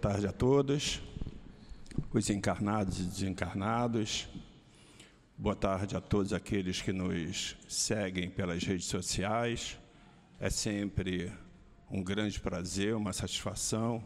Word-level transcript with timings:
Boa 0.00 0.14
tarde 0.14 0.26
a 0.26 0.32
todos, 0.32 1.02
os 2.10 2.30
encarnados 2.30 3.00
e 3.00 3.02
desencarnados. 3.02 4.26
Boa 5.36 5.54
tarde 5.54 5.94
a 5.94 6.00
todos 6.00 6.32
aqueles 6.32 6.80
que 6.80 6.90
nos 6.90 7.54
seguem 7.68 8.30
pelas 8.30 8.64
redes 8.64 8.86
sociais. 8.86 9.78
É 10.40 10.48
sempre 10.48 11.30
um 11.90 12.02
grande 12.02 12.40
prazer, 12.40 12.96
uma 12.96 13.12
satisfação 13.12 14.02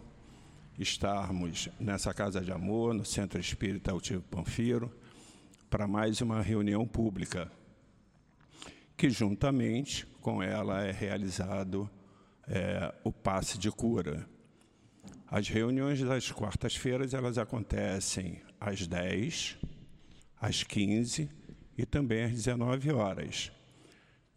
estarmos 0.77 1.69
nessa 1.79 2.13
casa 2.13 2.41
de 2.41 2.51
amor, 2.51 2.93
no 2.93 3.05
Centro 3.05 3.39
Espírita 3.39 3.93
Altivo 3.93 4.23
Panfiro, 4.23 4.93
para 5.71 5.87
mais 5.87 6.21
uma 6.21 6.43
reunião 6.43 6.85
pública, 6.89 7.49
que 8.97 9.09
juntamente 9.09 10.05
com 10.21 10.43
ela 10.43 10.83
é 10.83 10.91
realizado 10.91 11.89
é, 12.49 12.93
o 13.05 13.13
passe 13.13 13.57
de 13.57 13.71
cura 13.71 14.34
as 15.31 15.49
reuniões 15.49 16.01
das 16.01 16.31
quartas-feiras 16.31 17.15
elas 17.15 17.39
acontecem 17.39 18.41
às 18.61 18.87
10, 18.87 19.57
às 20.41 20.63
15 20.63 21.29
e 21.77 21.87
também 21.87 22.25
às 22.25 22.33
19 22.33 22.93
horas. 22.93 23.51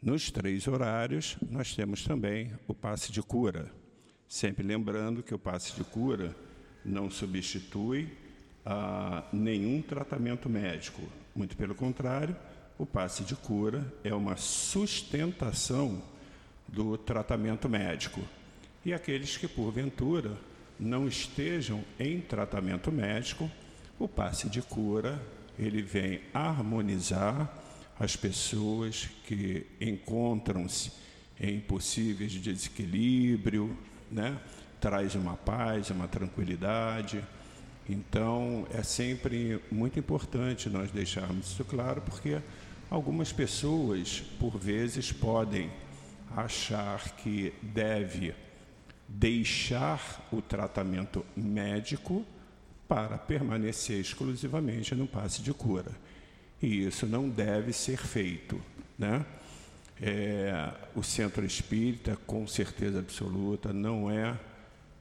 Nos 0.02 0.32
três 0.32 0.68
horários, 0.68 1.38
nós 1.50 1.76
temos 1.76 2.04
também 2.04 2.52
o 2.68 2.74
passe 2.74 3.12
de 3.12 3.22
cura. 3.22 3.72
Sempre 4.28 4.66
lembrando 4.66 5.24
que 5.24 5.34
o 5.34 5.40
passe 5.40 5.76
de 5.76 5.84
cura 5.84 6.36
não 6.86 7.10
substitui 7.10 8.10
ah, 8.66 9.24
nenhum 9.34 9.82
tratamento 9.82 10.50
médico. 10.50 11.02
Muito 11.36 11.58
pelo 11.58 11.76
contrário, 11.76 12.36
o 12.78 12.86
passe 12.86 13.24
de 13.24 13.36
cura 13.36 13.92
é 14.04 14.14
uma 14.14 14.36
sustentação 14.38 16.02
do 16.68 16.98
tratamento 16.98 17.68
médico. 17.68 18.22
E 18.86 18.94
aqueles 18.94 19.36
que, 19.36 19.48
porventura, 19.48 20.38
não 20.80 21.08
estejam 21.08 21.84
em 22.00 22.20
tratamento 22.20 22.92
médico, 22.92 23.50
o 24.00 24.08
passe 24.08 24.50
de 24.50 24.62
cura 24.62 25.22
ele 25.58 25.82
vem 25.82 26.22
harmonizar 26.34 27.52
as 28.00 28.16
pessoas 28.16 29.10
que 29.26 29.66
encontram-se 29.82 30.92
em 31.40 31.60
possíveis 31.60 32.32
desequilíbrio, 32.32 33.76
né? 34.12 34.40
traz 34.80 35.16
uma 35.16 35.36
paz, 35.36 35.90
uma 35.90 36.08
tranquilidade. 36.08 37.24
Então, 37.90 38.68
é 38.72 38.84
sempre 38.84 39.60
muito 39.72 39.98
importante 39.98 40.70
nós 40.70 40.92
deixarmos 40.92 41.48
isso 41.48 41.66
claro, 41.66 42.02
porque 42.02 42.40
algumas 42.90 43.32
pessoas, 43.32 44.22
por 44.40 44.58
vezes, 44.58 45.12
podem 45.12 45.72
achar 46.36 47.16
que 47.16 47.54
deve 47.62 48.36
deixar 49.08 50.28
o 50.32 50.42
tratamento 50.42 51.26
médico 51.36 52.26
para 52.88 53.18
permanecer 53.18 54.00
exclusivamente 54.00 54.96
no 54.96 55.08
passe 55.08 55.42
de 55.42 55.54
cura. 55.54 55.92
E 56.62 56.86
isso 56.86 57.06
não 57.06 57.30
deve 57.30 57.74
ser 57.74 57.98
feito. 57.98 58.60
Né? 58.98 59.26
É, 60.02 60.72
o 60.96 61.04
centro 61.04 61.46
espírita, 61.46 62.18
com 62.26 62.48
certeza 62.48 63.00
absoluta, 63.00 63.72
não 63.74 64.10
é, 64.10 64.38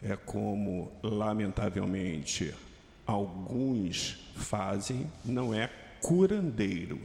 é 0.02 0.16
como, 0.16 0.92
lamentavelmente, 1.02 2.52
alguns 3.06 4.18
fazem, 4.34 5.10
não 5.24 5.54
é 5.54 5.70
curandeiro. 6.00 7.00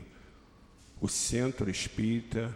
O 0.99 1.07
centro 1.07 1.69
espírita 1.69 2.53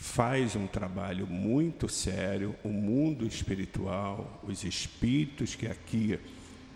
faz 0.00 0.56
um 0.56 0.66
trabalho 0.66 1.26
muito 1.26 1.86
sério, 1.86 2.56
o 2.64 2.70
mundo 2.70 3.26
espiritual, 3.26 4.42
os 4.42 4.64
espíritos 4.64 5.54
que 5.54 5.66
aqui 5.66 6.18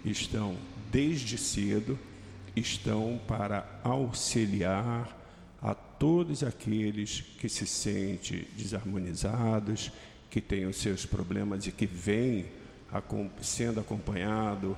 estão 0.04 0.54
desde 0.92 1.38
cedo, 1.38 1.98
estão 2.54 3.18
para 3.26 3.80
auxiliar 3.82 5.08
a 5.60 5.74
todos 5.74 6.42
aqueles 6.44 7.22
que 7.38 7.48
se 7.48 7.66
sentem 7.66 8.46
desarmonizados, 8.58 9.90
que 10.28 10.40
têm 10.40 10.66
os 10.66 10.76
seus 10.76 11.06
problemas 11.06 11.66
e 11.66 11.72
que 11.72 11.86
vêm 11.86 12.44
sendo 13.40 13.80
acompanhado 13.80 14.76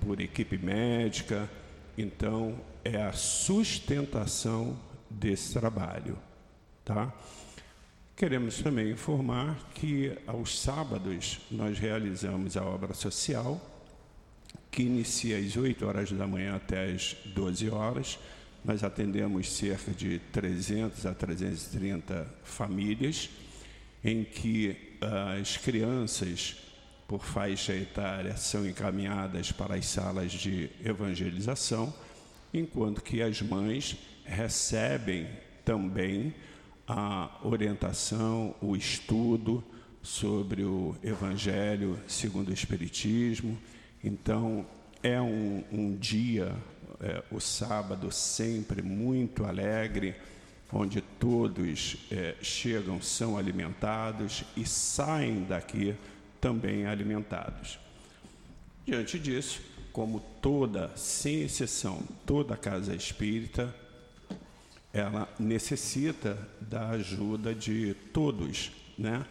por 0.00 0.20
equipe 0.20 0.56
médica. 0.56 1.50
Então, 1.98 2.60
é 2.84 3.02
a 3.02 3.12
sustentação 3.12 4.78
desse 5.10 5.52
trabalho, 5.52 6.16
tá? 6.84 7.12
Queremos 8.18 8.60
também 8.60 8.90
informar 8.90 9.56
que 9.74 10.12
aos 10.26 10.60
sábados 10.60 11.38
nós 11.52 11.78
realizamos 11.78 12.56
a 12.56 12.64
obra 12.64 12.92
social, 12.92 13.60
que 14.72 14.82
inicia 14.82 15.38
às 15.38 15.56
8 15.56 15.86
horas 15.86 16.10
da 16.10 16.26
manhã 16.26 16.56
até 16.56 16.90
às 16.90 17.16
12 17.26 17.70
horas. 17.70 18.18
Nós 18.64 18.82
atendemos 18.82 19.52
cerca 19.52 19.92
de 19.92 20.18
300 20.32 21.06
a 21.06 21.14
330 21.14 22.26
famílias, 22.42 23.30
em 24.02 24.24
que 24.24 24.98
as 25.38 25.56
crianças, 25.56 26.56
por 27.06 27.24
faixa 27.24 27.72
etária, 27.72 28.36
são 28.36 28.66
encaminhadas 28.66 29.52
para 29.52 29.76
as 29.76 29.86
salas 29.86 30.32
de 30.32 30.68
evangelização, 30.84 31.94
enquanto 32.52 33.00
que 33.00 33.22
as 33.22 33.40
mães 33.40 33.96
recebem 34.24 35.28
também 35.64 36.34
a 36.88 37.30
orientação, 37.42 38.54
o 38.62 38.74
estudo 38.74 39.62
sobre 40.02 40.64
o 40.64 40.96
Evangelho 41.02 41.98
segundo 42.08 42.48
o 42.48 42.54
Espiritismo. 42.54 43.58
Então, 44.02 44.64
é 45.02 45.20
um, 45.20 45.62
um 45.70 45.94
dia, 45.94 46.56
é, 47.00 47.22
o 47.30 47.40
sábado, 47.40 48.10
sempre 48.10 48.80
muito 48.80 49.44
alegre, 49.44 50.14
onde 50.72 51.02
todos 51.02 51.96
é, 52.10 52.36
chegam, 52.40 53.02
são 53.02 53.36
alimentados 53.36 54.44
e 54.56 54.66
saem 54.66 55.44
daqui 55.44 55.94
também 56.40 56.86
alimentados. 56.86 57.78
Diante 58.86 59.18
disso, 59.18 59.60
como 59.92 60.20
toda, 60.40 60.90
sem 60.96 61.42
exceção, 61.42 62.02
toda 62.24 62.56
casa 62.56 62.94
espírita, 62.94 63.74
ela 64.92 65.28
necessita 65.38 66.38
da 66.60 66.90
ajuda 66.90 67.54
de 67.54 67.94
todos, 68.12 68.72
né? 68.96 69.24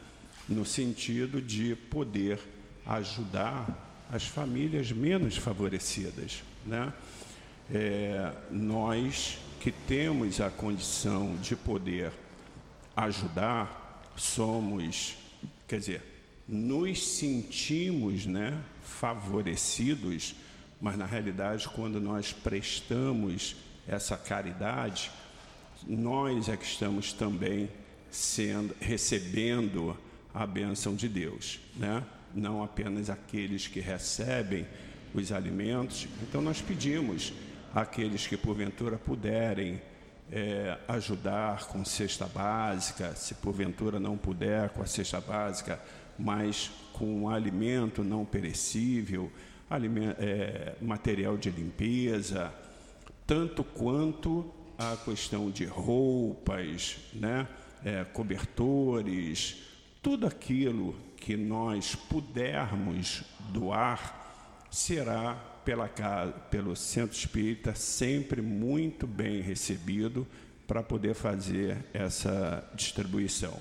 no 0.47 0.65
sentido 0.65 1.41
de 1.41 1.75
poder 1.75 2.39
ajudar 2.85 4.05
as 4.11 4.25
famílias 4.25 4.91
menos 4.91 5.35
favorecidas. 5.35 6.43
Né? 6.65 6.93
É, 7.71 8.31
nós 8.49 9.39
que 9.59 9.71
temos 9.71 10.39
a 10.39 10.49
condição 10.49 11.35
de 11.37 11.55
poder 11.55 12.11
ajudar, 12.95 14.03
somos, 14.15 15.15
quer 15.67 15.79
dizer, 15.79 16.17
nos 16.47 17.05
sentimos 17.17 18.25
né, 18.25 18.57
favorecidos, 18.81 20.35
mas 20.79 20.97
na 20.97 21.05
realidade, 21.05 21.67
quando 21.69 21.99
nós 21.99 22.31
prestamos 22.31 23.55
essa 23.87 24.15
caridade, 24.15 25.11
nós 25.85 26.49
é 26.49 26.57
que 26.57 26.65
estamos 26.65 27.13
também 27.13 27.69
sendo, 28.09 28.75
recebendo 28.79 29.97
a 30.33 30.45
bênção 30.45 30.95
de 30.95 31.09
Deus, 31.09 31.59
né? 31.75 32.03
não 32.33 32.63
apenas 32.63 33.09
aqueles 33.09 33.67
que 33.67 33.79
recebem 33.79 34.65
os 35.13 35.31
alimentos. 35.31 36.07
Então, 36.21 36.41
nós 36.41 36.61
pedimos 36.61 37.33
àqueles 37.73 38.27
que 38.27 38.37
porventura 38.37 38.97
puderem 38.97 39.81
é, 40.31 40.77
ajudar 40.87 41.67
com 41.67 41.83
cesta 41.85 42.25
básica, 42.25 43.15
se 43.15 43.33
porventura 43.35 43.99
não 43.99 44.17
puder 44.17 44.69
com 44.69 44.81
a 44.81 44.85
cesta 44.85 45.19
básica, 45.19 45.79
mas 46.17 46.71
com 46.93 47.23
um 47.23 47.29
alimento 47.29 48.03
não 48.03 48.25
perecível, 48.25 49.31
é, 50.19 50.75
material 50.81 51.37
de 51.37 51.49
limpeza, 51.49 52.53
tanto 53.25 53.63
quanto 53.63 54.53
a 54.77 54.95
questão 54.97 55.49
de 55.49 55.65
roupas, 55.65 56.97
né? 57.13 57.47
É, 57.83 58.03
cobertores, 58.03 59.57
tudo 60.01 60.25
aquilo 60.25 60.95
que 61.17 61.35
nós 61.35 61.95
pudermos 61.95 63.23
doar 63.49 64.67
será 64.71 65.35
pela 65.63 65.87
casa, 65.87 66.31
pelo 66.31 66.75
centro 66.75 67.15
espírita 67.15 67.75
sempre 67.75 68.41
muito 68.41 69.05
bem 69.05 69.41
recebido 69.41 70.27
para 70.65 70.83
poder 70.83 71.13
fazer 71.13 71.77
essa 71.93 72.69
distribuição. 72.75 73.57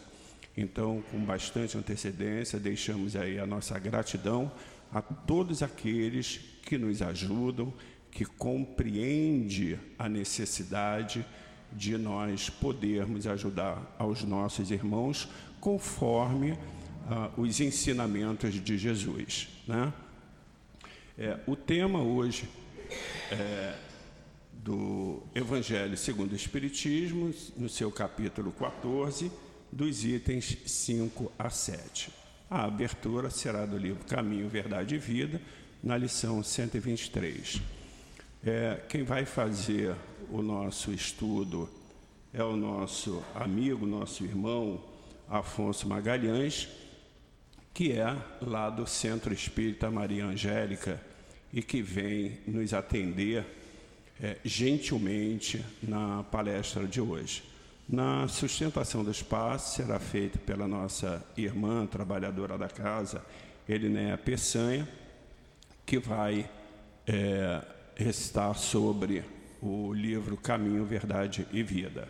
Então, 0.57 1.03
com 1.11 1.19
bastante 1.19 1.77
antecedência, 1.77 2.59
deixamos 2.59 3.15
aí 3.15 3.39
a 3.39 3.47
nossa 3.47 3.79
gratidão 3.79 4.51
a 4.93 5.03
todos 5.03 5.63
aqueles 5.63 6.41
que 6.63 6.79
nos 6.79 7.03
ajudam, 7.03 7.73
que 8.17 8.25
compreende 8.25 9.79
a 9.99 10.09
necessidade 10.09 11.23
de 11.71 11.99
nós 11.99 12.49
podermos 12.49 13.27
ajudar 13.27 13.95
aos 13.99 14.23
nossos 14.23 14.71
irmãos 14.71 15.29
conforme 15.61 16.59
ah, 17.11 17.31
os 17.37 17.61
ensinamentos 17.61 18.55
de 18.55 18.79
Jesus. 18.79 19.49
Né? 19.69 19.93
É, 21.19 21.39
o 21.47 21.55
tema 21.55 22.01
hoje 22.01 22.49
é 23.31 23.75
do 24.51 25.23
Evangelho 25.35 25.95
segundo 25.95 26.33
o 26.33 26.37
Espiritismo, 26.37 27.35
no 27.55 27.69
seu 27.69 27.93
capítulo 27.93 28.51
14, 28.51 29.31
dos 29.71 30.07
itens 30.07 30.57
5 30.65 31.31
a 31.39 31.51
7. 31.51 32.11
A 32.49 32.65
abertura 32.65 33.29
será 33.29 33.67
do 33.67 33.77
livro 33.77 34.07
Caminho, 34.07 34.49
Verdade 34.49 34.95
e 34.95 34.99
Vida, 34.99 35.39
na 35.85 35.99
lição 35.99 36.43
123. 36.43 37.76
É, 38.49 38.81
quem 38.89 39.03
vai 39.03 39.25
fazer 39.25 39.93
o 40.31 40.41
nosso 40.41 40.93
estudo 40.93 41.69
é 42.33 42.45
o 42.45 42.55
nosso 42.55 43.21
amigo, 43.35 43.85
nosso 43.85 44.23
irmão 44.23 44.81
Afonso 45.29 45.89
Magalhães, 45.89 46.69
que 47.75 47.91
é 47.91 48.17
lá 48.41 48.71
do 48.71 48.87
Centro 48.87 49.35
Espírita 49.35 49.91
Maria 49.91 50.25
Angélica 50.27 51.03
e 51.53 51.61
que 51.61 51.83
vem 51.83 52.39
nos 52.47 52.73
atender 52.73 53.45
é, 54.23 54.37
gentilmente 54.45 55.65
na 55.83 56.23
palestra 56.23 56.87
de 56.87 57.01
hoje. 57.01 57.43
Na 57.89 58.29
sustentação 58.29 59.03
do 59.03 59.11
espaço 59.11 59.75
será 59.75 59.99
feita 59.99 60.39
pela 60.39 60.69
nossa 60.69 61.27
irmã, 61.37 61.85
trabalhadora 61.85 62.57
da 62.57 62.69
casa, 62.69 63.25
Elinéa 63.69 64.17
Peçanha, 64.17 64.89
que 65.85 65.99
vai 65.99 66.49
é, 67.09 67.75
recitar 67.97 68.55
sobre 68.57 69.25
o 69.61 69.93
livro 69.93 70.37
Caminho, 70.37 70.85
Verdade 70.85 71.47
e 71.51 71.63
Vida. 71.63 72.09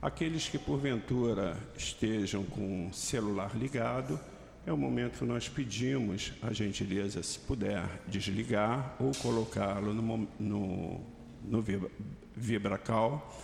Aqueles 0.00 0.48
que 0.48 0.58
porventura 0.58 1.56
estejam 1.76 2.44
com 2.44 2.88
o 2.88 2.94
celular 2.94 3.56
ligado, 3.56 4.18
é 4.64 4.72
o 4.72 4.76
momento 4.76 5.18
que 5.18 5.24
nós 5.24 5.48
pedimos 5.48 6.32
a 6.40 6.52
gentileza, 6.52 7.22
se 7.22 7.38
puder, 7.40 7.84
desligar 8.06 8.94
ou 9.00 9.12
colocá-lo 9.12 9.92
no, 9.92 10.28
no, 10.38 11.00
no 11.44 11.64
vibracal, 12.36 13.40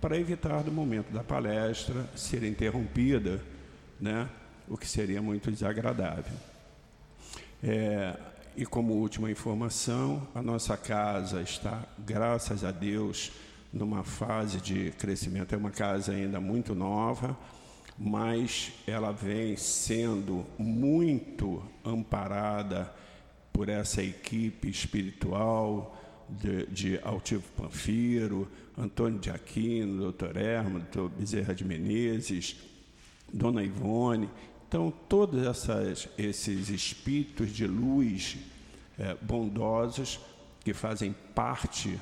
para 0.00 0.18
evitar 0.18 0.62
do 0.62 0.72
momento 0.72 1.10
da 1.10 1.22
palestra 1.22 2.08
ser 2.16 2.42
interrompida, 2.44 3.42
né, 4.00 4.28
o 4.68 4.76
que 4.76 4.86
seria 4.86 5.20
muito 5.20 5.50
desagradável. 5.50 6.36
É, 7.62 8.14
e 8.56 8.64
como 8.64 8.94
última 8.94 9.30
informação, 9.30 10.26
a 10.34 10.40
nossa 10.40 10.76
casa 10.76 11.42
está, 11.42 11.82
graças 11.98 12.62
a 12.64 12.70
Deus, 12.70 13.32
numa 13.72 14.04
fase 14.04 14.60
de 14.60 14.92
crescimento. 14.92 15.54
É 15.54 15.58
uma 15.58 15.72
casa 15.72 16.12
ainda 16.12 16.40
muito 16.40 16.74
nova, 16.74 17.36
mas 17.98 18.72
ela 18.86 19.10
vem 19.10 19.56
sendo 19.56 20.46
muito 20.56 21.62
amparada 21.84 22.92
por 23.52 23.68
essa 23.68 24.02
equipe 24.02 24.68
espiritual 24.68 26.00
de, 26.28 26.66
de 26.66 27.00
Altivo 27.02 27.44
Panfiro, 27.56 28.48
Antônio 28.78 29.18
de 29.18 29.30
Aquino, 29.30 30.02
doutor 30.02 30.36
Hermo, 30.36 30.78
doutor 30.78 31.10
Bezerra 31.10 31.54
de 31.54 31.64
Menezes, 31.64 32.56
Dona 33.32 33.62
Ivone. 33.62 34.28
Então, 34.74 34.92
todos 35.08 35.46
essas, 35.46 36.08
esses 36.18 36.68
espíritos 36.68 37.52
de 37.52 37.64
luz 37.64 38.36
é, 38.98 39.14
bondosos 39.22 40.18
que 40.64 40.74
fazem 40.74 41.14
parte 41.32 41.96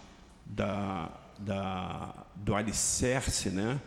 da, 0.46 1.10
da, 1.38 2.24
do 2.34 2.54
alicerce, 2.54 3.50
né? 3.50 3.78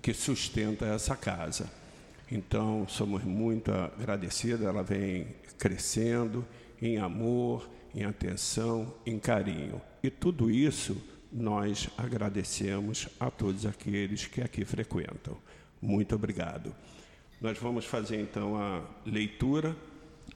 que 0.00 0.14
sustenta 0.14 0.86
essa 0.86 1.14
casa. 1.14 1.70
Então, 2.32 2.86
somos 2.88 3.22
muito 3.24 3.70
agradecidos, 3.72 4.64
ela 4.64 4.82
vem 4.82 5.26
crescendo 5.58 6.42
em 6.80 6.96
amor, 6.96 7.68
em 7.94 8.04
atenção, 8.04 8.94
em 9.04 9.18
carinho. 9.18 9.82
E 10.02 10.08
tudo 10.08 10.50
isso 10.50 10.96
nós 11.30 11.90
agradecemos 11.98 13.06
a 13.20 13.30
todos 13.30 13.66
aqueles 13.66 14.24
que 14.24 14.40
aqui 14.40 14.64
frequentam. 14.64 15.36
Muito 15.82 16.14
obrigado. 16.14 16.74
Nós 17.40 17.58
vamos 17.58 17.84
fazer 17.84 18.20
então 18.20 18.56
a 18.56 18.82
leitura 19.06 19.76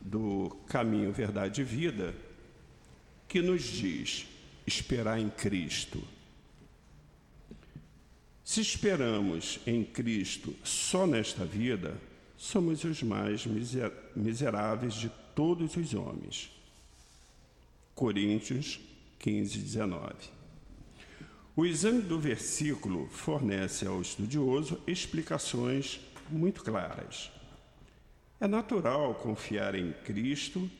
do 0.01 0.57
Caminho, 0.69 1.13
Verdade 1.13 1.61
e 1.61 1.65
Vida, 1.65 2.15
que 3.29 3.43
nos 3.43 3.63
diz 3.63 4.27
esperar 4.67 5.19
em 5.19 5.29
Cristo 5.29 6.03
se 8.45 8.61
esperamos 8.61 9.59
em 9.67 9.83
Cristo 9.83 10.55
só 10.63 11.07
nesta 11.07 11.47
vida, 11.47 11.99
somos 12.37 12.85
os 12.85 13.03
mais 13.03 13.47
miseráveis 14.15 14.93
de 14.93 15.11
todos 15.35 15.75
os 15.79 15.95
homens. 15.95 16.51
Coríntios 17.95 18.79
15, 19.19 19.59
19. 19.59 20.15
O 21.57 21.65
exame 21.65 22.03
do 22.03 22.21
versículo 22.21 23.09
fornece 23.11 23.87
ao 23.87 24.03
estudioso 24.03 24.79
explicações 24.87 25.99
muito 26.31 26.63
claras. 26.63 27.31
É 28.41 28.47
natural 28.47 29.15
confiar 29.15 29.75
em 29.75 29.93
Cristo 30.05 30.71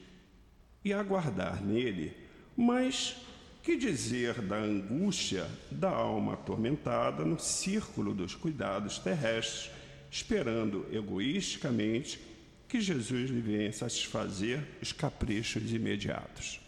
e 0.85 0.93
aguardar 0.93 1.65
nele, 1.65 2.17
mas 2.57 3.17
que 3.63 3.77
dizer 3.77 4.43
da 4.43 4.57
angústia 4.57 5.49
da 5.71 5.89
alma 5.89 6.35
atormentada 6.35 7.25
no 7.25 7.41
círculo 7.41 8.13
dos 8.13 8.35
cuidados 8.35 8.99
terrestres, 8.99 9.71
esperando 10.11 10.87
egoisticamente 10.93 12.21
que 12.69 12.81
Jesus 12.81 13.31
lhe 13.31 13.41
venha 13.41 13.73
satisfazer 13.73 14.63
os 14.83 14.93
caprichos 14.93 15.73
imediatos? 15.73 16.61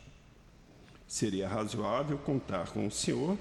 Seria 1.06 1.46
razoável 1.46 2.16
contar 2.16 2.70
com 2.70 2.86
o 2.86 2.90
Senhor 2.90 3.38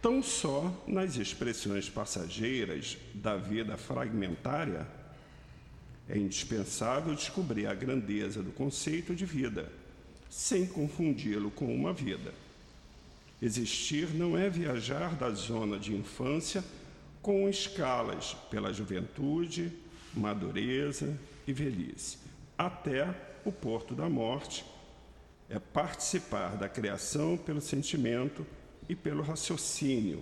tão 0.00 0.22
só 0.22 0.72
nas 0.86 1.16
expressões 1.16 1.88
passageiras 1.88 2.96
da 3.14 3.36
vida 3.36 3.76
fragmentária? 3.76 4.86
É 6.08 6.16
indispensável 6.16 7.14
descobrir 7.14 7.66
a 7.66 7.74
grandeza 7.74 8.42
do 8.42 8.50
conceito 8.50 9.14
de 9.14 9.24
vida, 9.24 9.70
sem 10.28 10.66
confundi-lo 10.66 11.50
com 11.50 11.72
uma 11.74 11.92
vida. 11.92 12.32
Existir 13.40 14.12
não 14.14 14.36
é 14.36 14.50
viajar 14.50 15.14
da 15.14 15.30
zona 15.30 15.78
de 15.78 15.94
infância 15.94 16.64
com 17.22 17.48
escalas 17.48 18.36
pela 18.50 18.72
juventude, 18.72 19.72
madureza 20.14 21.16
e 21.46 21.52
velhice, 21.52 22.18
até 22.58 23.14
o 23.44 23.52
porto 23.52 23.94
da 23.94 24.08
morte. 24.08 24.64
É 25.48 25.58
participar 25.58 26.56
da 26.56 26.68
criação 26.68 27.36
pelo 27.36 27.60
sentimento 27.60 28.46
e 28.90 28.96
pelo 28.96 29.22
raciocínio. 29.22 30.20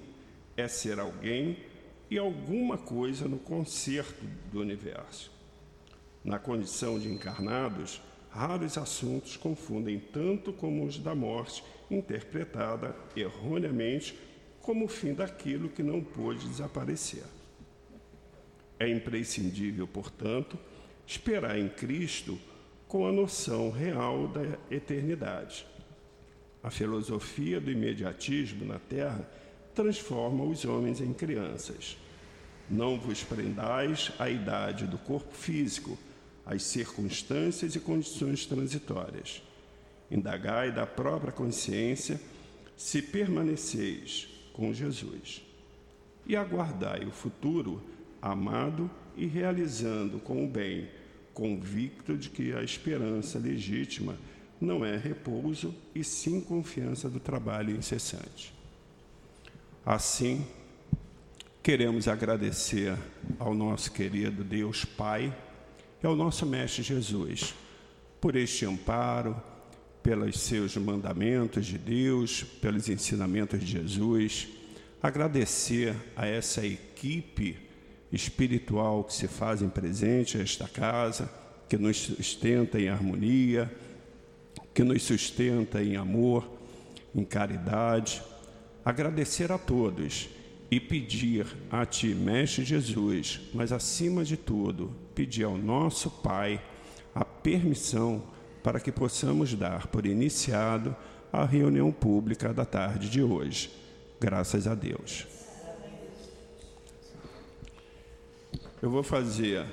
É 0.54 0.68
ser 0.68 1.00
alguém 1.00 1.56
e 2.10 2.18
alguma 2.18 2.76
coisa 2.76 3.26
no 3.26 3.38
concerto 3.38 4.26
do 4.52 4.60
universo. 4.60 5.32
Na 6.22 6.38
condição 6.38 6.98
de 6.98 7.08
encarnados, 7.08 8.02
raros 8.28 8.76
assuntos 8.76 9.38
confundem 9.38 9.98
tanto 9.98 10.52
como 10.52 10.84
os 10.84 10.98
da 10.98 11.14
morte 11.14 11.64
interpretada 11.90 12.94
erroneamente 13.16 14.18
como 14.60 14.84
o 14.84 14.88
fim 14.88 15.14
daquilo 15.14 15.70
que 15.70 15.82
não 15.82 16.02
pôde 16.02 16.46
desaparecer. 16.46 17.25
É 18.78 18.87
imprescindível, 18.87 19.88
portanto, 19.88 20.58
esperar 21.06 21.58
em 21.58 21.70
Cristo 21.70 22.38
com 22.87 23.06
a 23.06 23.12
noção 23.12 23.70
real 23.70 24.28
da 24.28 24.42
eternidade. 24.70 25.66
A 26.62 26.71
filosofia 26.71 27.61
do 27.61 27.71
imediatismo 27.71 28.65
na 28.65 28.79
Terra 28.79 29.29
transforma 29.75 30.45
os 30.45 30.65
homens 30.65 31.00
em 31.00 31.12
crianças. 31.12 31.97
Não 32.69 32.99
vos 32.99 33.23
prendais 33.23 34.12
à 34.19 34.29
idade 34.29 34.87
do 34.87 34.99
corpo 34.99 35.35
físico, 35.35 35.99
às 36.45 36.62
circunstâncias 36.62 37.75
e 37.75 37.81
condições 37.81 38.45
transitórias 38.47 39.43
Indagai 40.11 40.73
da 40.73 40.87
própria 40.87 41.31
consciência 41.31 42.19
se 42.77 43.03
permaneceis 43.03 44.29
com 44.55 44.73
Jesus. 44.73 45.43
E 46.27 46.35
aguardai 46.35 47.05
o 47.05 47.11
futuro 47.11 47.83
amado 48.21 48.91
e 49.17 49.27
realizando 49.27 50.19
com 50.19 50.45
o 50.45 50.49
bem, 50.49 50.88
convicto 51.35 52.17
de 52.17 52.31
que 52.31 52.53
a 52.53 52.62
esperança 52.62 53.38
legítima 53.38 54.17
não 54.61 54.85
é 54.85 54.97
repouso 54.97 55.75
e 55.95 56.03
sim 56.03 56.41
confiança 56.41 57.09
do 57.09 57.21
trabalho 57.21 57.77
incessante. 57.77 58.53
Assim, 59.85 60.47
queremos 61.62 62.09
agradecer 62.09 62.97
ao 63.38 63.55
nosso 63.55 63.93
querido 63.93 64.43
Deus 64.43 64.85
Pai 64.85 65.35
e 66.03 66.07
ao 66.07 66.17
nosso 66.17 66.45
Mestre 66.45 66.83
Jesus 66.83 67.55
por 68.21 68.37
este 68.37 68.67
amparo, 68.67 69.41
pelos 70.03 70.41
seus 70.41 70.77
mandamentos 70.77 71.67
de 71.67 71.79
Deus, 71.79 72.43
pelos 72.43 72.88
ensinamentos 72.88 73.61
de 73.61 73.67
Jesus, 73.67 74.49
agradecer 75.03 75.95
a 76.17 76.27
essa 76.27 76.67
equipe 76.67 77.57
espiritual 78.12 79.05
que 79.05 79.12
se 79.12 79.29
fazem 79.29 79.69
presente 79.69 80.38
a 80.38 80.43
esta 80.43 80.67
casa, 80.67 81.31
que 81.69 81.77
nos 81.77 81.97
sustenta 81.99 82.81
em 82.81 82.88
harmonia, 82.88 83.71
que 84.78 84.85
nos 84.85 85.02
sustenta 85.02 85.82
em 85.82 85.97
amor, 85.97 86.49
em 87.12 87.25
caridade. 87.25 88.23
Agradecer 88.85 89.50
a 89.50 89.58
todos 89.58 90.28
e 90.70 90.78
pedir 90.78 91.49
a 91.68 91.85
Ti, 91.85 92.14
Mestre 92.14 92.64
Jesus, 92.64 93.40
mas 93.52 93.73
acima 93.73 94.23
de 94.23 94.37
tudo, 94.37 94.94
pedir 95.16 95.42
ao 95.42 95.58
nosso 95.58 96.08
Pai 96.08 96.62
a 97.12 97.25
permissão 97.25 98.23
para 98.62 98.78
que 98.78 98.92
possamos 98.92 99.52
dar 99.52 99.88
por 99.88 100.06
iniciado 100.06 100.94
a 101.32 101.44
reunião 101.44 101.90
pública 101.90 102.54
da 102.54 102.64
tarde 102.64 103.11
de 103.11 103.20
hoje. 103.20 103.73
Graças 104.20 104.68
a 104.68 104.76
Deus. 104.76 105.26
Eu 108.80 108.90
vou 108.90 109.02
fazer 109.02 109.66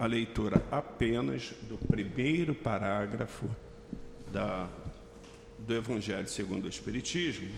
a 0.00 0.06
leitura 0.06 0.64
apenas 0.70 1.52
do 1.68 1.76
primeiro 1.76 2.54
parágrafo 2.54 3.46
da, 4.32 4.66
do 5.58 5.74
Evangelho 5.74 6.26
segundo 6.26 6.64
o 6.64 6.68
Espiritismo, 6.70 7.50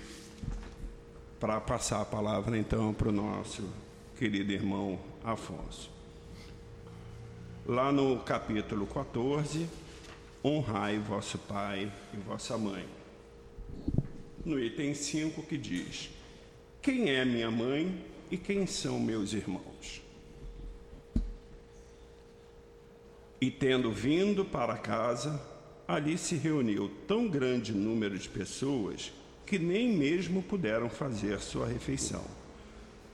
para 1.38 1.60
passar 1.60 2.00
a 2.00 2.04
palavra 2.04 2.58
então 2.58 2.92
para 2.92 3.10
o 3.10 3.12
nosso 3.12 3.62
querido 4.18 4.50
irmão 4.50 4.98
Afonso. 5.22 5.88
Lá 7.64 7.92
no 7.92 8.18
capítulo 8.18 8.88
14, 8.88 9.68
honrai 10.44 10.98
vosso 10.98 11.38
pai 11.38 11.92
e 12.12 12.16
vossa 12.16 12.58
mãe. 12.58 12.84
No 14.44 14.58
item 14.58 14.94
5 14.94 15.44
que 15.44 15.56
diz: 15.56 16.10
Quem 16.82 17.08
é 17.08 17.24
minha 17.24 17.52
mãe 17.52 18.04
e 18.32 18.36
quem 18.36 18.66
são 18.66 18.98
meus 18.98 19.32
irmãos? 19.32 20.01
E 23.42 23.50
tendo 23.50 23.90
vindo 23.90 24.44
para 24.44 24.78
casa, 24.78 25.42
ali 25.88 26.16
se 26.16 26.36
reuniu 26.36 26.88
tão 27.08 27.26
grande 27.26 27.72
número 27.72 28.16
de 28.16 28.28
pessoas 28.28 29.12
que 29.44 29.58
nem 29.58 29.88
mesmo 29.92 30.44
puderam 30.44 30.88
fazer 30.88 31.40
sua 31.40 31.66
refeição. 31.66 32.24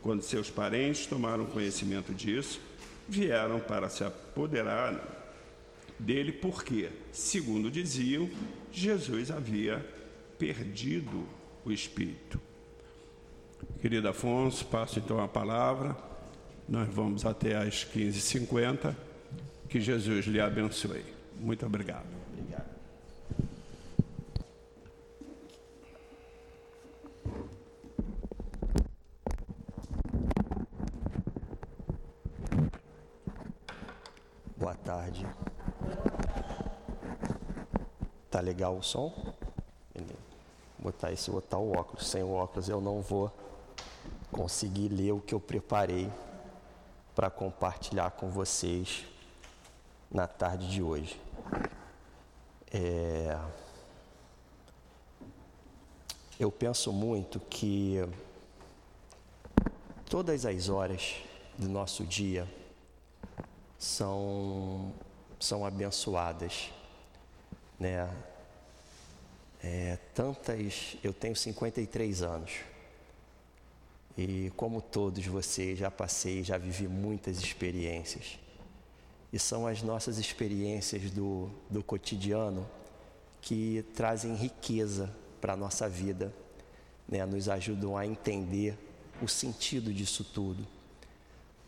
Quando 0.03 0.21
seus 0.21 0.51
parentes 0.51 1.07
tomaram 1.07 1.47
conhecimento 1.47 2.13
disso, 2.13 2.61
vieram 3.09 3.59
para 3.59 3.89
se 3.89 4.05
apoderar 4.05 5.03
dele, 5.99 6.31
porque, 6.31 6.91
segundo 7.11 7.71
diziam, 7.71 8.29
Jesus 8.71 9.31
havia 9.31 9.83
perdido 10.39 11.27
o 11.65 11.73
espírito. 11.73 12.39
Querido 13.81 14.07
Afonso, 14.11 14.67
passo 14.67 14.99
então 14.99 15.23
a 15.23 15.27
palavra. 15.27 15.97
Nós 16.69 16.87
vamos 16.87 17.25
até 17.25 17.57
às 17.57 17.83
15h50. 17.83 19.08
Que 19.69 19.83
Jesus 19.83 20.25
lhe 20.25 20.41
abençoe. 20.41 21.05
Muito 21.39 21.67
obrigado. 21.67 22.07
Obrigado. 22.33 22.65
Boa 34.57 34.75
tarde. 34.75 35.27
Tá 38.31 38.41
legal 38.41 38.79
o 38.79 38.83
som? 38.83 39.35
Botar 40.79 41.13
esse, 41.13 41.31
botar 41.31 41.59
o 41.59 41.73
óculos. 41.73 42.09
Sem 42.09 42.23
o 42.23 42.33
óculos 42.33 42.71
eu 42.71 42.81
não 42.81 43.03
vou 43.03 43.31
conseguir 44.33 44.89
ler 44.89 45.13
o 45.13 45.21
que 45.21 45.35
eu 45.35 45.41
preparei 45.41 46.11
para 47.15 47.29
compartilhar 47.29 48.13
com 48.13 48.31
vocês 48.31 49.05
na 50.11 50.27
tarde 50.27 50.69
de 50.71 50.83
hoje. 50.83 51.21
É... 52.73 53.39
Eu 56.39 56.53
penso 56.53 56.93
muito 56.93 57.41
que 57.41 57.97
todas 60.09 60.47
as 60.47 60.69
horas 60.69 61.17
do 61.59 61.69
nosso 61.69 62.05
dia 62.05 62.49
são, 63.77 64.93
são 65.41 65.67
abençoadas, 65.67 66.71
né? 67.79 68.09
É, 69.61 69.99
tantas, 70.15 70.97
eu 71.03 71.13
tenho 71.13 71.35
53 71.35 72.23
anos 72.23 72.53
e 74.17 74.53
como 74.57 74.81
todos 74.81 75.27
vocês 75.27 75.81
já 75.81 75.91
passei, 75.91 76.45
já 76.45 76.57
vivi 76.57 76.87
muitas 76.87 77.39
experiências 77.39 78.39
e 79.33 79.39
são 79.39 79.67
as 79.67 79.83
nossas 79.83 80.19
experiências 80.19 81.11
do, 81.11 81.51
do 81.69 81.83
cotidiano 81.83 82.69
que 83.41 83.85
trazem 83.95 84.35
riqueza 84.35 85.15
para 85.41 85.53
a 85.53 85.57
nossa 85.57 85.89
vida, 85.89 86.33
né? 87.09 87.25
nos 87.25 87.49
ajudam 87.49 87.97
a 87.97 88.07
entender 88.07 88.77
o 89.23 89.29
sentido 89.29 89.93
disso 89.93 90.25
tudo. 90.25 90.67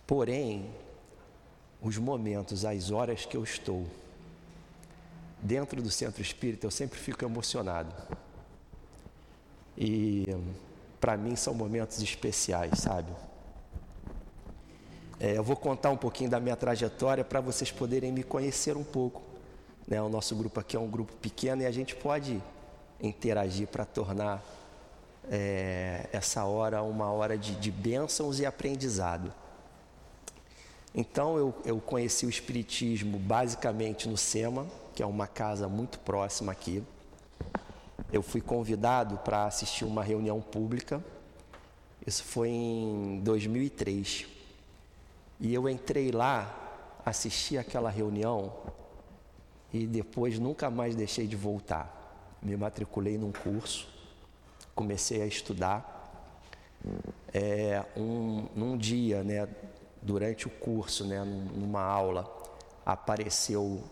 Porém, 0.06 0.70
os 1.80 1.96
momentos, 1.96 2.64
as 2.64 2.90
horas 2.90 3.24
que 3.24 3.36
eu 3.36 3.44
estou 3.44 3.86
dentro 5.40 5.80
do 5.82 5.90
centro 5.90 6.20
espírita, 6.20 6.66
eu 6.66 6.70
sempre 6.70 6.98
fico 6.98 7.24
emocionado. 7.24 7.94
E 9.76 10.26
para 11.00 11.16
mim 11.16 11.36
são 11.36 11.54
momentos 11.54 12.02
especiais, 12.02 12.78
sabe? 12.80 13.10
É, 15.22 15.36
eu 15.36 15.44
vou 15.44 15.54
contar 15.54 15.90
um 15.90 15.98
pouquinho 15.98 16.30
da 16.30 16.40
minha 16.40 16.56
trajetória 16.56 17.22
para 17.22 17.42
vocês 17.42 17.70
poderem 17.70 18.10
me 18.10 18.22
conhecer 18.22 18.74
um 18.74 18.82
pouco. 18.82 19.20
Né? 19.86 20.00
O 20.00 20.08
nosso 20.08 20.34
grupo 20.34 20.58
aqui 20.58 20.78
é 20.78 20.80
um 20.80 20.88
grupo 20.88 21.12
pequeno 21.16 21.60
e 21.60 21.66
a 21.66 21.70
gente 21.70 21.94
pode 21.94 22.42
interagir 22.98 23.68
para 23.68 23.84
tornar 23.84 24.42
é, 25.30 26.08
essa 26.10 26.46
hora 26.46 26.82
uma 26.82 27.12
hora 27.12 27.36
de, 27.36 27.54
de 27.54 27.70
bênçãos 27.70 28.40
e 28.40 28.46
aprendizado. 28.46 29.30
Então 30.94 31.36
eu, 31.36 31.54
eu 31.66 31.78
conheci 31.80 32.24
o 32.24 32.30
Espiritismo 32.30 33.18
basicamente 33.18 34.08
no 34.08 34.16
SEMA, 34.16 34.66
que 34.94 35.02
é 35.02 35.06
uma 35.06 35.26
casa 35.26 35.68
muito 35.68 35.98
próxima 35.98 36.50
aqui. 36.50 36.82
Eu 38.10 38.22
fui 38.22 38.40
convidado 38.40 39.18
para 39.18 39.44
assistir 39.44 39.84
uma 39.84 40.02
reunião 40.02 40.40
pública. 40.40 41.04
Isso 42.06 42.24
foi 42.24 42.48
em 42.48 43.20
2003. 43.22 44.39
E 45.40 45.54
eu 45.54 45.66
entrei 45.68 46.10
lá, 46.10 47.00
assisti 47.04 47.56
aquela 47.56 47.88
reunião 47.88 48.52
e 49.72 49.86
depois 49.86 50.38
nunca 50.38 50.70
mais 50.70 50.94
deixei 50.94 51.26
de 51.26 51.34
voltar. 51.34 52.36
Me 52.42 52.54
matriculei 52.56 53.16
num 53.16 53.32
curso, 53.32 53.88
comecei 54.74 55.22
a 55.22 55.26
estudar. 55.26 55.96
É, 57.32 57.82
um, 57.96 58.48
num 58.54 58.76
dia, 58.76 59.24
né, 59.24 59.48
durante 60.02 60.46
o 60.46 60.50
curso, 60.50 61.06
né, 61.06 61.24
numa 61.24 61.82
aula, 61.82 62.30
apareceu 62.84 63.82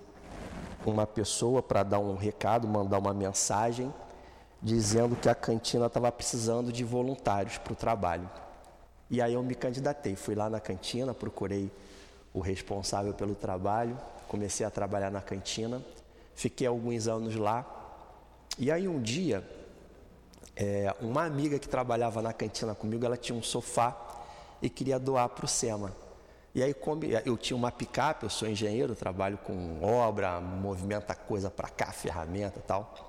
uma 0.84 1.06
pessoa 1.06 1.62
para 1.62 1.82
dar 1.82 1.98
um 1.98 2.14
recado, 2.14 2.68
mandar 2.68 2.98
uma 2.98 3.14
mensagem, 3.14 3.92
dizendo 4.62 5.16
que 5.16 5.30
a 5.30 5.34
cantina 5.34 5.86
estava 5.86 6.12
precisando 6.12 6.70
de 6.70 6.84
voluntários 6.84 7.56
para 7.56 7.72
o 7.72 7.76
trabalho. 7.76 8.28
E 9.10 9.22
aí 9.22 9.34
eu 9.34 9.42
me 9.42 9.54
candidatei, 9.54 10.14
fui 10.16 10.34
lá 10.34 10.50
na 10.50 10.60
cantina, 10.60 11.14
procurei 11.14 11.70
o 12.32 12.40
responsável 12.40 13.14
pelo 13.14 13.34
trabalho, 13.34 13.98
comecei 14.28 14.66
a 14.66 14.70
trabalhar 14.70 15.10
na 15.10 15.22
cantina, 15.22 15.82
fiquei 16.34 16.66
alguns 16.66 17.08
anos 17.08 17.34
lá. 17.34 17.66
E 18.58 18.70
aí 18.70 18.86
um 18.86 19.00
dia, 19.00 19.42
é, 20.54 20.94
uma 21.00 21.24
amiga 21.24 21.58
que 21.58 21.68
trabalhava 21.68 22.20
na 22.20 22.32
cantina 22.32 22.74
comigo, 22.74 23.04
ela 23.04 23.16
tinha 23.16 23.36
um 23.36 23.42
sofá 23.42 23.96
e 24.60 24.68
queria 24.68 24.98
doar 24.98 25.28
para 25.30 25.44
o 25.44 25.48
SEMA. 25.48 25.92
E 26.54 26.62
aí 26.62 26.74
eu 27.24 27.36
tinha 27.36 27.56
uma 27.56 27.70
picape, 27.70 28.24
eu 28.24 28.30
sou 28.30 28.48
engenheiro, 28.48 28.94
trabalho 28.94 29.38
com 29.38 29.82
obra, 29.82 30.40
movimenta 30.40 31.14
coisa 31.14 31.50
para 31.50 31.68
cá, 31.68 31.92
ferramenta 31.92 32.60
tal. 32.66 33.07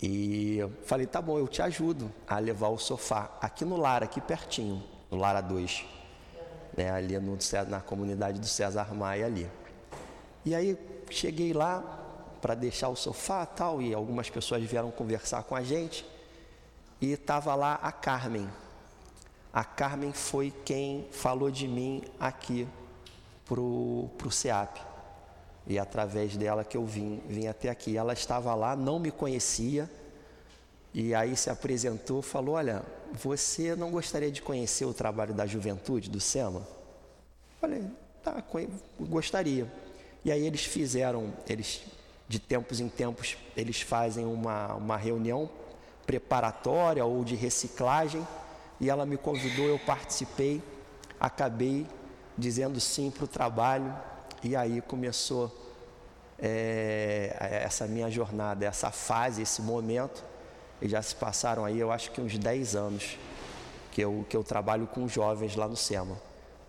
E 0.00 0.60
falei, 0.84 1.06
tá 1.06 1.20
bom, 1.20 1.38
eu 1.38 1.48
te 1.48 1.60
ajudo 1.60 2.12
a 2.26 2.38
levar 2.38 2.68
o 2.68 2.78
sofá 2.78 3.36
aqui 3.40 3.64
no 3.64 3.76
lar, 3.76 4.02
aqui 4.02 4.20
pertinho, 4.20 4.82
no 5.10 5.16
Lara 5.16 5.40
2, 5.40 5.84
né, 6.76 6.90
ali 6.90 7.18
no, 7.18 7.36
na 7.66 7.80
comunidade 7.80 8.38
do 8.38 8.46
César 8.46 8.94
Maia 8.94 9.26
ali. 9.26 9.50
E 10.44 10.54
aí 10.54 10.78
cheguei 11.10 11.52
lá 11.52 11.82
para 12.40 12.54
deixar 12.54 12.88
o 12.88 12.94
sofá 12.94 13.44
tal, 13.44 13.82
e 13.82 13.92
algumas 13.92 14.30
pessoas 14.30 14.62
vieram 14.62 14.90
conversar 14.92 15.42
com 15.42 15.56
a 15.56 15.62
gente, 15.62 16.06
e 17.00 17.12
estava 17.12 17.54
lá 17.56 17.74
a 17.82 17.90
Carmen. 17.90 18.48
A 19.52 19.64
Carmen 19.64 20.12
foi 20.12 20.52
quem 20.64 21.08
falou 21.10 21.50
de 21.50 21.66
mim 21.66 22.04
aqui 22.20 22.68
pro, 23.44 24.08
pro 24.16 24.30
SEAP. 24.30 24.87
E 25.68 25.78
através 25.78 26.34
dela 26.34 26.64
que 26.64 26.76
eu 26.76 26.84
vim, 26.86 27.20
vim 27.28 27.46
até 27.46 27.68
aqui. 27.68 27.96
Ela 27.96 28.14
estava 28.14 28.54
lá, 28.54 28.74
não 28.74 28.98
me 28.98 29.10
conhecia, 29.10 29.88
e 30.94 31.14
aí 31.14 31.36
se 31.36 31.50
apresentou, 31.50 32.22
falou: 32.22 32.54
Olha, 32.54 32.82
você 33.12 33.76
não 33.76 33.90
gostaria 33.90 34.32
de 34.32 34.40
conhecer 34.40 34.86
o 34.86 34.94
trabalho 34.94 35.34
da 35.34 35.46
juventude, 35.46 36.08
do 36.08 36.20
SEMA? 36.20 36.66
Falei: 37.60 37.84
Tá, 38.22 38.42
gostaria. 38.98 39.70
E 40.24 40.32
aí 40.32 40.46
eles 40.46 40.64
fizeram, 40.64 41.34
eles 41.46 41.82
de 42.26 42.38
tempos 42.38 42.80
em 42.80 42.88
tempos 42.88 43.36
eles 43.56 43.80
fazem 43.80 44.26
uma, 44.26 44.74
uma 44.74 44.96
reunião 44.96 45.48
preparatória 46.06 47.04
ou 47.04 47.24
de 47.24 47.34
reciclagem 47.34 48.26
e 48.80 48.88
ela 48.90 49.06
me 49.06 49.16
convidou, 49.16 49.66
eu 49.66 49.78
participei, 49.78 50.62
acabei 51.18 51.86
dizendo 52.36 52.78
sim 52.80 53.10
para 53.10 53.24
o 53.24 53.28
trabalho 53.28 53.94
e 54.42 54.54
aí 54.54 54.80
começou 54.80 55.52
é, 56.38 57.62
essa 57.64 57.86
minha 57.86 58.10
jornada, 58.10 58.64
essa 58.64 58.90
fase, 58.90 59.42
esse 59.42 59.60
momento. 59.60 60.24
E 60.80 60.88
já 60.88 61.02
se 61.02 61.14
passaram 61.14 61.64
aí, 61.64 61.78
eu 61.78 61.90
acho 61.90 62.12
que 62.12 62.20
uns 62.20 62.38
10 62.38 62.76
anos 62.76 63.18
que 63.90 64.00
eu, 64.00 64.24
que 64.28 64.36
eu 64.36 64.44
trabalho 64.44 64.86
com 64.86 65.08
jovens 65.08 65.56
lá 65.56 65.66
no 65.66 65.76
SEMA, 65.76 66.16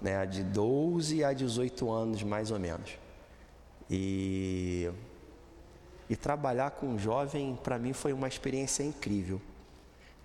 né, 0.01 0.25
de 0.25 0.43
12 0.43 1.23
a 1.23 1.31
18 1.31 1.91
anos 1.91 2.23
mais 2.23 2.49
ou 2.49 2.59
menos. 2.59 2.97
E, 3.87 4.89
e 6.09 6.15
trabalhar 6.15 6.71
com 6.71 6.97
jovem 6.97 7.57
para 7.63 7.77
mim 7.77 7.93
foi 7.93 8.13
uma 8.13 8.27
experiência 8.27 8.83
incrível. 8.83 9.39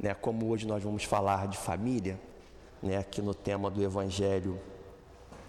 Né, 0.01 0.15
como 0.15 0.49
hoje 0.49 0.67
nós 0.67 0.83
vamos 0.83 1.05
falar 1.05 1.47
de 1.47 1.59
família, 1.59 2.19
né, 2.83 2.97
aqui 2.97 3.21
no 3.21 3.35
tema 3.35 3.71
do 3.71 3.83
Evangelho, 3.83 4.59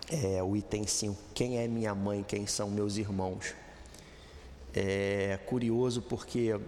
é, 0.10 0.42
o 0.44 0.56
item 0.56 0.86
5, 0.86 1.18
quem 1.34 1.58
é 1.58 1.68
minha 1.68 1.96
mãe, 1.96 2.24
quem 2.28 2.46
são 2.46 2.70
meus 2.70 2.98
irmãos. 2.98 3.54
É 4.74 5.40
curioso 5.46 6.02
porque 6.02 6.60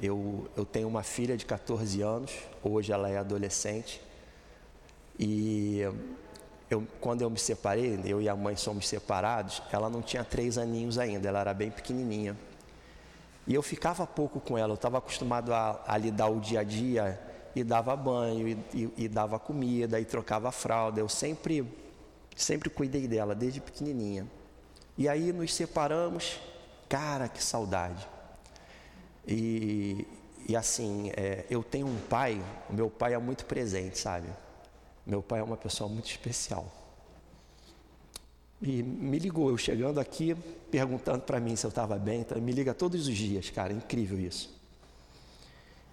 eu, 0.00 0.48
eu 0.56 0.64
tenho 0.64 0.88
uma 0.88 1.02
filha 1.02 1.36
de 1.36 1.44
14 1.44 2.00
anos, 2.00 2.32
hoje 2.62 2.92
ela 2.92 3.08
é 3.08 3.18
adolescente, 3.18 4.00
e 5.18 5.80
eu, 6.70 6.86
quando 7.00 7.22
eu 7.22 7.30
me 7.30 7.38
separei, 7.38 8.00
eu 8.04 8.20
e 8.20 8.28
a 8.28 8.36
mãe 8.36 8.56
somos 8.56 8.88
separados, 8.88 9.62
ela 9.70 9.88
não 9.88 10.02
tinha 10.02 10.24
três 10.24 10.58
aninhos 10.58 10.98
ainda, 10.98 11.28
ela 11.28 11.40
era 11.40 11.54
bem 11.54 11.70
pequenininha. 11.70 12.36
E 13.46 13.54
eu 13.54 13.62
ficava 13.62 14.06
pouco 14.06 14.40
com 14.40 14.56
ela, 14.56 14.72
eu 14.72 14.76
estava 14.76 14.98
acostumado 14.98 15.52
a, 15.52 15.82
a, 15.86 15.96
lidar 15.98 16.28
o 16.28 16.40
dia 16.40 16.60
a 16.60 16.64
dia 16.64 17.20
e 17.54 17.62
dava 17.62 17.94
banho, 17.94 18.48
e, 18.48 18.58
e, 18.72 19.04
e 19.04 19.08
dava 19.08 19.38
comida, 19.38 20.00
e 20.00 20.04
trocava 20.04 20.50
fralda. 20.50 20.98
Eu 20.98 21.08
sempre, 21.08 21.62
sempre 22.34 22.70
cuidei 22.70 23.06
dela, 23.06 23.34
desde 23.34 23.60
pequenininha. 23.60 24.26
E 24.96 25.08
aí 25.08 25.32
nos 25.32 25.54
separamos, 25.54 26.38
Cara, 26.88 27.28
que 27.28 27.42
saudade. 27.42 28.06
E, 29.26 30.06
e 30.48 30.54
assim, 30.54 31.10
é, 31.16 31.44
eu 31.50 31.62
tenho 31.62 31.86
um 31.86 31.98
pai, 32.08 32.40
meu 32.70 32.90
pai 32.90 33.14
é 33.14 33.18
muito 33.18 33.46
presente, 33.46 33.98
sabe? 33.98 34.28
Meu 35.06 35.22
pai 35.22 35.40
é 35.40 35.42
uma 35.42 35.56
pessoa 35.56 35.88
muito 35.88 36.06
especial. 36.06 36.72
E 38.60 38.82
me 38.82 39.18
ligou, 39.18 39.50
eu 39.50 39.58
chegando 39.58 39.98
aqui, 39.98 40.34
perguntando 40.70 41.22
para 41.22 41.40
mim 41.40 41.56
se 41.56 41.66
eu 41.66 41.70
estava 41.70 41.98
bem, 41.98 42.20
então 42.20 42.40
me 42.40 42.52
liga 42.52 42.72
todos 42.72 43.08
os 43.08 43.16
dias, 43.16 43.50
cara, 43.50 43.72
é 43.72 43.76
incrível 43.76 44.18
isso. 44.18 44.54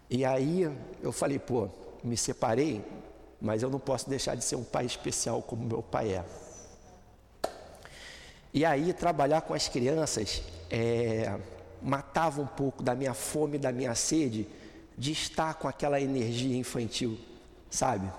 E 0.09 0.23
aí 0.23 0.71
eu 1.01 1.11
falei, 1.11 1.39
pô, 1.39 1.69
me 2.03 2.15
separei, 2.15 2.83
mas 3.41 3.63
eu 3.63 3.69
não 3.69 3.79
posso 3.79 4.09
deixar 4.09 4.35
de 4.35 4.43
ser 4.43 4.55
um 4.55 4.63
pai 4.63 4.85
especial 4.85 5.41
como 5.41 5.65
meu 5.65 5.81
pai 5.81 6.13
é. 6.13 6.25
E 8.53 8.63
aí 8.63 8.93
trabalhar 8.93 9.41
com 9.41 9.53
as 9.53 9.67
crianças 9.67 10.43
é, 10.69 11.39
matava 11.81 12.41
um 12.41 12.47
pouco 12.47 12.83
da 12.83 12.93
minha 12.93 13.13
fome, 13.13 13.57
da 13.57 13.71
minha 13.71 13.95
sede, 13.95 14.47
de 14.97 15.11
estar 15.11 15.55
com 15.55 15.67
aquela 15.67 15.99
energia 15.99 16.55
infantil, 16.55 17.17
sabe? 17.69 18.11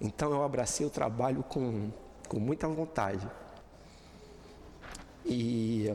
Então 0.00 0.30
eu 0.30 0.42
abracei 0.42 0.84
o 0.84 0.90
trabalho 0.90 1.42
com, 1.42 1.90
com 2.28 2.38
muita 2.38 2.68
vontade. 2.68 3.26
E, 5.24 5.92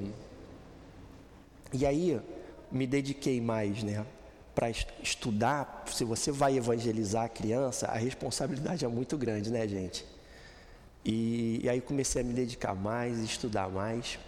e 1.72 1.86
aí 1.86 2.20
me 2.72 2.88
dediquei 2.88 3.40
mais, 3.40 3.84
né? 3.84 4.06
Para 4.54 4.70
estudar, 4.70 5.84
se 5.88 6.04
você 6.04 6.32
vai 6.32 6.58
evangelizar 6.58 7.26
a 7.26 7.30
criança, 7.30 7.88
a 7.88 7.98
responsabilidade 7.98 8.86
é 8.86 8.88
muito 8.88 9.18
grande, 9.18 9.50
né, 9.50 9.68
gente? 9.68 10.06
E, 11.04 11.60
e 11.64 11.70
aí 11.70 11.82
comecei 11.82 12.22
a 12.22 12.26
me 12.26 12.34
dedicar 12.34 12.76
mais, 12.76 13.20
estudar 13.20 13.70
mais. 13.70 14.20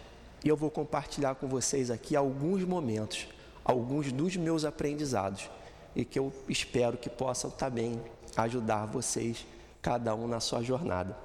E 0.44 0.48
eu 0.48 0.56
vou 0.56 0.70
compartilhar 0.70 1.34
com 1.36 1.46
vocês 1.46 1.90
aqui 1.90 2.14
alguns 2.14 2.64
momentos, 2.64 3.26
alguns 3.64 4.12
dos 4.12 4.36
meus 4.36 4.64
aprendizados 4.64 5.48
e 5.96 6.04
que 6.04 6.18
eu 6.18 6.30
espero 6.48 6.98
que 6.98 7.08
possam 7.08 7.50
também 7.50 8.00
ajudar 8.36 8.84
vocês, 8.84 9.46
cada 9.80 10.14
um 10.14 10.28
na 10.28 10.40
sua 10.40 10.62
jornada. 10.62 11.16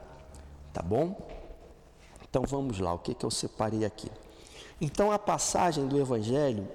Tá 0.71 0.82
bom? 0.82 1.30
Então 2.30 2.43
vamos 2.43 2.80
lá, 2.80 2.93
o 2.93 2.99
que, 2.99 3.13
que 3.13 3.25
eu 3.25 3.30
separei 3.30 3.84
aqui? 3.84 4.10
Então 4.80 5.12
a 5.12 5.19
passagem 5.19 5.86
do 5.88 5.99
Evangelho 5.99 6.65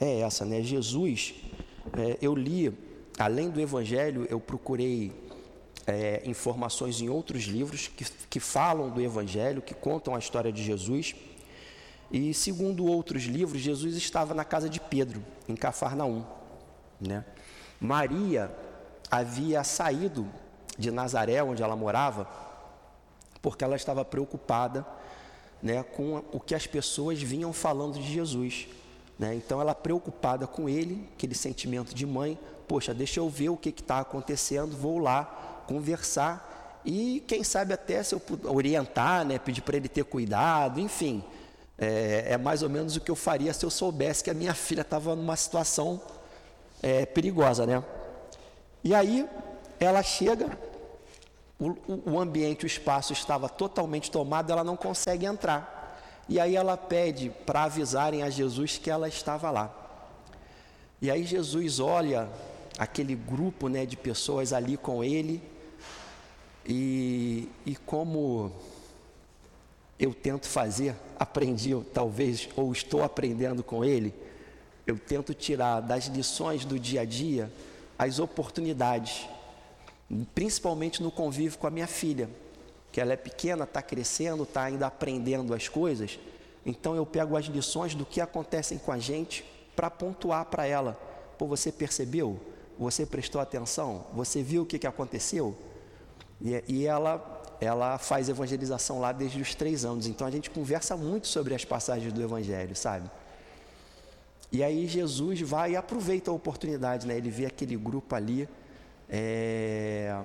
é 0.00 0.20
essa, 0.20 0.46
né? 0.46 0.62
Jesus, 0.62 1.34
é, 1.96 2.18
eu 2.20 2.34
li, 2.34 2.72
além 3.18 3.50
do 3.50 3.60
Evangelho, 3.60 4.26
eu 4.28 4.38
procurei 4.38 5.12
é, 5.86 6.22
informações 6.24 7.00
em 7.00 7.08
outros 7.08 7.44
livros 7.44 7.88
que, 7.88 8.04
que 8.28 8.40
falam 8.40 8.90
do 8.90 9.00
Evangelho, 9.00 9.62
que 9.62 9.74
contam 9.74 10.14
a 10.14 10.18
história 10.18 10.52
de 10.52 10.62
Jesus. 10.62 11.14
E 12.10 12.34
segundo 12.34 12.86
outros 12.86 13.24
livros, 13.24 13.60
Jesus 13.60 13.96
estava 13.96 14.34
na 14.34 14.44
casa 14.44 14.68
de 14.68 14.80
Pedro, 14.80 15.24
em 15.48 15.54
Cafarnaum. 15.54 16.24
Né? 17.00 17.24
Maria 17.80 18.54
havia 19.10 19.62
saído 19.64 20.26
de 20.78 20.90
Nazaré, 20.90 21.42
onde 21.42 21.62
ela 21.62 21.76
morava, 21.76 22.28
porque 23.40 23.64
ela 23.64 23.76
estava 23.76 24.04
preocupada 24.04 24.86
né, 25.62 25.82
com 25.82 26.22
o 26.32 26.40
que 26.40 26.54
as 26.54 26.66
pessoas 26.66 27.22
vinham 27.22 27.52
falando 27.52 27.94
de 27.94 28.12
Jesus. 28.12 28.68
Né? 29.18 29.34
Então, 29.34 29.60
ela 29.60 29.74
preocupada 29.74 30.46
com 30.46 30.68
ele, 30.68 31.08
aquele 31.14 31.34
sentimento 31.34 31.94
de 31.94 32.04
mãe, 32.04 32.38
poxa, 32.68 32.92
deixa 32.92 33.20
eu 33.20 33.28
ver 33.28 33.48
o 33.48 33.56
que 33.56 33.70
está 33.70 34.00
acontecendo, 34.00 34.76
vou 34.76 34.98
lá 34.98 35.64
conversar 35.66 36.56
e, 36.86 37.24
quem 37.26 37.42
sabe, 37.42 37.74
até 37.74 38.00
se 38.00 38.14
eu 38.14 38.22
orientar, 38.44 39.24
né, 39.24 39.40
pedir 39.40 39.60
para 39.60 39.76
ele 39.76 39.88
ter 39.88 40.04
cuidado, 40.04 40.78
enfim. 40.78 41.24
É, 41.76 42.26
é, 42.28 42.38
mais 42.38 42.62
ou 42.62 42.70
menos 42.70 42.94
o 42.96 43.00
que 43.00 43.10
eu 43.10 43.16
faria 43.16 43.52
se 43.52 43.66
eu 43.66 43.70
soubesse 43.70 44.22
que 44.22 44.30
a 44.30 44.34
minha 44.34 44.54
filha 44.54 44.82
estava 44.82 45.16
numa 45.16 45.34
situação 45.34 46.00
é, 46.80 47.04
perigosa, 47.04 47.66
né? 47.66 47.82
E 48.84 48.94
aí 48.94 49.28
ela 49.80 50.00
chega, 50.00 50.56
o, 51.58 52.12
o 52.12 52.20
ambiente, 52.20 52.64
o 52.64 52.68
espaço 52.68 53.12
estava 53.12 53.48
totalmente 53.48 54.08
tomado, 54.08 54.52
ela 54.52 54.62
não 54.62 54.76
consegue 54.76 55.26
entrar. 55.26 55.75
E 56.28 56.40
aí 56.40 56.56
ela 56.56 56.76
pede 56.76 57.30
para 57.44 57.64
avisarem 57.64 58.22
a 58.22 58.30
Jesus 58.30 58.78
que 58.78 58.90
ela 58.90 59.08
estava 59.08 59.50
lá. 59.50 59.72
E 61.00 61.10
aí 61.10 61.24
Jesus 61.24 61.78
olha 61.78 62.28
aquele 62.78 63.14
grupo 63.14 63.68
né, 63.68 63.86
de 63.86 63.96
pessoas 63.96 64.52
ali 64.52 64.76
com 64.76 65.04
ele, 65.04 65.42
e, 66.68 67.48
e 67.64 67.76
como 67.76 68.50
eu 69.98 70.12
tento 70.12 70.48
fazer, 70.48 70.96
aprendi 71.18 71.74
talvez, 71.94 72.48
ou 72.56 72.72
estou 72.72 73.02
aprendendo 73.02 73.62
com 73.62 73.84
ele, 73.84 74.12
eu 74.86 74.98
tento 74.98 75.32
tirar 75.32 75.80
das 75.80 76.06
lições 76.06 76.64
do 76.64 76.78
dia 76.78 77.02
a 77.02 77.04
dia 77.04 77.50
as 77.98 78.18
oportunidades, 78.18 79.26
principalmente 80.34 81.02
no 81.02 81.10
convívio 81.10 81.58
com 81.58 81.66
a 81.66 81.70
minha 81.70 81.86
filha, 81.86 82.28
que 82.96 83.00
ela 83.02 83.12
é 83.12 83.16
pequena, 83.16 83.64
está 83.64 83.82
crescendo, 83.82 84.44
está 84.44 84.62
ainda 84.62 84.86
aprendendo 84.86 85.52
as 85.52 85.68
coisas, 85.68 86.18
então 86.64 86.96
eu 86.96 87.04
pego 87.04 87.36
as 87.36 87.44
lições 87.44 87.94
do 87.94 88.06
que 88.06 88.22
acontecem 88.22 88.78
com 88.78 88.90
a 88.90 88.98
gente 88.98 89.44
para 89.76 89.90
pontuar 89.90 90.46
para 90.46 90.64
ela. 90.64 90.94
Pô, 91.36 91.46
você 91.46 91.70
percebeu? 91.70 92.40
Você 92.78 93.04
prestou 93.04 93.38
atenção? 93.38 94.06
Você 94.14 94.42
viu 94.42 94.62
o 94.62 94.64
que, 94.64 94.78
que 94.78 94.86
aconteceu? 94.86 95.54
E, 96.40 96.64
e 96.66 96.86
ela 96.86 97.44
ela 97.60 97.98
faz 97.98 98.30
evangelização 98.30 98.98
lá 98.98 99.12
desde 99.12 99.42
os 99.42 99.54
três 99.54 99.84
anos. 99.84 100.06
Então 100.06 100.26
a 100.26 100.30
gente 100.30 100.48
conversa 100.48 100.96
muito 100.96 101.26
sobre 101.26 101.54
as 101.54 101.66
passagens 101.66 102.14
do 102.14 102.22
Evangelho, 102.22 102.74
sabe? 102.74 103.10
E 104.50 104.64
aí 104.64 104.88
Jesus 104.88 105.42
vai 105.42 105.72
e 105.72 105.76
aproveita 105.76 106.30
a 106.30 106.34
oportunidade, 106.34 107.06
né? 107.06 107.14
Ele 107.14 107.28
vê 107.28 107.44
aquele 107.44 107.76
grupo 107.76 108.14
ali. 108.14 108.48
É... 109.06 110.18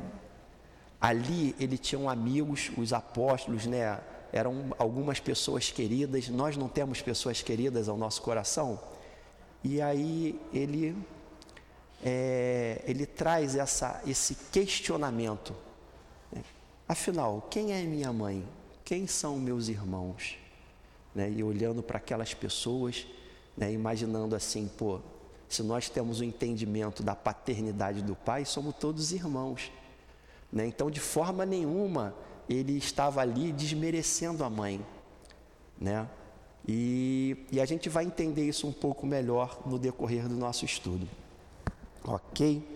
Ali 1.01 1.55
ele 1.59 1.77
tinha 1.77 2.09
amigos, 2.11 2.71
os 2.77 2.93
apóstolos, 2.93 3.65
né? 3.65 3.99
Eram 4.31 4.73
algumas 4.77 5.19
pessoas 5.19 5.71
queridas. 5.71 6.29
Nós 6.29 6.55
não 6.55 6.69
temos 6.69 7.01
pessoas 7.01 7.41
queridas 7.41 7.89
ao 7.89 7.97
nosso 7.97 8.21
coração. 8.21 8.79
E 9.63 9.81
aí 9.81 10.39
ele 10.53 10.95
é... 12.03 12.81
ele 12.85 13.05
traz 13.05 13.55
essa, 13.55 14.01
esse 14.05 14.35
questionamento 14.51 15.55
Afinal, 16.91 17.47
quem 17.49 17.71
é 17.71 17.83
minha 17.83 18.11
mãe? 18.11 18.45
Quem 18.83 19.07
são 19.07 19.39
meus 19.39 19.69
irmãos? 19.69 20.37
Né? 21.15 21.31
E 21.31 21.41
olhando 21.41 21.81
para 21.81 21.99
aquelas 21.99 22.33
pessoas, 22.33 23.07
né? 23.55 23.71
imaginando 23.71 24.35
assim, 24.35 24.67
pô, 24.77 24.99
se 25.47 25.63
nós 25.63 25.87
temos 25.87 26.19
o 26.19 26.23
entendimento 26.25 27.01
da 27.01 27.15
paternidade 27.15 28.01
do 28.01 28.13
pai, 28.13 28.43
somos 28.43 28.75
todos 28.75 29.13
irmãos. 29.13 29.71
Né? 30.51 30.65
Então, 30.65 30.91
de 30.91 30.99
forma 30.99 31.45
nenhuma, 31.45 32.13
ele 32.49 32.77
estava 32.77 33.21
ali 33.21 33.51
desmerecendo 33.51 34.43
a 34.43 34.49
mãe. 34.49 34.85
Né? 35.79 36.07
E, 36.67 37.37
e 37.51 37.59
a 37.59 37.65
gente 37.65 37.89
vai 37.89 38.05
entender 38.05 38.47
isso 38.47 38.67
um 38.67 38.71
pouco 38.71 39.05
melhor 39.05 39.61
no 39.65 39.79
decorrer 39.79 40.27
do 40.27 40.35
nosso 40.35 40.65
estudo. 40.65 41.07
Ok? 42.03 42.67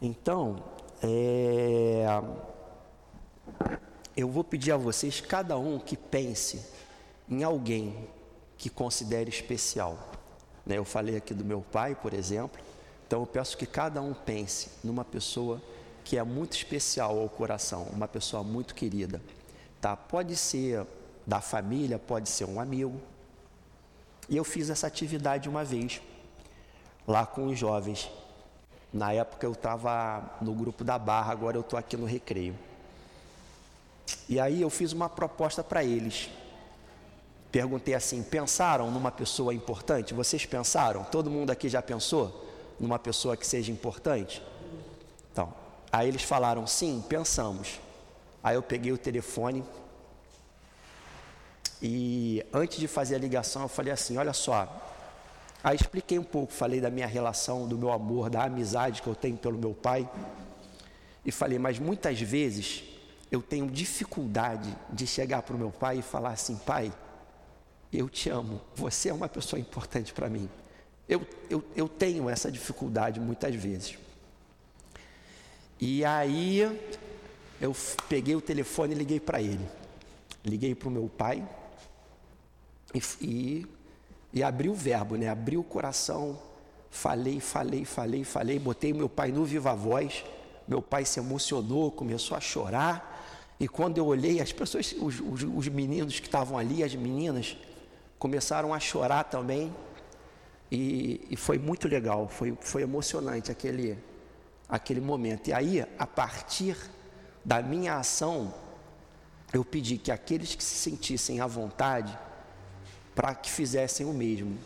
Então, 0.00 0.62
é, 1.02 2.04
eu 4.16 4.28
vou 4.28 4.42
pedir 4.42 4.72
a 4.72 4.76
vocês, 4.76 5.20
cada 5.20 5.58
um 5.58 5.78
que 5.78 5.96
pense 5.96 6.64
em 7.28 7.42
alguém 7.42 8.08
que 8.56 8.70
considere 8.70 9.28
especial. 9.28 9.98
Né? 10.64 10.78
Eu 10.78 10.84
falei 10.84 11.16
aqui 11.16 11.34
do 11.34 11.44
meu 11.44 11.60
pai, 11.60 11.94
por 11.94 12.14
exemplo. 12.14 12.60
Então 13.06 13.20
eu 13.20 13.26
peço 13.26 13.56
que 13.56 13.66
cada 13.66 14.00
um 14.02 14.12
pense 14.14 14.70
numa 14.82 15.04
pessoa 15.04 15.62
que 16.06 16.16
é 16.16 16.22
muito 16.22 16.52
especial 16.52 17.18
ao 17.18 17.28
coração, 17.28 17.82
uma 17.92 18.06
pessoa 18.06 18.44
muito 18.44 18.76
querida. 18.76 19.20
Tá? 19.80 19.96
Pode 19.96 20.36
ser 20.36 20.86
da 21.26 21.40
família, 21.40 21.98
pode 21.98 22.28
ser 22.28 22.44
um 22.44 22.60
amigo. 22.60 23.00
E 24.28 24.36
eu 24.36 24.44
fiz 24.44 24.70
essa 24.70 24.86
atividade 24.86 25.48
uma 25.48 25.64
vez, 25.64 26.00
lá 27.08 27.26
com 27.26 27.46
os 27.46 27.58
jovens. 27.58 28.08
Na 28.92 29.12
época 29.12 29.44
eu 29.44 29.50
estava 29.50 30.36
no 30.40 30.54
grupo 30.54 30.84
da 30.84 30.96
Barra, 30.96 31.32
agora 31.32 31.56
eu 31.56 31.62
estou 31.62 31.76
aqui 31.76 31.96
no 31.96 32.06
Recreio. 32.06 32.56
E 34.28 34.38
aí 34.38 34.62
eu 34.62 34.70
fiz 34.70 34.92
uma 34.92 35.08
proposta 35.08 35.64
para 35.64 35.82
eles. 35.82 36.30
Perguntei 37.50 37.94
assim: 37.94 38.22
pensaram 38.22 38.92
numa 38.92 39.10
pessoa 39.10 39.52
importante? 39.52 40.14
Vocês 40.14 40.46
pensaram? 40.46 41.02
Todo 41.02 41.28
mundo 41.28 41.50
aqui 41.50 41.68
já 41.68 41.82
pensou 41.82 42.46
numa 42.78 42.96
pessoa 42.96 43.36
que 43.36 43.44
seja 43.44 43.72
importante? 43.72 44.40
Aí 45.96 46.08
eles 46.08 46.22
falaram: 46.22 46.66
sim, 46.66 47.02
pensamos. 47.08 47.80
Aí 48.44 48.54
eu 48.54 48.62
peguei 48.62 48.92
o 48.92 48.98
telefone 48.98 49.64
e 51.80 52.44
antes 52.52 52.78
de 52.78 52.86
fazer 52.86 53.14
a 53.14 53.18
ligação 53.18 53.62
eu 53.62 53.68
falei 53.68 53.94
assim: 53.94 54.18
olha 54.18 54.34
só. 54.34 54.68
Aí 55.64 55.74
expliquei 55.74 56.18
um 56.18 56.22
pouco, 56.22 56.52
falei 56.52 56.82
da 56.82 56.90
minha 56.90 57.06
relação, 57.06 57.66
do 57.66 57.78
meu 57.78 57.90
amor, 57.90 58.28
da 58.28 58.44
amizade 58.44 59.00
que 59.00 59.08
eu 59.08 59.14
tenho 59.14 59.38
pelo 59.38 59.56
meu 59.56 59.72
pai. 59.72 60.06
E 61.24 61.32
falei, 61.32 61.58
mas 61.58 61.78
muitas 61.78 62.20
vezes 62.20 62.84
eu 63.32 63.40
tenho 63.40 63.66
dificuldade 63.66 64.76
de 64.92 65.06
chegar 65.06 65.40
para 65.40 65.56
o 65.56 65.58
meu 65.58 65.70
pai 65.70 66.00
e 66.00 66.02
falar 66.02 66.32
assim: 66.32 66.56
pai, 66.56 66.92
eu 67.90 68.06
te 68.10 68.28
amo, 68.28 68.60
você 68.74 69.08
é 69.08 69.14
uma 69.14 69.30
pessoa 69.30 69.58
importante 69.58 70.12
para 70.12 70.28
mim. 70.28 70.46
Eu, 71.08 71.26
eu, 71.48 71.64
eu 71.74 71.88
tenho 71.88 72.28
essa 72.28 72.52
dificuldade 72.52 73.18
muitas 73.18 73.54
vezes. 73.54 73.96
E 75.80 76.04
aí 76.04 76.60
eu 77.60 77.74
peguei 78.08 78.34
o 78.34 78.40
telefone 78.40 78.94
e 78.94 78.98
liguei 78.98 79.20
para 79.20 79.40
ele. 79.40 79.66
Liguei 80.44 80.74
para 80.74 80.88
o 80.88 80.90
meu 80.90 81.08
pai 81.08 81.46
e, 82.94 83.02
e, 83.20 83.66
e 84.32 84.42
abri 84.42 84.68
o 84.68 84.74
verbo, 84.74 85.16
né? 85.16 85.28
Abri 85.28 85.56
o 85.56 85.62
coração, 85.62 86.38
falei, 86.90 87.40
falei, 87.40 87.84
falei, 87.84 88.24
falei, 88.24 88.58
botei 88.58 88.92
meu 88.92 89.08
pai 89.08 89.32
no 89.32 89.44
viva 89.44 89.74
voz. 89.74 90.24
Meu 90.66 90.82
pai 90.82 91.04
se 91.04 91.20
emocionou, 91.20 91.90
começou 91.90 92.36
a 92.36 92.40
chorar. 92.40 93.14
E 93.58 93.68
quando 93.68 93.98
eu 93.98 94.06
olhei, 94.06 94.40
as 94.40 94.52
pessoas, 94.52 94.94
os, 94.98 95.20
os, 95.20 95.42
os 95.42 95.68
meninos 95.68 96.18
que 96.20 96.26
estavam 96.26 96.58
ali, 96.58 96.82
as 96.82 96.94
meninas, 96.94 97.56
começaram 98.18 98.74
a 98.74 98.80
chorar 98.80 99.24
também. 99.24 99.74
E, 100.70 101.24
e, 101.30 101.36
foi 101.36 101.58
muito 101.58 101.86
legal, 101.86 102.28
foi, 102.28 102.56
foi 102.60 102.82
emocionante 102.82 103.52
aquele, 103.52 103.96
aquele 104.68 105.00
momento. 105.00 105.48
E 105.48 105.52
aí, 105.52 105.84
a 105.98 106.06
partir 106.06 106.76
da 107.44 107.62
minha 107.62 107.96
ação, 107.96 108.52
eu 109.52 109.64
pedi 109.64 109.96
que 109.96 110.10
aqueles 110.10 110.54
que 110.54 110.64
se 110.64 110.76
sentissem 110.76 111.40
à 111.40 111.46
vontade, 111.46 112.16
para 113.14 113.34
que 113.34 113.50
fizessem 113.50 114.04
o 114.04 114.12
mesmo. 114.12 114.58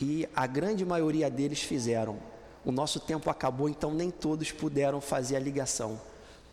E 0.00 0.28
a 0.34 0.46
grande 0.46 0.84
maioria 0.84 1.30
deles 1.30 1.62
fizeram. 1.62 2.18
O 2.64 2.72
nosso 2.72 2.98
tempo 2.98 3.30
acabou, 3.30 3.68
então 3.68 3.92
nem 3.92 4.10
todos 4.10 4.50
puderam 4.50 5.00
fazer 5.00 5.36
a 5.36 5.40
ligação. 5.40 6.00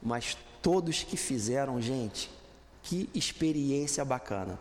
Mas 0.02 0.38
todos 0.62 1.04
que 1.04 1.18
fizeram, 1.18 1.82
gente, 1.82 2.30
que 2.84 3.10
experiência 3.16 4.04
bacana. 4.06 4.60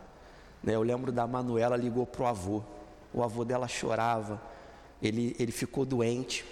Né? 0.62 0.74
Eu 0.74 0.82
lembro 0.82 1.10
da 1.10 1.26
Manuela 1.26 1.76
ligou 1.76 2.06
para 2.06 2.22
o 2.22 2.26
avô. 2.26 2.62
O 3.12 3.22
avô 3.22 3.44
dela 3.44 3.66
chorava, 3.66 4.40
ele, 5.02 5.34
ele 5.38 5.50
ficou 5.50 5.84
doente, 5.84 6.44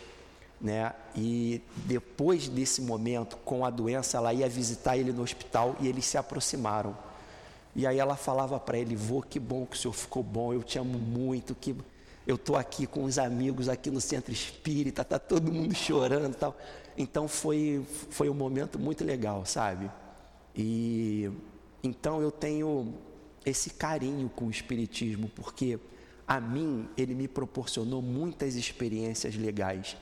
né? 0.60 0.92
E 1.14 1.62
depois 1.84 2.48
desse 2.48 2.82
momento, 2.82 3.36
com 3.38 3.64
a 3.64 3.70
doença, 3.70 4.16
ela 4.16 4.32
ia 4.32 4.48
visitar 4.48 4.96
ele 4.96 5.12
no 5.12 5.22
hospital 5.22 5.76
e 5.80 5.88
eles 5.88 6.04
se 6.04 6.18
aproximaram. 6.18 6.96
E 7.74 7.86
aí 7.86 7.98
ela 7.98 8.16
falava 8.16 8.58
para 8.58 8.78
ele: 8.78 8.96
"Vô, 8.96 9.22
que 9.22 9.38
bom 9.38 9.64
que 9.66 9.76
o 9.76 9.78
senhor 9.78 9.94
ficou 9.94 10.22
bom. 10.22 10.52
Eu 10.52 10.62
te 10.62 10.78
amo 10.78 10.98
muito. 10.98 11.54
Que 11.54 11.76
eu 12.26 12.36
tô 12.36 12.56
aqui 12.56 12.86
com 12.86 13.04
os 13.04 13.18
amigos 13.18 13.68
aqui 13.68 13.90
no 13.90 14.00
centro 14.00 14.32
espírita. 14.32 15.04
Tá 15.04 15.18
todo 15.18 15.52
mundo 15.52 15.74
chorando, 15.74 16.34
tal. 16.34 16.56
Então 16.96 17.28
foi 17.28 17.84
foi 18.10 18.28
um 18.28 18.34
momento 18.34 18.78
muito 18.78 19.04
legal, 19.04 19.46
sabe? 19.46 19.90
E 20.54 21.30
então 21.82 22.20
eu 22.20 22.30
tenho 22.30 22.94
esse 23.46 23.70
carinho 23.70 24.28
com 24.28 24.46
o 24.46 24.50
Espiritismo, 24.50 25.30
porque 25.34 25.78
a 26.26 26.40
mim 26.40 26.88
ele 26.96 27.14
me 27.14 27.28
proporcionou 27.28 28.02
muitas 28.02 28.54
experiências 28.56 29.34
legais. 29.36 29.96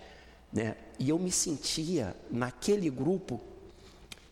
Né? 0.56 0.74
E 0.98 1.10
eu 1.10 1.18
me 1.18 1.30
sentia 1.30 2.16
naquele 2.30 2.88
grupo, 2.88 3.38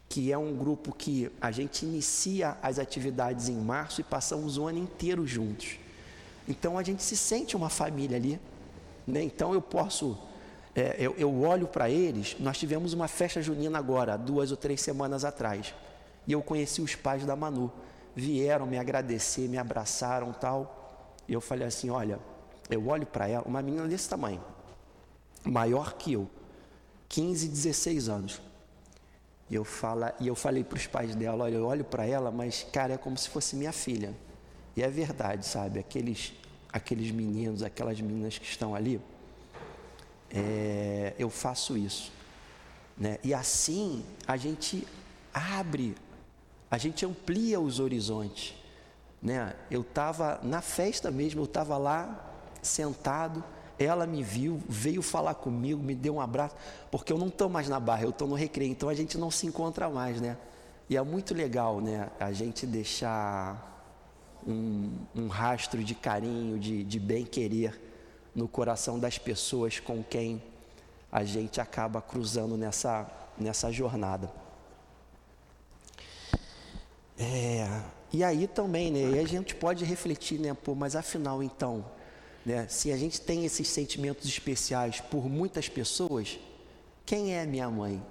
que 0.08 0.32
é 0.32 0.38
um 0.38 0.56
grupo 0.56 0.94
que 0.94 1.30
a 1.38 1.50
gente 1.50 1.84
inicia 1.84 2.56
as 2.62 2.78
atividades 2.78 3.50
em 3.50 3.56
março 3.56 4.00
e 4.00 4.04
passamos 4.04 4.56
o 4.56 4.66
ano 4.66 4.78
inteiro 4.78 5.26
juntos. 5.26 5.78
Então 6.48 6.78
a 6.78 6.82
gente 6.82 7.02
se 7.02 7.14
sente 7.14 7.54
uma 7.54 7.68
família 7.68 8.16
ali. 8.16 8.40
Né? 9.06 9.22
Então 9.22 9.52
eu 9.52 9.60
posso, 9.60 10.16
é, 10.74 10.96
eu, 10.98 11.14
eu 11.18 11.42
olho 11.42 11.66
para 11.66 11.90
eles. 11.90 12.36
Nós 12.40 12.56
tivemos 12.56 12.94
uma 12.94 13.06
festa 13.06 13.42
junina 13.42 13.78
agora, 13.78 14.16
duas 14.16 14.50
ou 14.50 14.56
três 14.56 14.80
semanas 14.80 15.26
atrás. 15.26 15.74
E 16.26 16.32
eu 16.32 16.40
conheci 16.40 16.80
os 16.80 16.94
pais 16.94 17.26
da 17.26 17.36
Manu 17.36 17.70
vieram 18.16 18.66
me 18.66 18.78
agradecer, 18.78 19.46
me 19.46 19.58
abraçaram 19.58 20.32
tal. 20.32 21.12
E 21.28 21.34
eu 21.34 21.40
falei 21.42 21.66
assim: 21.66 21.90
olha, 21.90 22.18
eu 22.70 22.88
olho 22.88 23.04
para 23.04 23.28
ela, 23.28 23.44
uma 23.46 23.60
menina 23.60 23.86
desse 23.86 24.08
tamanho, 24.08 24.42
maior 25.44 25.94
que 25.94 26.12
eu, 26.12 26.28
15, 27.08 27.48
16 27.48 28.08
anos. 28.08 28.42
E 29.50 29.54
eu, 29.54 29.64
fala, 29.64 30.14
e 30.18 30.26
eu 30.26 30.34
falei 30.34 30.64
para 30.64 30.76
os 30.76 30.86
pais 30.86 31.14
dela: 31.14 31.44
olha, 31.44 31.56
eu 31.56 31.66
olho 31.66 31.84
para 31.84 32.06
ela, 32.06 32.30
mas 32.30 32.66
cara, 32.72 32.94
é 32.94 32.96
como 32.96 33.16
se 33.16 33.28
fosse 33.28 33.54
minha 33.56 33.72
filha. 33.72 34.14
E 34.76 34.82
é 34.82 34.88
verdade, 34.88 35.46
sabe? 35.46 35.78
Aqueles, 35.78 36.32
aqueles 36.72 37.10
meninos, 37.10 37.62
aquelas 37.62 38.00
meninas 38.00 38.38
que 38.38 38.46
estão 38.46 38.74
ali, 38.74 39.00
é, 40.30 41.14
eu 41.18 41.30
faço 41.30 41.76
isso. 41.76 42.12
Né? 42.96 43.18
E 43.22 43.34
assim 43.34 44.04
a 44.26 44.36
gente 44.36 44.86
abre 45.32 45.96
a 46.74 46.78
gente 46.78 47.06
amplia 47.06 47.60
os 47.60 47.78
horizontes. 47.78 48.52
Né? 49.22 49.54
Eu 49.70 49.82
estava 49.82 50.40
na 50.42 50.60
festa 50.60 51.08
mesmo, 51.08 51.42
eu 51.42 51.44
estava 51.44 51.78
lá 51.78 52.32
sentado, 52.60 53.44
ela 53.78 54.06
me 54.06 54.22
viu, 54.22 54.60
veio 54.68 55.02
falar 55.02 55.34
comigo, 55.34 55.82
me 55.82 55.94
deu 55.94 56.16
um 56.16 56.20
abraço, 56.20 56.54
porque 56.90 57.12
eu 57.12 57.18
não 57.18 57.28
estou 57.28 57.48
mais 57.48 57.68
na 57.68 57.80
barra, 57.80 58.04
eu 58.04 58.10
estou 58.10 58.28
no 58.28 58.34
recreio, 58.34 58.70
então 58.70 58.88
a 58.88 58.94
gente 58.94 59.18
não 59.18 59.30
se 59.30 59.46
encontra 59.46 59.88
mais, 59.88 60.20
né? 60.20 60.36
E 60.88 60.96
é 60.96 61.02
muito 61.02 61.34
legal, 61.34 61.80
né? 61.80 62.10
A 62.20 62.32
gente 62.32 62.66
deixar 62.66 63.74
um, 64.46 64.90
um 65.14 65.28
rastro 65.28 65.82
de 65.82 65.94
carinho, 65.94 66.58
de, 66.58 66.84
de 66.84 67.00
bem-querer 67.00 67.80
no 68.34 68.46
coração 68.46 68.98
das 68.98 69.18
pessoas 69.18 69.80
com 69.80 70.02
quem 70.02 70.42
a 71.10 71.24
gente 71.24 71.60
acaba 71.60 72.02
cruzando 72.02 72.56
nessa, 72.56 73.06
nessa 73.38 73.70
jornada. 73.70 74.30
É, 77.18 77.82
e 78.12 78.22
aí 78.22 78.46
também, 78.46 78.90
né? 78.90 79.16
E 79.16 79.18
a 79.18 79.26
gente 79.26 79.54
pode 79.54 79.84
refletir, 79.84 80.38
né? 80.38 80.52
Pô, 80.54 80.74
mas 80.74 80.96
afinal, 80.96 81.42
então, 81.42 81.84
né? 82.44 82.66
Se 82.68 82.92
a 82.92 82.96
gente 82.96 83.20
tem 83.20 83.44
esses 83.44 83.68
sentimentos 83.68 84.26
especiais 84.28 85.00
por 85.00 85.28
muitas 85.28 85.68
pessoas, 85.68 86.38
quem 87.06 87.34
é 87.34 87.46
minha 87.46 87.70
mãe? 87.70 88.02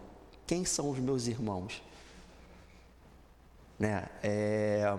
Quem 0.47 0.65
são 0.65 0.89
os 0.89 0.97
meus 0.97 1.27
irmãos? 1.27 1.81
Né? 3.77 4.07
É, 4.23 4.97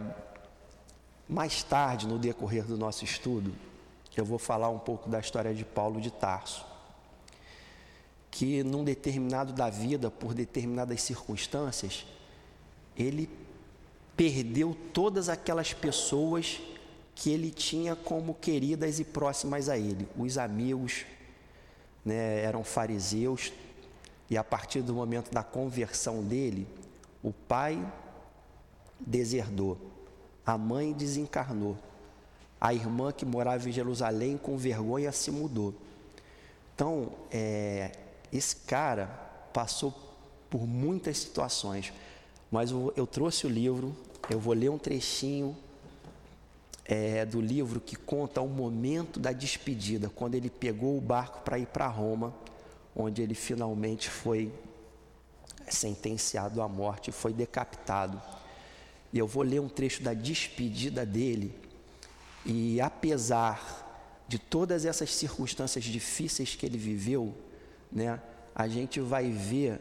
mais 1.29 1.62
tarde, 1.62 2.07
no 2.07 2.18
decorrer 2.18 2.64
do 2.64 2.77
nosso 2.77 3.05
estudo, 3.05 3.55
eu 4.16 4.25
vou 4.25 4.38
falar 4.38 4.68
um 4.68 4.79
pouco 4.79 5.09
da 5.09 5.18
história 5.18 5.53
de 5.53 5.64
Paulo 5.64 6.01
de 6.01 6.11
Tarso, 6.11 6.64
que 8.31 8.62
num 8.62 8.85
determinado 8.85 9.53
da 9.53 9.68
vida, 9.68 10.11
por 10.11 10.35
determinadas 10.35 11.03
circunstâncias, 11.03 12.07
ele 12.97 13.29
perdeu 14.16 14.77
todas 14.92 15.29
aquelas 15.29 15.73
pessoas 15.73 16.61
que 17.14 17.31
ele 17.31 17.50
tinha 17.50 17.94
como 17.94 18.35
queridas 18.35 18.98
e 18.98 19.05
próximas 19.05 19.68
a 19.68 19.79
ele. 19.79 20.09
Os 20.16 20.37
amigos 20.37 21.05
né, 22.05 22.42
eram 22.42 22.64
fariseus, 22.64 23.53
e 24.29 24.37
a 24.37 24.44
partir 24.44 24.83
do 24.83 24.94
momento 24.94 25.33
da 25.33 25.42
conversão 25.42 26.22
dele, 26.22 26.66
o 27.22 27.33
pai 27.33 27.81
deserdou, 28.98 29.79
a 30.44 30.59
mãe 30.59 30.92
desencarnou, 30.92 31.77
a 32.61 32.72
irmã 32.72 33.12
que 33.12 33.24
morava 33.24 33.68
em 33.68 33.72
Jerusalém 33.72 34.37
com 34.37 34.57
vergonha 34.57 35.12
se 35.12 35.31
mudou. 35.31 35.74
Então, 36.74 37.12
é, 37.31 37.92
esse 38.33 38.57
cara 38.57 39.07
passou 39.53 39.94
por 40.50 40.66
muitas 40.66 41.18
situações, 41.18 41.92
mas 42.50 42.70
eu, 42.70 42.92
eu 42.96 43.07
trouxe 43.07 43.46
o 43.46 43.50
livro, 43.50 43.94
eu 44.31 44.40
vou 44.40 44.55
ler 44.55 44.70
um 44.70 44.79
trechinho 44.79 45.57
é, 46.85 47.25
do 47.25 47.40
livro 47.40 47.81
que 47.81 47.97
conta 47.97 48.40
o 48.40 48.49
momento 48.49 49.18
da 49.18 49.33
despedida, 49.33 50.11
quando 50.11 50.35
ele 50.35 50.51
pegou 50.51 50.99
o 50.99 51.01
barco 51.01 51.40
para 51.40 51.59
ir 51.59 51.66
para 51.66 51.87
Roma, 51.87 52.35
onde 52.94 53.23
ele 53.23 53.35
finalmente 53.35 54.11
foi 54.11 54.53
sentenciado 55.68 56.61
à 56.61 56.68
morte, 56.68 57.11
foi 57.11 57.33
decapitado. 57.33 58.20
E 59.12 59.18
eu 59.18 59.27
vou 59.27 59.42
ler 59.42 59.61
um 59.61 59.68
trecho 59.68 60.03
da 60.03 60.12
despedida 60.12 61.07
dele, 61.07 61.55
e 62.44 62.81
apesar 62.81 63.83
de 64.29 64.38
todas 64.38 64.85
essas 64.85 65.11
circunstâncias 65.14 65.85
difíceis 65.85 66.55
que 66.55 66.66
ele 66.66 66.79
viveu, 66.79 67.35
né, 67.90 68.20
a 68.55 68.68
gente 68.68 69.01
vai 69.01 69.31
ver 69.31 69.81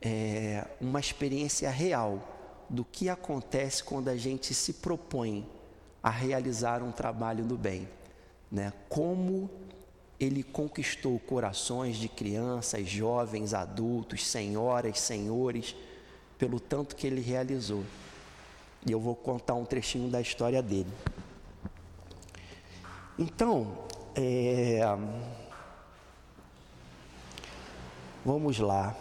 é, 0.00 0.66
uma 0.80 1.00
experiência 1.00 1.70
real 1.70 2.28
do 2.68 2.84
que 2.84 3.08
acontece 3.08 3.84
quando 3.84 4.08
a 4.08 4.16
gente 4.16 4.54
se 4.54 4.74
propõe 4.74 5.46
a 6.02 6.10
realizar 6.10 6.82
um 6.82 6.90
trabalho 6.90 7.44
do 7.44 7.56
bem, 7.56 7.88
né? 8.50 8.72
Como 8.88 9.48
ele 10.18 10.42
conquistou 10.42 11.18
corações 11.18 11.96
de 11.96 12.08
crianças, 12.08 12.88
jovens, 12.88 13.54
adultos, 13.54 14.26
senhoras, 14.26 15.00
senhores, 15.00 15.74
pelo 16.38 16.60
tanto 16.60 16.94
que 16.94 17.06
ele 17.06 17.20
realizou. 17.20 17.84
E 18.86 18.92
eu 18.92 19.00
vou 19.00 19.14
contar 19.14 19.54
um 19.54 19.64
trechinho 19.64 20.08
da 20.08 20.20
história 20.20 20.62
dele. 20.62 20.90
Então, 23.18 23.78
é... 24.14 24.80
vamos 28.24 28.58
lá. 28.58 28.96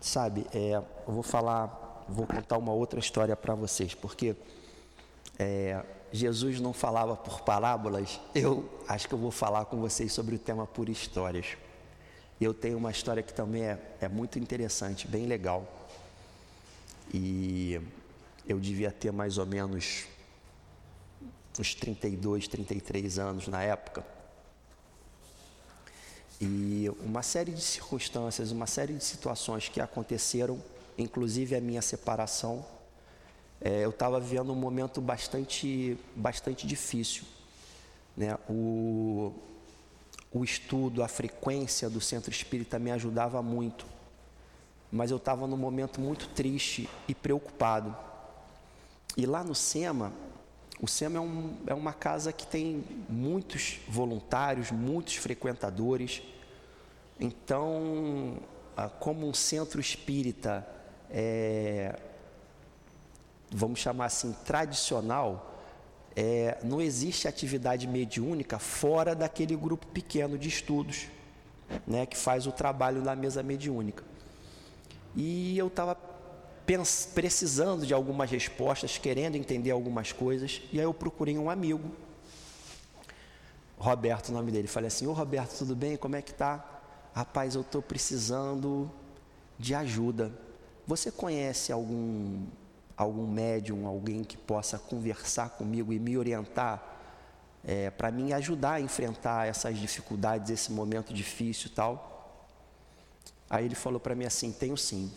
Sabe, 0.00 0.46
é, 0.54 0.76
eu 0.76 1.12
vou 1.12 1.22
falar, 1.22 2.04
vou 2.08 2.26
contar 2.26 2.58
uma 2.58 2.72
outra 2.72 3.00
história 3.00 3.34
para 3.34 3.54
vocês, 3.56 3.92
porque 3.92 4.36
é, 5.38 5.84
Jesus 6.12 6.60
não 6.60 6.72
falava 6.72 7.16
por 7.16 7.40
parábolas, 7.42 8.20
eu 8.34 8.68
acho 8.88 9.08
que 9.08 9.14
eu 9.14 9.18
vou 9.18 9.30
falar 9.30 9.64
com 9.66 9.78
vocês 9.80 10.12
sobre 10.12 10.34
o 10.34 10.38
tema 10.38 10.66
por 10.66 10.88
histórias. 10.88 11.56
Eu 12.40 12.52
tenho 12.52 12.76
uma 12.76 12.90
história 12.90 13.22
que 13.22 13.32
também 13.32 13.62
é, 13.62 13.78
é 14.00 14.08
muito 14.08 14.38
interessante, 14.38 15.08
bem 15.08 15.26
legal. 15.26 15.66
E 17.12 17.80
eu 18.46 18.60
devia 18.60 18.90
ter 18.90 19.12
mais 19.12 19.38
ou 19.38 19.46
menos 19.46 20.04
uns 21.58 21.74
32, 21.74 22.46
33 22.48 23.18
anos 23.18 23.48
na 23.48 23.62
época. 23.62 24.04
E 26.40 26.90
uma 27.00 27.22
série 27.22 27.52
de 27.52 27.62
circunstâncias, 27.62 28.50
uma 28.50 28.66
série 28.66 28.92
de 28.92 29.02
situações 29.02 29.68
que 29.68 29.80
aconteceram, 29.80 30.62
inclusive 30.98 31.56
a 31.56 31.60
minha 31.60 31.80
separação, 31.80 32.64
é, 33.60 33.84
eu 33.84 33.90
estava 33.90 34.20
vivendo 34.20 34.52
um 34.52 34.56
momento 34.56 35.00
bastante, 35.00 35.98
bastante 36.14 36.66
difícil. 36.66 37.24
Né? 38.16 38.36
O, 38.48 39.32
o 40.32 40.44
estudo, 40.44 41.02
a 41.02 41.08
frequência 41.08 41.88
do 41.88 42.00
centro 42.00 42.30
espírita 42.30 42.78
me 42.78 42.90
ajudava 42.90 43.42
muito, 43.42 43.86
mas 44.90 45.10
eu 45.10 45.16
estava 45.16 45.46
num 45.46 45.56
momento 45.56 46.00
muito 46.00 46.28
triste 46.28 46.88
e 47.08 47.14
preocupado. 47.14 47.96
E 49.16 49.24
lá 49.24 49.42
no 49.42 49.54
SEMA, 49.54 50.12
o 50.80 50.86
SEMA 50.86 51.16
é, 51.16 51.20
um, 51.20 51.56
é 51.66 51.74
uma 51.74 51.92
casa 51.92 52.32
que 52.32 52.46
tem 52.46 52.84
muitos 53.08 53.78
voluntários, 53.88 54.70
muitos 54.70 55.16
frequentadores. 55.16 56.22
Então, 57.18 58.36
ah, 58.76 58.90
como 58.90 59.26
um 59.26 59.32
centro 59.32 59.80
espírita, 59.80 60.66
é, 61.10 61.98
vamos 63.50 63.78
chamar 63.80 64.06
assim, 64.06 64.34
tradicional, 64.44 65.54
é, 66.14 66.58
não 66.62 66.80
existe 66.80 67.28
atividade 67.28 67.86
mediúnica 67.86 68.58
fora 68.58 69.14
daquele 69.14 69.54
grupo 69.54 69.86
pequeno 69.88 70.38
de 70.38 70.48
estudos 70.48 71.08
né, 71.86 72.06
que 72.06 72.16
faz 72.16 72.46
o 72.46 72.52
trabalho 72.52 73.02
na 73.02 73.14
mesa 73.14 73.42
mediúnica. 73.42 74.04
E 75.14 75.56
eu 75.56 75.66
estava 75.68 75.96
precisando 77.14 77.86
de 77.86 77.94
algumas 77.94 78.30
respostas, 78.30 78.98
querendo 78.98 79.36
entender 79.36 79.70
algumas 79.70 80.12
coisas, 80.12 80.62
e 80.72 80.78
aí 80.78 80.84
eu 80.84 80.94
procurei 80.94 81.38
um 81.38 81.48
amigo, 81.48 81.90
Roberto, 83.78 84.30
o 84.30 84.32
nome 84.32 84.50
dele. 84.50 84.66
Falei 84.66 84.88
assim: 84.88 85.06
Ô 85.06 85.12
Roberto, 85.12 85.58
tudo 85.58 85.76
bem? 85.76 85.96
Como 85.96 86.16
é 86.16 86.22
que 86.22 86.32
tá? 86.32 86.64
Rapaz, 87.14 87.54
eu 87.54 87.60
estou 87.60 87.82
precisando 87.82 88.90
de 89.58 89.74
ajuda. 89.74 90.32
Você 90.86 91.10
conhece 91.10 91.72
algum 91.72 92.46
algum 92.96 93.26
médium, 93.26 93.86
alguém 93.86 94.24
que 94.24 94.36
possa 94.36 94.78
conversar 94.78 95.50
comigo 95.50 95.92
e 95.92 95.98
me 95.98 96.16
orientar 96.16 96.94
é, 97.64 97.90
para 97.90 98.10
me 98.10 98.32
ajudar 98.32 98.74
a 98.74 98.80
enfrentar 98.80 99.46
essas 99.46 99.76
dificuldades, 99.76 100.50
esse 100.50 100.72
momento 100.72 101.12
difícil 101.12 101.68
e 101.70 101.74
tal? 101.74 102.46
Aí 103.50 103.64
ele 103.64 103.74
falou 103.74 104.00
para 104.00 104.14
mim 104.14 104.24
assim: 104.24 104.52
tenho 104.52 104.76
sim 104.76 105.12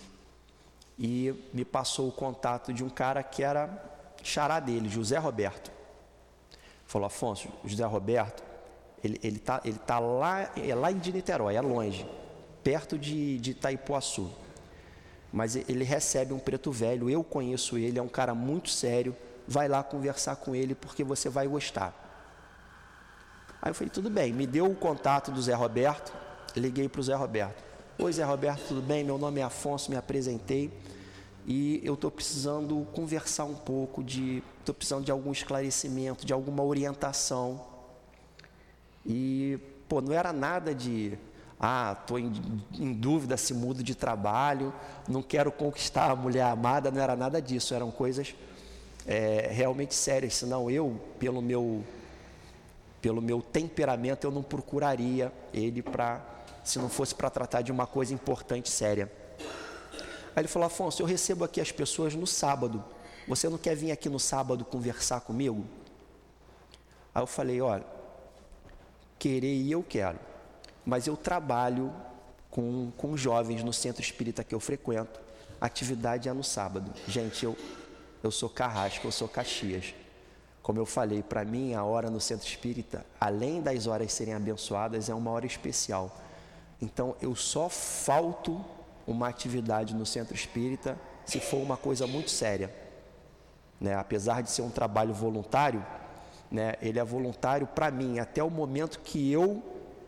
e 1.00 1.34
me 1.54 1.64
passou 1.64 2.10
o 2.10 2.12
contato 2.12 2.74
de 2.74 2.84
um 2.84 2.90
cara 2.90 3.24
que 3.24 3.42
era 3.42 3.70
xará 4.22 4.60
dele, 4.60 4.90
José 4.90 5.18
Roberto. 5.18 5.72
Falou, 6.86 7.06
Afonso, 7.06 7.48
José 7.64 7.86
Roberto, 7.86 8.44
ele 9.02 9.18
está 9.24 9.62
ele 9.64 9.78
tá 9.78 10.00
lá, 10.00 10.52
é 10.58 10.76
lá 10.76 10.92
em 10.92 10.96
Niterói, 10.96 11.56
é 11.56 11.62
longe, 11.62 12.06
perto 12.64 12.98
de, 12.98 13.38
de 13.40 13.52
Itaipuaçu. 13.52 14.30
Mas 15.32 15.56
ele 15.56 15.84
recebe 15.84 16.34
um 16.34 16.40
preto 16.40 16.72
velho, 16.72 17.10
eu 17.10 17.24
conheço 17.24 17.78
ele, 17.78 18.00
é 18.00 18.02
um 18.02 18.08
cara 18.08 18.34
muito 18.34 18.70
sério, 18.70 19.16
vai 19.48 19.68
lá 19.68 19.84
conversar 19.84 20.36
com 20.38 20.56
ele 20.56 20.74
porque 20.74 21.04
você 21.04 21.30
vai 21.30 21.48
gostar. 21.48 21.94
Aí 23.62 23.70
eu 23.70 23.76
falei, 23.76 23.90
tudo 23.90 24.10
bem, 24.10 24.34
me 24.34 24.48
deu 24.48 24.66
o 24.66 24.76
contato 24.76 25.32
do 25.32 25.42
Zé 25.42 25.54
Roberto, 25.54 26.14
liguei 26.56 26.90
para 26.90 27.02
o 27.02 27.04
Zé 27.04 27.16
Roberto. 27.16 27.64
Oi, 27.98 28.14
Zé 28.14 28.24
Roberto, 28.24 28.68
tudo 28.70 28.82
bem? 28.82 29.04
Meu 29.04 29.18
nome 29.18 29.42
é 29.42 29.44
Afonso, 29.44 29.92
me 29.92 29.98
apresentei 29.98 30.72
e 31.46 31.82
eu 31.84 31.96
estou 31.96 32.12
precisando 32.12 32.88
conversar 32.94 33.46
um 33.46 33.56
pouco 33.56 34.04
de, 34.04 34.44
estou 34.60 34.74
precisando 34.76 35.04
de 35.04 35.12
algum 35.12 35.32
esclarecimento, 35.32 36.26
de 36.26 36.32
alguma 36.32 36.64
orientação. 36.64 37.66
E, 39.06 39.58
pô, 39.88 40.00
não 40.00 40.14
era 40.14 40.32
nada 40.32 40.76
de, 40.76 41.18
ah, 41.60 41.98
estou 42.00 42.18
em, 42.18 42.32
em, 42.74 42.94
dúvida 42.94 43.36
se 43.36 43.54
mudo 43.54 43.84
de 43.84 43.94
trabalho, 43.94 44.74
não 45.08 45.22
quero 45.22 45.52
conquistar 45.52 46.10
a 46.10 46.16
mulher 46.16 46.44
amada, 46.44 46.90
não 46.90 47.02
era 47.02 47.16
nada 47.16 47.42
disso, 47.42 47.74
eram 47.74 47.92
coisas 47.92 48.34
é, 49.06 49.50
realmente 49.52 49.94
sérias, 49.94 50.36
senão 50.36 50.72
eu, 50.72 51.00
pelo 51.20 51.42
meu, 51.42 51.84
pelo 53.02 53.22
meu 53.22 53.42
temperamento, 53.42 54.26
eu 54.26 54.32
não 54.32 54.44
procuraria 54.44 55.34
ele 55.54 55.82
para 55.82 56.22
se 56.64 56.78
não 56.78 56.90
fosse 56.90 57.16
para 57.16 57.30
tratar 57.30 57.62
de 57.62 57.72
uma 57.72 57.88
coisa 57.88 58.14
importante, 58.14 58.70
séria. 58.70 59.12
Aí 60.36 60.42
ele 60.42 60.48
falou: 60.48 60.68
Afonso, 60.68 61.02
eu 61.02 61.06
recebo 61.08 61.44
aqui 61.44 61.60
as 61.60 61.72
pessoas 61.72 62.14
no 62.14 62.28
sábado. 62.28 62.84
Você 63.28 63.50
não 63.50 63.58
quer 63.58 63.76
vir 63.76 63.92
aqui 63.92 64.08
no 64.08 64.20
sábado 64.20 64.64
conversar 64.64 65.22
comigo? 65.22 65.66
Aí 67.14 67.22
eu 67.22 67.28
falei: 67.28 67.60
olha, 67.60 67.86
querer 69.18 69.54
e 69.54 69.72
eu 69.72 69.84
quero, 69.84 70.20
mas 70.90 71.08
eu 71.08 71.16
trabalho 71.16 71.94
com, 72.50 72.92
com 72.98 73.16
jovens 73.16 73.64
no 73.64 73.72
centro 73.72 74.02
espírita 74.02 74.44
que 74.44 74.54
eu 74.54 74.60
frequento. 74.60 75.20
A 75.62 75.66
atividade 75.66 76.28
é 76.28 76.34
no 76.34 76.44
sábado. 76.44 76.92
Gente, 77.08 77.46
eu, 77.46 77.56
eu 78.24 78.32
sou 78.32 78.50
Carrasco, 78.50 79.08
eu 79.08 79.12
sou 79.12 79.28
Caxias. 79.28 79.94
Como 80.62 80.80
eu 80.80 80.86
falei, 80.86 81.24
para 81.24 81.46
mim 81.46 81.74
a 81.74 81.84
hora 81.84 82.10
no 82.10 82.20
centro 82.20 82.48
espírita, 82.48 83.06
além 83.20 83.62
das 83.62 83.88
horas 83.88 84.12
serem 84.12 84.34
abençoadas, 84.34 85.10
é 85.10 85.14
uma 85.14 85.32
hora 85.32 85.46
especial 85.46 86.14
então 86.82 87.16
eu 87.22 87.36
só 87.36 87.68
falto 87.70 88.64
uma 89.06 89.28
atividade 89.28 89.94
no 89.94 90.06
centro 90.06 90.36
espírita 90.36 90.98
se 91.26 91.40
for 91.40 91.58
uma 91.58 91.78
coisa 91.78 92.08
muito 92.08 92.32
séria. 92.32 92.74
Né? 93.80 93.96
Apesar 93.96 94.42
de 94.42 94.50
ser 94.50 94.62
um 94.62 94.70
trabalho 94.70 95.14
voluntário, 95.14 95.86
né? 96.52 96.76
ele 96.82 97.00
é 97.00 97.04
voluntário 97.04 97.68
para 97.68 97.92
mim 97.92 98.20
até 98.20 98.44
o 98.44 98.50
momento 98.50 99.00
que 99.00 99.32
eu 99.32 99.62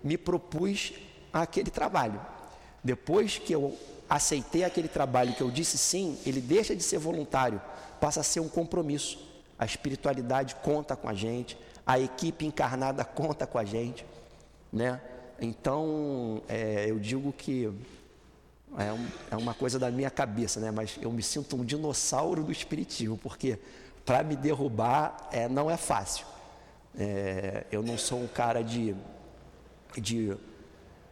me 0.04 0.18
propus 0.18 0.94
aquele 1.32 1.70
trabalho. 1.70 2.20
Depois 2.84 3.38
que 3.38 3.54
eu 3.54 3.78
aceitei 4.10 4.64
aquele 4.64 4.88
trabalho, 4.88 5.34
que 5.34 5.42
eu 5.42 5.52
disse 5.52 5.78
sim, 5.78 6.18
ele 6.26 6.42
deixa 6.42 6.76
de 6.76 6.84
ser 6.84 6.98
voluntário, 6.98 7.62
passa 8.00 8.22
a 8.22 8.24
ser 8.24 8.40
um 8.40 8.50
compromisso. 8.50 9.20
A 9.58 9.66
espiritualidade 9.66 10.56
conta 10.56 10.96
com 10.96 11.08
a 11.08 11.14
gente, 11.14 11.58
a 11.86 12.00
equipe 12.00 12.46
encarnada 12.46 13.06
conta 13.06 13.46
com 13.46 13.58
a 13.58 13.64
gente, 13.64 14.06
né? 14.72 15.00
Então, 15.40 16.44
é, 16.48 16.86
eu 16.88 17.00
digo 17.00 17.34
que 17.34 17.72
é, 18.78 18.92
um, 18.92 19.08
é, 19.32 19.36
uma 19.36 19.54
coisa 19.54 19.80
da 19.80 19.90
minha 19.90 20.10
cabeça, 20.10 20.60
né? 20.60 20.72
mas 20.72 20.98
eu 21.02 21.12
me 21.12 21.24
sinto 21.24 21.56
um 21.56 21.66
dinossauro 21.66 22.44
do 22.44 22.52
espiritismo, 22.52 23.18
porque 23.18 23.60
para 24.06 24.24
me 24.24 24.36
derrubar 24.36 25.30
é, 25.32 25.50
não 25.50 25.70
é 25.70 25.78
fácil. 25.78 26.26
É, 26.98 27.66
eu 27.72 27.82
não 27.82 27.98
sou 27.98 28.22
um 28.22 28.28
cara 28.28 28.64
de, 28.64 28.96
de, 29.98 30.36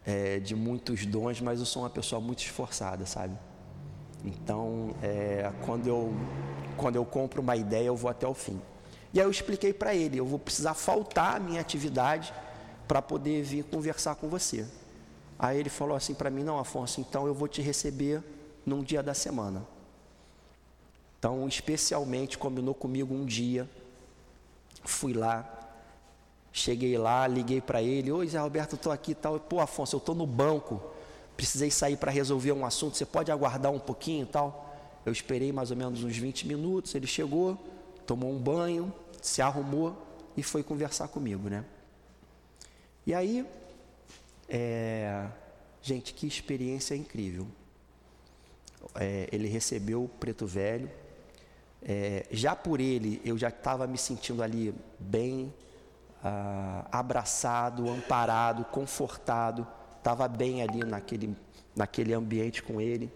é, 0.06 0.38
de 0.38 0.54
muitos 0.54 1.04
dons, 1.06 1.40
mas 1.40 1.60
eu 1.60 1.66
sou 1.66 1.82
uma 1.82 1.90
pessoa 1.90 2.20
muito 2.20 2.40
esforçada, 2.40 3.04
sabe? 3.06 3.36
Então, 4.24 4.94
é, 5.02 5.50
quando, 5.64 5.86
eu, 5.86 6.12
quando 6.76 6.96
eu 6.96 7.04
compro 7.04 7.40
uma 7.40 7.56
ideia, 7.56 7.86
eu 7.86 7.96
vou 7.96 8.10
até 8.10 8.26
o 8.26 8.34
fim. 8.34 8.60
E 9.12 9.20
aí 9.20 9.26
eu 9.26 9.30
expliquei 9.30 9.72
para 9.72 9.94
ele, 9.94 10.18
eu 10.18 10.26
vou 10.26 10.38
precisar 10.38 10.74
faltar 10.74 11.36
a 11.36 11.40
minha 11.40 11.60
atividade 11.60 12.32
para 12.86 13.02
poder 13.02 13.42
vir 13.42 13.64
conversar 13.64 14.14
com 14.14 14.28
você. 14.28 14.66
Aí 15.38 15.58
ele 15.58 15.70
falou 15.70 15.96
assim 15.96 16.14
para 16.14 16.30
mim, 16.30 16.44
não, 16.44 16.58
Afonso, 16.58 17.00
então 17.00 17.26
eu 17.26 17.34
vou 17.34 17.48
te 17.48 17.62
receber 17.62 18.22
num 18.64 18.82
dia 18.82 19.02
da 19.02 19.14
semana. 19.14 19.66
Então, 21.18 21.46
especialmente 21.48 22.38
combinou 22.38 22.74
comigo 22.74 23.14
um 23.14 23.24
dia, 23.24 23.68
fui 24.84 25.12
lá, 25.12 25.59
cheguei 26.52 26.96
lá, 26.98 27.26
liguei 27.26 27.60
para 27.60 27.82
ele, 27.82 28.10
oi 28.10 28.26
Zé 28.26 28.38
Roberto, 28.38 28.74
estou 28.74 28.92
aqui 28.92 29.12
e 29.12 29.14
tal. 29.14 29.38
Pô, 29.38 29.60
Afonso, 29.60 29.96
eu 29.96 29.98
estou 29.98 30.14
no 30.14 30.26
banco, 30.26 30.82
precisei 31.36 31.70
sair 31.70 31.96
para 31.96 32.10
resolver 32.10 32.52
um 32.52 32.64
assunto, 32.64 32.96
você 32.96 33.06
pode 33.06 33.30
aguardar 33.30 33.72
um 33.72 33.78
pouquinho 33.78 34.24
e 34.24 34.26
tal? 34.26 34.76
Eu 35.04 35.12
esperei 35.12 35.52
mais 35.52 35.70
ou 35.70 35.76
menos 35.76 36.04
uns 36.04 36.16
20 36.16 36.46
minutos, 36.46 36.94
ele 36.94 37.06
chegou, 37.06 37.58
tomou 38.06 38.30
um 38.30 38.38
banho, 38.38 38.92
se 39.22 39.40
arrumou 39.40 39.96
e 40.36 40.42
foi 40.42 40.62
conversar 40.62 41.08
comigo, 41.08 41.48
né? 41.48 41.64
E 43.06 43.14
aí, 43.14 43.46
é, 44.48 45.26
gente, 45.82 46.12
que 46.12 46.26
experiência 46.26 46.94
incrível. 46.94 47.46
É, 48.94 49.28
ele 49.32 49.48
recebeu 49.48 50.04
o 50.04 50.08
preto 50.08 50.46
velho. 50.46 50.90
É, 51.82 52.26
já 52.30 52.54
por 52.54 52.80
ele, 52.80 53.22
eu 53.24 53.38
já 53.38 53.48
estava 53.48 53.86
me 53.86 53.96
sentindo 53.96 54.42
ali 54.42 54.74
bem 54.98 55.52
ah, 56.22 56.86
abraçado, 56.92 57.88
amparado, 57.88 58.64
confortado. 58.66 59.66
Estava 59.96 60.28
bem 60.28 60.62
ali 60.62 60.84
naquele, 60.84 61.36
naquele 61.74 62.12
ambiente 62.12 62.62
com 62.62 62.80
ele. 62.80 63.12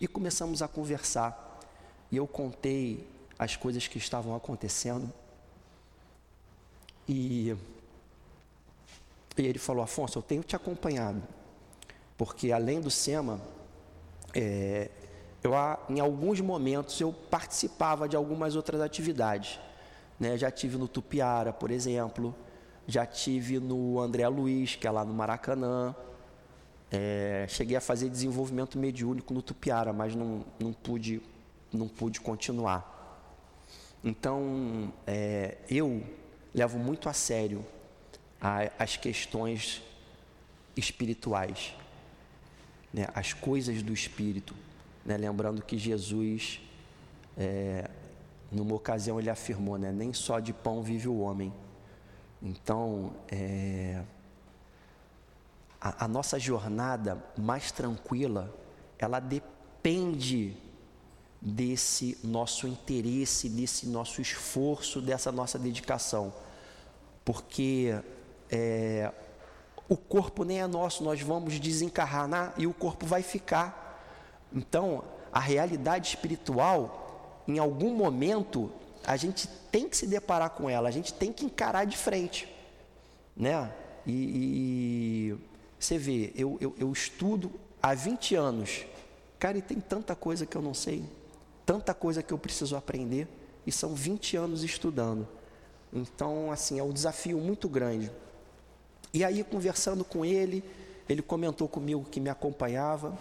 E 0.00 0.06
começamos 0.06 0.62
a 0.62 0.68
conversar. 0.68 1.60
E 2.10 2.16
eu 2.16 2.26
contei 2.26 3.08
as 3.38 3.56
coisas 3.56 3.86
que 3.88 3.98
estavam 3.98 4.34
acontecendo. 4.34 5.12
E, 7.08 7.54
e 9.36 9.42
ele 9.42 9.58
falou: 9.58 9.82
Afonso, 9.82 10.18
eu 10.18 10.22
tenho 10.22 10.42
te 10.42 10.56
acompanhado, 10.56 11.22
porque 12.16 12.52
além 12.52 12.80
do 12.80 12.90
SEMA, 12.90 13.40
é, 14.32 14.90
eu, 15.42 15.52
em 15.88 16.00
alguns 16.00 16.40
momentos 16.40 17.00
eu 17.00 17.12
participava 17.12 18.08
de 18.08 18.16
algumas 18.16 18.56
outras 18.56 18.80
atividades. 18.80 19.60
Né? 20.18 20.36
Já 20.36 20.50
tive 20.50 20.76
no 20.76 20.88
Tupiara, 20.88 21.52
por 21.52 21.70
exemplo, 21.70 22.34
já 22.86 23.06
tive 23.06 23.58
no 23.58 23.98
André 23.98 24.28
Luiz, 24.28 24.76
que 24.76 24.86
é 24.86 24.90
lá 24.90 25.04
no 25.04 25.14
Maracanã. 25.14 25.94
É, 26.90 27.46
cheguei 27.48 27.76
a 27.76 27.80
fazer 27.80 28.08
desenvolvimento 28.08 28.78
mediúnico 28.78 29.32
no 29.32 29.42
Tupiara, 29.42 29.92
mas 29.92 30.14
não, 30.14 30.44
não, 30.60 30.72
pude, 30.72 31.20
não 31.72 31.88
pude 31.88 32.20
continuar. 32.20 32.92
Então, 34.04 34.92
é, 35.06 35.56
eu 35.68 36.02
levo 36.54 36.78
muito 36.78 37.08
a 37.08 37.12
sério 37.12 37.64
a, 38.40 38.70
as 38.78 38.96
questões 38.98 39.82
espirituais, 40.76 41.74
né? 42.92 43.08
as 43.14 43.32
coisas 43.32 43.82
do 43.82 43.92
espírito. 43.92 44.54
Né? 45.04 45.16
Lembrando 45.16 45.62
que 45.62 45.78
Jesus, 45.78 46.60
é, 47.36 47.88
numa 48.50 48.74
ocasião, 48.74 49.18
ele 49.18 49.30
afirmou: 49.30 49.78
né? 49.78 49.92
nem 49.92 50.12
só 50.12 50.40
de 50.40 50.52
pão 50.52 50.82
vive 50.82 51.08
o 51.08 51.18
homem. 51.20 51.52
Então, 52.42 53.12
é, 53.30 54.02
a, 55.80 56.04
a 56.04 56.08
nossa 56.08 56.38
jornada 56.38 57.22
mais 57.36 57.72
tranquila, 57.72 58.54
ela 58.98 59.20
depende 59.20 60.56
desse 61.40 62.18
nosso 62.24 62.66
interesse, 62.66 63.48
desse 63.48 63.86
nosso 63.86 64.20
esforço, 64.22 65.00
dessa 65.00 65.30
nossa 65.30 65.58
dedicação. 65.58 66.32
Porque 67.24 67.94
é, 68.50 69.12
o 69.88 69.96
corpo 69.96 70.44
nem 70.44 70.60
é 70.60 70.66
nosso, 70.66 71.04
nós 71.04 71.20
vamos 71.20 71.60
desencarnar 71.60 72.54
e 72.56 72.66
o 72.66 72.72
corpo 72.72 73.04
vai 73.04 73.22
ficar. 73.22 74.00
Então, 74.52 75.04
a 75.32 75.40
realidade 75.40 76.08
espiritual, 76.08 77.03
em 77.46 77.58
algum 77.58 77.94
momento, 77.94 78.70
a 79.04 79.16
gente 79.16 79.48
tem 79.70 79.88
que 79.88 79.96
se 79.96 80.06
deparar 80.06 80.50
com 80.50 80.68
ela, 80.68 80.88
a 80.88 80.92
gente 80.92 81.12
tem 81.12 81.32
que 81.32 81.44
encarar 81.44 81.84
de 81.84 81.96
frente. 81.96 82.48
Né? 83.36 83.72
E, 84.06 85.32
e 85.32 85.36
você 85.78 85.98
vê, 85.98 86.32
eu, 86.34 86.56
eu, 86.60 86.74
eu 86.78 86.92
estudo 86.92 87.50
há 87.82 87.94
20 87.94 88.34
anos. 88.34 88.86
Cara, 89.38 89.58
e 89.58 89.62
tem 89.62 89.78
tanta 89.80 90.14
coisa 90.14 90.46
que 90.46 90.56
eu 90.56 90.62
não 90.62 90.74
sei 90.74 91.04
tanta 91.64 91.94
coisa 91.94 92.22
que 92.22 92.32
eu 92.32 92.38
preciso 92.38 92.76
aprender 92.76 93.26
e 93.66 93.72
são 93.72 93.94
20 93.94 94.36
anos 94.36 94.62
estudando. 94.62 95.26
Então, 95.92 96.50
assim, 96.50 96.78
é 96.78 96.82
um 96.82 96.92
desafio 96.92 97.38
muito 97.38 97.68
grande. 97.68 98.10
E 99.12 99.24
aí, 99.24 99.42
conversando 99.44 100.04
com 100.04 100.24
ele, 100.24 100.62
ele 101.08 101.22
comentou 101.22 101.68
comigo 101.68 102.04
que 102.10 102.20
me 102.20 102.28
acompanhava, 102.28 103.16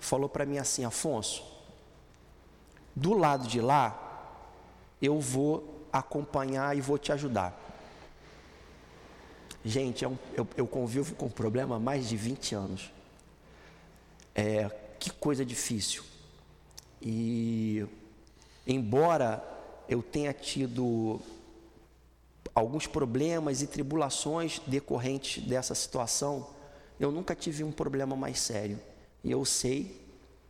falou 0.00 0.28
para 0.28 0.46
mim 0.46 0.58
assim: 0.58 0.84
Afonso, 0.84 1.44
do 2.94 3.14
lado 3.14 3.48
de 3.48 3.60
lá, 3.60 4.00
eu 5.00 5.20
vou 5.20 5.86
acompanhar 5.92 6.76
e 6.76 6.80
vou 6.80 6.98
te 6.98 7.12
ajudar. 7.12 7.60
Gente, 9.64 10.04
é 10.04 10.08
um, 10.08 10.18
eu, 10.34 10.46
eu, 10.56 10.66
convivo 10.66 11.14
com 11.14 11.26
o 11.26 11.30
problema 11.30 11.76
há 11.76 11.80
mais 11.80 12.08
de 12.08 12.16
20 12.16 12.54
anos. 12.54 12.92
É, 14.34 14.68
que 14.98 15.10
coisa 15.10 15.44
difícil. 15.44 16.02
E 17.00 17.86
embora 18.66 19.42
eu 19.88 20.02
tenha 20.02 20.32
tido 20.32 21.20
alguns 22.54 22.86
problemas 22.86 23.62
e 23.62 23.66
tribulações 23.66 24.60
decorrentes 24.66 25.42
dessa 25.44 25.74
situação, 25.74 26.48
eu 27.00 27.10
nunca 27.10 27.34
tive 27.34 27.64
um 27.64 27.72
problema 27.72 28.14
mais 28.14 28.40
sério. 28.40 28.78
E 29.22 29.30
eu 29.30 29.44
sei 29.44 30.00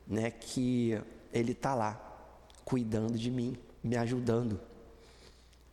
né, 0.07 0.31
que 0.31 1.01
Ele 1.33 1.53
está 1.53 1.75
lá, 1.75 2.14
cuidando 2.65 3.19
de 3.19 3.31
mim, 3.31 3.57
me 3.83 3.97
ajudando, 3.97 4.61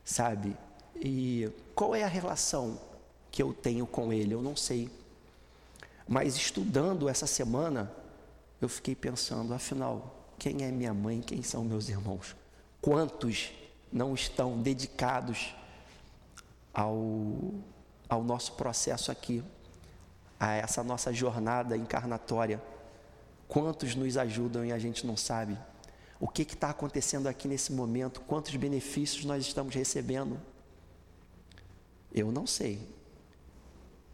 sabe? 0.04 0.56
E 0.96 1.50
qual 1.74 1.96
é 1.96 2.04
a 2.04 2.08
relação 2.08 2.80
que 3.32 3.42
eu 3.42 3.54
tenho 3.54 3.88
com 3.88 4.12
Ele? 4.12 4.34
Eu 4.34 4.42
não 4.42 4.56
sei. 4.56 4.90
Mas 6.08 6.36
estudando 6.36 7.08
essa 7.08 7.26
semana, 7.26 7.92
eu 8.62 8.68
fiquei 8.68 8.94
pensando, 8.94 9.54
afinal, 9.54 10.16
quem 10.38 10.64
é 10.64 10.72
minha 10.72 10.94
mãe, 10.94 11.22
quem 11.22 11.42
são 11.42 11.64
meus 11.64 11.88
irmãos. 11.88 12.36
Quantos 12.82 13.52
não 13.92 14.14
estão 14.14 14.62
dedicados 14.62 15.56
ao, 16.74 17.54
ao 18.10 18.24
nosso 18.24 18.54
processo 18.54 19.12
aqui, 19.12 19.44
a 20.40 20.54
essa 20.54 20.84
nossa 20.84 21.14
jornada 21.14 21.78
encarnatória? 21.78 22.62
Quantos 23.48 23.96
nos 23.96 24.18
ajudam 24.18 24.66
e 24.66 24.72
a 24.72 24.80
gente 24.80 25.06
não 25.06 25.16
sabe? 25.16 25.58
O 26.22 26.28
que 26.30 26.44
está 26.44 26.70
acontecendo 26.70 27.28
aqui 27.28 27.50
nesse 27.50 27.74
momento? 27.74 28.22
Quantos 28.22 28.56
benefícios 28.56 29.26
nós 29.26 29.46
estamos 29.46 29.76
recebendo? 29.76 30.40
Eu 32.14 32.32
não 32.32 32.48
sei. 32.48 32.80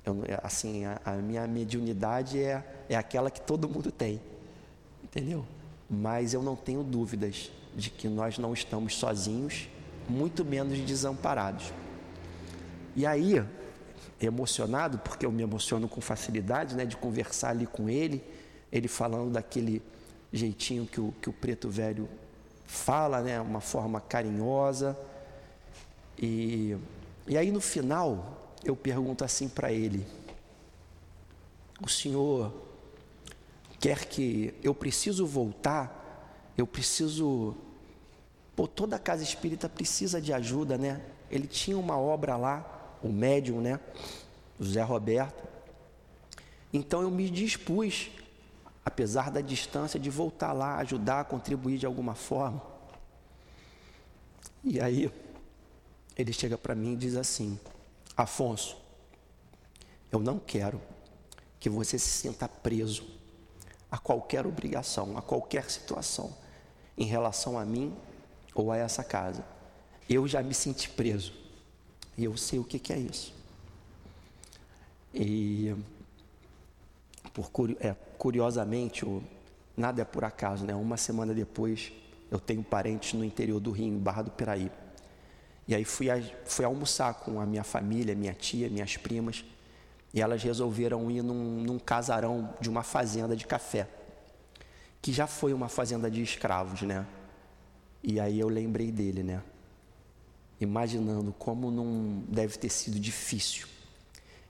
Eu, 0.04 0.24
assim, 0.42 0.86
a, 0.86 1.00
a 1.06 1.12
minha 1.18 1.46
mediunidade 1.46 2.42
é, 2.42 2.66
é 2.90 2.96
aquela 2.96 3.30
que 3.30 3.42
todo 3.42 3.70
mundo 3.70 3.92
tem. 3.92 4.20
Entendeu? 5.04 5.46
mas 5.90 6.34
eu 6.34 6.42
não 6.44 6.56
tenho 6.56 6.84
dúvidas 6.84 7.52
de 7.76 7.90
que 7.90 8.08
nós 8.08 8.38
não 8.38 8.54
estamos 8.54 8.96
sozinhos, 8.96 9.70
muito 10.10 10.44
menos 10.44 10.80
desamparados. 10.80 11.72
E 12.96 13.06
aí, 13.06 13.44
emocionado, 14.20 14.98
porque 15.00 15.26
eu 15.26 15.32
me 15.32 15.44
emociono 15.44 15.88
com 15.88 16.02
facilidade, 16.02 16.76
né, 16.76 16.86
de 16.86 16.98
conversar 16.98 17.50
ali 17.50 17.66
com 17.66 17.90
ele, 17.90 18.24
ele 18.72 18.88
falando 18.88 19.32
daquele 19.32 19.82
jeitinho 20.32 20.86
que 20.86 21.00
o, 21.00 21.14
que 21.22 21.30
o 21.30 21.34
preto 21.34 21.70
velho 21.70 22.10
fala, 22.66 23.22
né, 23.22 23.40
uma 23.40 23.62
forma 23.62 24.02
carinhosa. 24.02 24.98
E, 26.18 26.76
e 27.28 27.38
aí 27.38 27.52
no 27.52 27.62
final, 27.62 28.54
eu 28.64 28.76
pergunto 28.76 29.24
assim 29.24 29.48
para 29.48 29.72
ele: 29.72 30.06
O 31.82 31.88
senhor 31.88 32.54
quer 33.80 34.06
que 34.06 34.54
eu 34.62 34.74
preciso 34.74 35.26
voltar, 35.26 36.54
eu 36.58 36.68
preciso. 36.68 37.56
Pô, 38.56 38.68
toda 38.68 38.98
casa 38.98 39.24
espírita 39.24 39.70
precisa 39.70 40.20
de 40.20 40.34
ajuda, 40.34 40.78
né? 40.78 41.02
Ele 41.30 41.46
tinha 41.46 41.78
uma 41.78 41.98
obra 41.98 42.36
lá, 42.36 42.98
o 43.04 43.10
médium, 43.10 43.62
né? 43.62 43.80
O 44.60 44.66
Zé 44.66 44.82
Roberto. 44.82 45.48
Então 46.74 47.02
eu 47.02 47.12
me 47.12 47.30
dispus, 47.30 48.10
apesar 48.88 49.30
da 49.30 49.42
distância, 49.42 50.00
de 50.00 50.10
voltar 50.10 50.54
lá, 50.54 50.78
ajudar, 50.78 51.26
contribuir 51.26 51.78
de 51.78 51.86
alguma 51.86 52.16
forma. 52.16 52.62
E 54.64 54.80
aí 54.80 55.12
ele 56.16 56.32
chega 56.32 56.58
para 56.58 56.74
mim 56.74 56.94
e 56.94 56.96
diz 56.96 57.18
assim: 57.18 57.60
Afonso, 58.16 58.78
eu 60.10 60.20
não 60.20 60.40
quero 60.40 60.82
que 61.60 61.70
você 61.70 62.00
se 62.00 62.08
sinta 62.08 62.48
preso 62.48 63.06
a 63.92 63.98
qualquer 63.98 64.48
obrigação, 64.48 65.18
a 65.18 65.22
qualquer 65.22 65.70
situação 65.70 66.34
em 66.98 67.06
relação 67.06 67.60
a 67.60 67.66
mim 67.66 67.94
ou 68.56 68.72
a 68.72 68.78
essa 68.78 69.04
casa. 69.04 69.44
Eu 70.10 70.26
já 70.30 70.42
me 70.42 70.54
senti 70.54 70.90
preso 70.90 71.34
e 72.18 72.24
eu 72.24 72.38
sei 72.38 72.58
o 72.58 72.64
que, 72.64 72.80
que 72.80 72.94
é 72.94 73.00
isso. 73.00 73.34
E 75.14 75.76
por, 77.34 77.76
é, 77.82 77.94
curiosamente, 78.18 79.06
nada 79.76 80.02
é 80.02 80.06
por 80.06 80.24
acaso, 80.24 80.66
né? 80.66 80.74
Uma 80.76 80.98
semana 80.98 81.34
depois, 81.34 81.92
eu 82.32 82.40
tenho 82.40 82.64
parentes 82.64 83.14
no 83.14 83.24
interior 83.24 83.60
do 83.60 83.72
Rio, 83.72 83.88
em 83.88 83.98
Barra 83.98 84.24
do 84.24 84.32
Piraí. 84.32 84.72
E 85.68 85.76
aí 85.76 85.84
fui, 85.84 86.10
a, 86.10 86.22
fui 86.46 86.66
almoçar 86.66 87.14
com 87.14 87.40
a 87.40 87.46
minha 87.46 87.64
família, 87.64 88.16
minha 88.16 88.34
tia, 88.34 88.70
minhas 88.70 88.98
primas, 88.98 89.44
e 90.14 90.22
elas 90.22 90.42
resolveram 90.42 91.12
ir 91.12 91.22
num, 91.22 91.62
num 91.62 91.78
casarão 91.78 92.54
de 92.60 92.70
uma 92.70 92.84
fazenda 92.84 93.36
de 93.36 93.46
café, 93.46 93.88
que 95.02 95.12
já 95.12 95.28
foi 95.28 95.54
uma 95.54 95.68
fazenda 95.68 96.10
de 96.10 96.22
escravos, 96.22 96.82
né? 96.82 97.06
E 98.02 98.20
aí 98.20 98.40
eu 98.40 98.48
lembrei 98.48 98.92
dele, 98.92 99.24
né? 99.24 99.44
Imaginando 100.60 101.34
como 101.34 101.70
não 101.70 102.24
deve 102.28 102.58
ter 102.58 102.70
sido 102.70 103.00
difícil. 103.00 103.68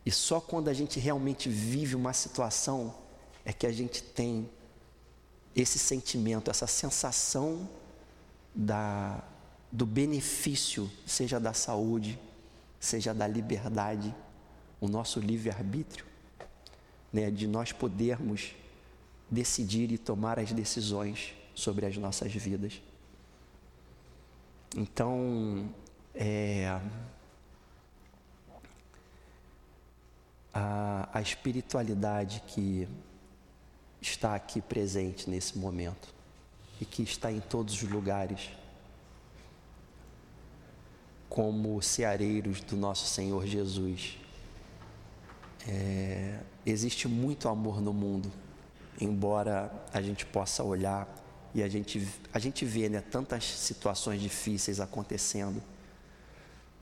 E 0.06 0.12
só 0.12 0.40
quando 0.40 0.70
a 0.70 0.74
gente 0.74 1.00
realmente 1.00 1.50
vive 1.50 1.96
uma 1.96 2.14
situação 2.14 2.96
é 3.48 3.54
que 3.54 3.66
a 3.66 3.72
gente 3.72 4.04
tem 4.04 4.50
esse 5.56 5.80
sentimento, 5.80 6.52
essa 6.52 6.68
sensação 6.68 7.68
da, 8.54 9.24
do 9.72 9.86
benefício, 9.86 10.92
seja 11.06 11.40
da 11.40 11.54
saúde, 11.54 12.20
seja 12.78 13.14
da 13.14 13.26
liberdade, 13.26 14.14
o 14.82 14.90
nosso 14.90 15.22
livre-arbítrio, 15.22 16.06
né, 17.12 17.32
de 17.32 17.48
nós 17.48 17.72
podermos 17.72 18.54
decidir 19.32 19.94
e 19.94 19.98
tomar 19.98 20.38
as 20.40 20.52
decisões 20.52 21.34
sobre 21.56 21.86
as 21.86 21.96
nossas 21.96 22.34
vidas. 22.34 22.82
Então, 24.76 25.74
é, 26.14 26.82
a, 30.54 31.10
a 31.14 31.22
espiritualidade 31.22 32.44
que 32.46 32.90
está 34.02 34.36
aqui 34.36 34.62
presente 34.62 35.30
nesse 35.30 35.58
momento 35.58 36.14
e 36.80 36.86
que 36.86 37.02
está 37.02 37.32
em 37.32 37.40
todos 37.40 37.82
os 37.82 37.90
lugares, 37.90 38.52
como 41.30 41.82
ceareiros 41.82 42.62
do 42.62 42.76
nosso 42.76 43.08
Senhor 43.08 43.46
Jesus. 43.46 44.18
É, 45.68 46.40
existe 46.66 47.08
muito 47.08 47.50
amor 47.50 47.82
no 47.82 47.94
mundo, 47.94 48.32
embora 49.02 49.72
a 49.92 50.02
gente 50.02 50.26
possa 50.26 50.64
olhar 50.64 51.08
e 51.54 51.64
a 51.64 51.68
gente, 51.68 52.08
a 52.32 52.40
gente 52.40 52.64
vê 52.66 52.88
né, 52.88 53.02
tantas 53.02 53.44
situações 53.44 54.22
difíceis 54.22 54.80
acontecendo, 54.80 55.62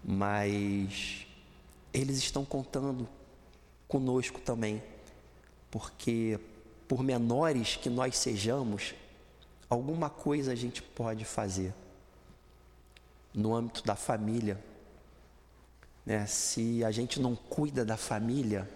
mas 0.03 1.25
eles 1.93 2.17
estão 2.17 2.43
contando 2.43 3.07
conosco 3.87 4.39
também, 4.41 4.83
porque 5.71 6.39
por 6.87 7.03
menores 7.03 7.75
que 7.75 7.89
nós 7.89 8.17
sejamos, 8.17 8.93
alguma 9.69 10.09
coisa 10.09 10.51
a 10.51 10.55
gente 10.55 10.81
pode 10.81 11.25
fazer 11.25 11.73
no 13.33 13.55
âmbito 13.55 13.83
da 13.83 13.95
família. 13.95 14.59
Né? 16.05 16.25
Se 16.25 16.83
a 16.83 16.91
gente 16.91 17.19
não 17.19 17.35
cuida 17.35 17.83
da 17.83 17.97
família, 17.97 18.69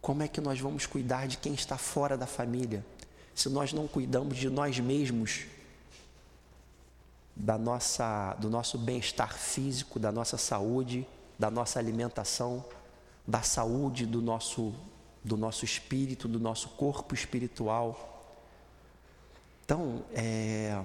como 0.00 0.22
é 0.22 0.28
que 0.28 0.40
nós 0.40 0.60
vamos 0.60 0.86
cuidar 0.86 1.26
de 1.26 1.36
quem 1.36 1.54
está 1.54 1.76
fora 1.76 2.16
da 2.16 2.26
família? 2.26 2.84
se 3.38 3.48
nós 3.48 3.72
não 3.72 3.86
cuidamos 3.86 4.36
de 4.36 4.50
nós 4.50 4.80
mesmos, 4.80 5.46
da 7.36 7.56
nossa, 7.56 8.34
do 8.40 8.50
nosso 8.50 8.76
bem-estar 8.76 9.32
físico, 9.32 10.00
da 10.00 10.10
nossa 10.10 10.36
saúde, 10.36 11.06
da 11.38 11.48
nossa 11.48 11.78
alimentação, 11.78 12.64
da 13.24 13.40
saúde 13.40 14.06
do 14.06 14.20
nosso, 14.20 14.74
do 15.28 15.36
nosso 15.36 15.64
espírito, 15.64 16.26
do 16.26 16.40
nosso 16.40 16.70
corpo 16.70 17.14
espiritual. 17.14 18.34
Então, 19.64 20.02
é, 20.14 20.82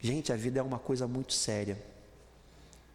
gente, 0.00 0.32
a 0.32 0.36
vida 0.36 0.58
é 0.58 0.62
uma 0.62 0.78
coisa 0.78 1.06
muito 1.06 1.34
séria. 1.34 1.78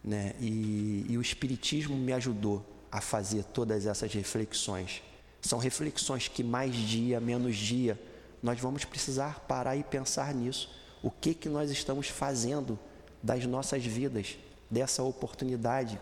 Né? 0.02 0.34
E, 0.40 1.06
e 1.08 1.16
o 1.16 1.22
Espiritismo 1.22 1.96
me 1.96 2.12
ajudou 2.12 2.66
a 2.90 3.00
fazer 3.00 3.44
todas 3.44 3.86
essas 3.86 4.12
reflexões. 4.12 5.02
São 5.40 5.58
reflexões 5.58 6.26
que 6.26 6.42
mais 6.42 6.74
dia, 6.74 7.20
menos 7.20 7.56
dia, 7.56 7.98
nós 8.42 8.58
vamos 8.58 8.84
precisar 8.84 9.40
parar 9.40 9.76
e 9.76 9.84
pensar 9.84 10.34
nisso. 10.34 10.68
O 11.02 11.10
que, 11.10 11.34
que 11.34 11.48
nós 11.48 11.70
estamos 11.70 12.08
fazendo 12.08 12.78
das 13.22 13.46
nossas 13.46 13.84
vidas, 13.84 14.36
dessa 14.70 15.02
oportunidade? 15.02 16.00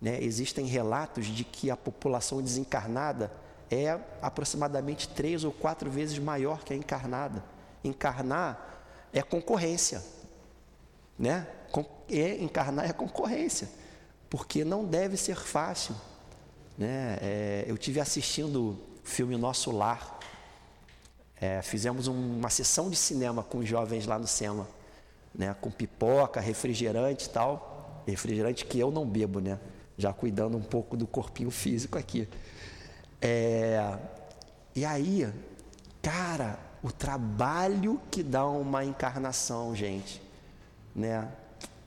Né? 0.00 0.22
Existem 0.22 0.66
relatos 0.66 1.26
de 1.26 1.44
que 1.44 1.70
a 1.70 1.76
população 1.76 2.42
desencarnada 2.42 3.32
é 3.74 3.98
aproximadamente 4.20 5.08
três 5.08 5.44
ou 5.44 5.52
quatro 5.52 5.90
vezes 5.90 6.18
maior 6.18 6.62
que 6.62 6.72
a 6.72 6.76
encarnada. 6.76 7.42
Encarnar 7.82 8.84
é 9.12 9.22
concorrência, 9.22 10.02
né? 11.18 11.46
É, 12.08 12.36
encarnar 12.42 12.88
é 12.88 12.92
concorrência, 12.92 13.68
porque 14.28 14.64
não 14.64 14.84
deve 14.84 15.16
ser 15.16 15.36
fácil. 15.36 15.94
Né? 16.76 17.18
É, 17.20 17.64
eu 17.66 17.78
tive 17.78 18.00
assistindo 18.00 18.70
o 18.70 18.78
filme 19.02 19.36
Nosso 19.36 19.70
Lar 19.70 20.20
é, 21.42 21.60
fizemos 21.60 22.06
um, 22.06 22.36
uma 22.38 22.48
sessão 22.48 22.88
de 22.88 22.94
cinema 22.94 23.42
com 23.42 23.58
os 23.58 23.68
jovens 23.68 24.06
lá 24.06 24.16
no 24.16 24.28
SEMA, 24.28 24.64
né, 25.34 25.52
com 25.60 25.72
pipoca, 25.72 26.40
refrigerante 26.40 27.26
e 27.26 27.30
tal. 27.30 28.00
Refrigerante 28.06 28.64
que 28.64 28.78
eu 28.78 28.92
não 28.92 29.04
bebo, 29.04 29.40
né? 29.40 29.58
Já 29.98 30.12
cuidando 30.12 30.56
um 30.56 30.62
pouco 30.62 30.96
do 30.96 31.04
corpinho 31.04 31.50
físico 31.50 31.98
aqui. 31.98 32.28
É, 33.24 33.96
e 34.74 34.84
aí, 34.84 35.32
cara, 36.02 36.58
o 36.82 36.90
trabalho 36.90 38.00
que 38.10 38.20
dá 38.20 38.44
uma 38.44 38.84
encarnação, 38.84 39.76
gente, 39.76 40.20
né? 40.92 41.30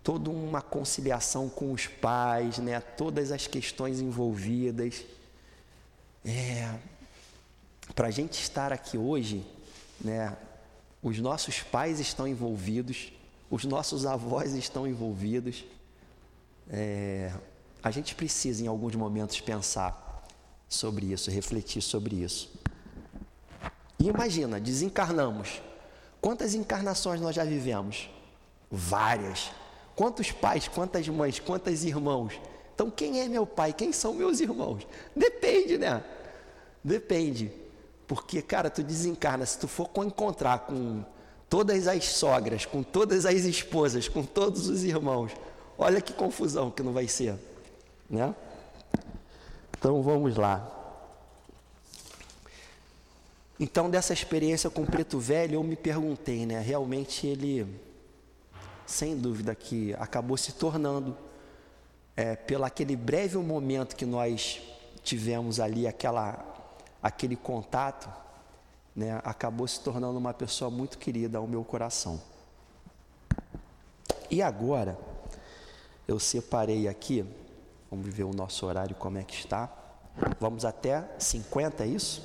Toda 0.01 0.29
uma 0.29 0.61
conciliação 0.61 1.49
com 1.49 1.73
os 1.73 1.87
pais, 1.87 2.59
né? 2.59 2.79
Todas 2.79 3.33
as 3.33 3.47
questões 3.47 3.99
envolvidas. 3.99 5.03
É, 6.23 6.73
para 7.93 8.07
a 8.07 8.11
gente 8.11 8.41
estar 8.41 8.71
aqui 8.71 8.97
hoje, 8.97 9.45
né, 9.99 10.35
os 11.03 11.19
nossos 11.19 11.61
pais 11.61 11.99
estão 11.99 12.27
envolvidos, 12.27 13.11
os 13.49 13.65
nossos 13.65 14.05
avós 14.05 14.53
estão 14.53 14.87
envolvidos. 14.87 15.65
É, 16.69 17.31
a 17.83 17.91
gente 17.91 18.15
precisa, 18.15 18.63
em 18.63 18.67
alguns 18.67 18.95
momentos, 18.95 19.39
pensar 19.39 20.04
sobre 20.75 21.07
isso, 21.11 21.31
refletir 21.31 21.81
sobre 21.81 22.17
isso. 22.17 22.51
E 23.99 24.07
imagina, 24.07 24.59
desencarnamos. 24.59 25.61
Quantas 26.21 26.53
encarnações 26.53 27.21
nós 27.21 27.35
já 27.35 27.43
vivemos? 27.43 28.09
Várias. 28.69 29.51
Quantos 29.95 30.31
pais, 30.31 30.67
quantas 30.67 31.07
mães, 31.07 31.39
quantos 31.39 31.83
irmãos? 31.83 32.33
Então, 32.73 32.91
quem 32.91 33.21
é 33.21 33.27
meu 33.27 33.45
pai? 33.45 33.71
Quem 33.71 33.93
são 33.93 34.13
meus 34.13 34.39
irmãos? 34.39 34.85
Depende, 35.15 35.77
né? 35.77 36.03
Depende. 36.83 37.51
Porque, 38.07 38.41
cara, 38.41 38.69
tu 38.69 38.83
desencarna, 38.83 39.45
se 39.45 39.57
tu 39.57 39.67
for 39.67 39.89
encontrar 40.05 40.59
com 40.59 41.03
todas 41.49 41.87
as 41.87 42.05
sogras, 42.05 42.65
com 42.65 42.83
todas 42.83 43.25
as 43.25 43.45
esposas, 43.45 44.07
com 44.07 44.23
todos 44.23 44.67
os 44.67 44.83
irmãos, 44.83 45.31
olha 45.77 46.01
que 46.01 46.13
confusão 46.13 46.69
que 46.69 46.83
não 46.83 46.91
vai 46.91 47.07
ser, 47.07 47.35
né? 48.09 48.35
Então 49.77 50.01
vamos 50.01 50.35
lá. 50.35 50.71
Então, 53.59 53.89
dessa 53.89 54.11
experiência 54.13 54.69
com 54.69 54.81
o 54.81 54.85
Preto 54.85 55.19
Velho, 55.19 55.55
eu 55.55 55.63
me 55.63 55.75
perguntei, 55.75 56.45
né? 56.45 56.59
Realmente 56.59 57.25
ele, 57.25 57.79
sem 58.85 59.15
dúvida, 59.17 59.55
que 59.55 59.93
acabou 59.93 60.35
se 60.35 60.53
tornando, 60.53 61.15
é, 62.17 62.35
pelo 62.35 62.65
aquele 62.65 62.95
breve 62.95 63.37
momento 63.37 63.95
que 63.95 64.05
nós 64.05 64.61
tivemos 65.03 65.59
ali, 65.59 65.87
aquela 65.87 66.53
aquele 67.01 67.35
contato, 67.35 68.09
né, 68.95 69.21
acabou 69.23 69.67
se 69.67 69.79
tornando 69.79 70.17
uma 70.17 70.33
pessoa 70.33 70.71
muito 70.71 70.97
querida 70.97 71.37
ao 71.37 71.45
meu 71.45 71.63
coração. 71.63 72.19
E 74.31 74.41
agora, 74.41 74.97
eu 76.07 76.19
separei 76.19 76.87
aqui, 76.87 77.23
vamos 77.89 78.13
ver 78.13 78.23
o 78.23 78.33
nosso 78.33 78.65
horário 78.65 78.95
como 78.95 79.17
é 79.17 79.23
que 79.23 79.35
está. 79.35 79.71
Vamos 80.39 80.65
até 80.65 81.07
50, 81.19 81.83
é 81.83 81.87
isso? 81.87 82.23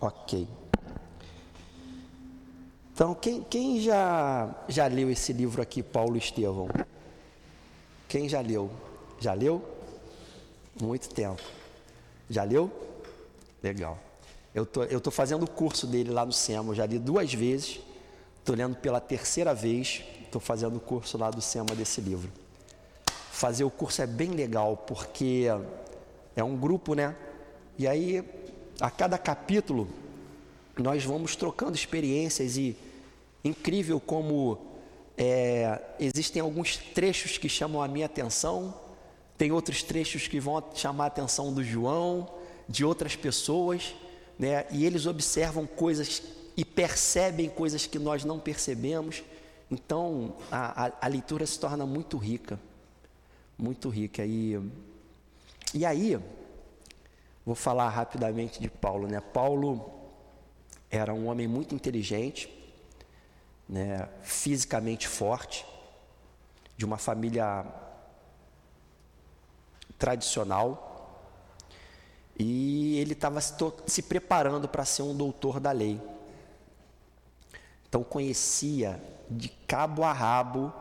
Ok. 0.00 0.46
Então, 2.92 3.14
quem, 3.14 3.42
quem 3.42 3.80
já, 3.80 4.54
já 4.68 4.86
leu 4.86 5.10
esse 5.10 5.32
livro 5.32 5.60
aqui, 5.60 5.82
Paulo 5.82 6.16
Estevão? 6.16 6.68
Quem 8.08 8.28
já 8.28 8.40
leu? 8.40 8.70
Já 9.20 9.34
leu? 9.34 9.62
Muito 10.80 11.08
tempo. 11.10 11.42
Já 12.30 12.44
leu? 12.44 12.70
Legal. 13.62 13.98
Eu 14.54 14.64
tô, 14.64 14.84
estou 14.84 15.00
tô 15.00 15.10
fazendo 15.10 15.42
o 15.42 15.50
curso 15.50 15.86
dele 15.86 16.10
lá 16.10 16.24
no 16.24 16.32
SEMA, 16.32 16.70
eu 16.70 16.74
já 16.74 16.86
li 16.86 16.98
duas 16.98 17.34
vezes, 17.34 17.80
estou 18.38 18.56
lendo 18.56 18.76
pela 18.76 19.00
terceira 19.00 19.54
vez, 19.54 20.02
estou 20.22 20.40
fazendo 20.40 20.76
o 20.76 20.80
curso 20.80 21.18
lá 21.18 21.30
do 21.30 21.42
SEMA 21.42 21.74
desse 21.76 22.00
livro. 22.00 22.30
Fazer 23.36 23.64
o 23.64 23.70
curso 23.70 24.00
é 24.00 24.06
bem 24.06 24.30
legal, 24.30 24.78
porque 24.78 25.44
é 26.34 26.42
um 26.42 26.56
grupo, 26.56 26.94
né? 26.94 27.14
E 27.76 27.86
aí, 27.86 28.24
a 28.80 28.90
cada 28.90 29.18
capítulo, 29.18 29.90
nós 30.74 31.04
vamos 31.04 31.36
trocando 31.36 31.74
experiências 31.74 32.56
e 32.56 32.74
incrível 33.44 34.00
como 34.00 34.56
é, 35.18 35.78
existem 36.00 36.40
alguns 36.40 36.78
trechos 36.78 37.36
que 37.36 37.46
chamam 37.46 37.82
a 37.82 37.86
minha 37.86 38.06
atenção, 38.06 38.74
tem 39.36 39.52
outros 39.52 39.82
trechos 39.82 40.26
que 40.26 40.40
vão 40.40 40.64
chamar 40.74 41.04
a 41.04 41.08
atenção 41.08 41.52
do 41.52 41.62
João, 41.62 42.26
de 42.66 42.86
outras 42.86 43.16
pessoas, 43.16 43.94
né? 44.38 44.64
E 44.70 44.86
eles 44.86 45.04
observam 45.04 45.66
coisas 45.66 46.22
e 46.56 46.64
percebem 46.64 47.50
coisas 47.50 47.84
que 47.84 47.98
nós 47.98 48.24
não 48.24 48.40
percebemos. 48.40 49.22
Então 49.70 50.36
a, 50.50 50.86
a, 50.86 50.92
a 51.02 51.06
leitura 51.06 51.44
se 51.46 51.60
torna 51.60 51.84
muito 51.84 52.16
rica, 52.16 52.58
muito 53.58 53.88
rica. 53.88 54.24
E, 54.24 54.60
e 55.74 55.84
aí, 55.84 56.18
vou 57.44 57.54
falar 57.54 57.88
rapidamente 57.88 58.60
de 58.60 58.68
Paulo. 58.68 59.06
Né? 59.06 59.20
Paulo 59.20 59.92
era 60.90 61.12
um 61.12 61.28
homem 61.28 61.46
muito 61.46 61.74
inteligente, 61.74 62.48
né? 63.68 64.08
fisicamente 64.22 65.08
forte, 65.08 65.66
de 66.76 66.84
uma 66.84 66.98
família 66.98 67.64
tradicional 69.98 70.86
e 72.38 72.98
ele 72.98 73.12
estava 73.12 73.40
se, 73.40 73.54
se 73.86 74.02
preparando 74.02 74.68
para 74.68 74.84
ser 74.84 75.02
um 75.02 75.16
doutor 75.16 75.58
da 75.58 75.72
lei. 75.72 76.00
Então 77.88 78.04
conhecia 78.04 79.02
de 79.30 79.48
cabo 79.66 80.04
a 80.04 80.12
rabo 80.12 80.72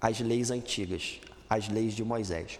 as 0.00 0.20
leis 0.20 0.50
antigas, 0.50 1.20
as 1.54 1.68
leis 1.68 1.94
de 1.94 2.04
Moisés. 2.04 2.58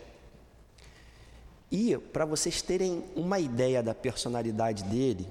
E 1.71 1.97
para 1.97 2.25
vocês 2.25 2.61
terem 2.61 3.03
uma 3.17 3.39
ideia 3.39 3.83
da 3.83 3.95
personalidade 3.95 4.85
dele, 4.85 5.27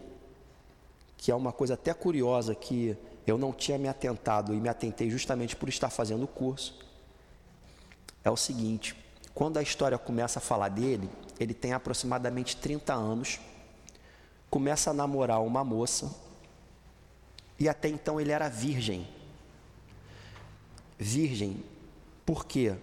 que 1.18 1.30
é 1.32 1.36
uma 1.36 1.52
coisa 1.52 1.76
até 1.76 1.94
curiosa 1.94 2.56
que 2.56 2.98
eu 3.28 3.38
não 3.38 3.54
tinha 3.54 3.78
me 3.78 3.88
atentado 3.88 4.54
e 4.54 4.60
me 4.60 4.68
atentei 4.68 5.10
justamente 5.10 5.56
por 5.56 5.70
estar 5.70 5.92
fazendo 5.92 6.24
o 6.24 6.28
curso, 6.28 6.80
é 8.24 8.32
o 8.32 8.36
seguinte: 8.36 8.96
quando 9.36 9.58
a 9.58 9.62
história 9.62 9.98
começa 10.00 10.40
a 10.40 10.42
falar 10.42 10.70
dele, 10.70 11.08
ele 11.40 11.54
tem 11.54 11.74
aproximadamente 11.74 12.58
30 12.58 12.92
anos, 12.92 13.40
começa 14.50 14.90
a 14.90 14.94
namorar 14.94 15.42
uma 15.44 15.64
moça, 15.64 16.12
e 17.60 17.70
até 17.70 17.88
então 17.88 18.20
ele 18.20 18.32
era 18.32 18.50
virgem. 18.50 19.08
Virgem, 20.98 21.64
por 22.26 22.46
quê? 22.46 22.76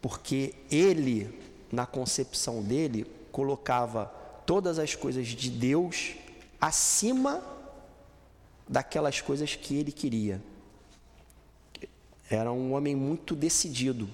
Porque 0.00 0.54
ele, 0.70 1.38
na 1.70 1.86
concepção 1.86 2.62
dele, 2.62 3.04
colocava 3.32 4.06
todas 4.46 4.78
as 4.78 4.94
coisas 4.94 5.26
de 5.26 5.50
Deus 5.50 6.14
acima 6.60 7.42
daquelas 8.68 9.20
coisas 9.20 9.54
que 9.54 9.76
ele 9.76 9.92
queria. 9.92 10.42
Era 12.30 12.52
um 12.52 12.74
homem 12.74 12.94
muito 12.94 13.34
decidido. 13.34 14.08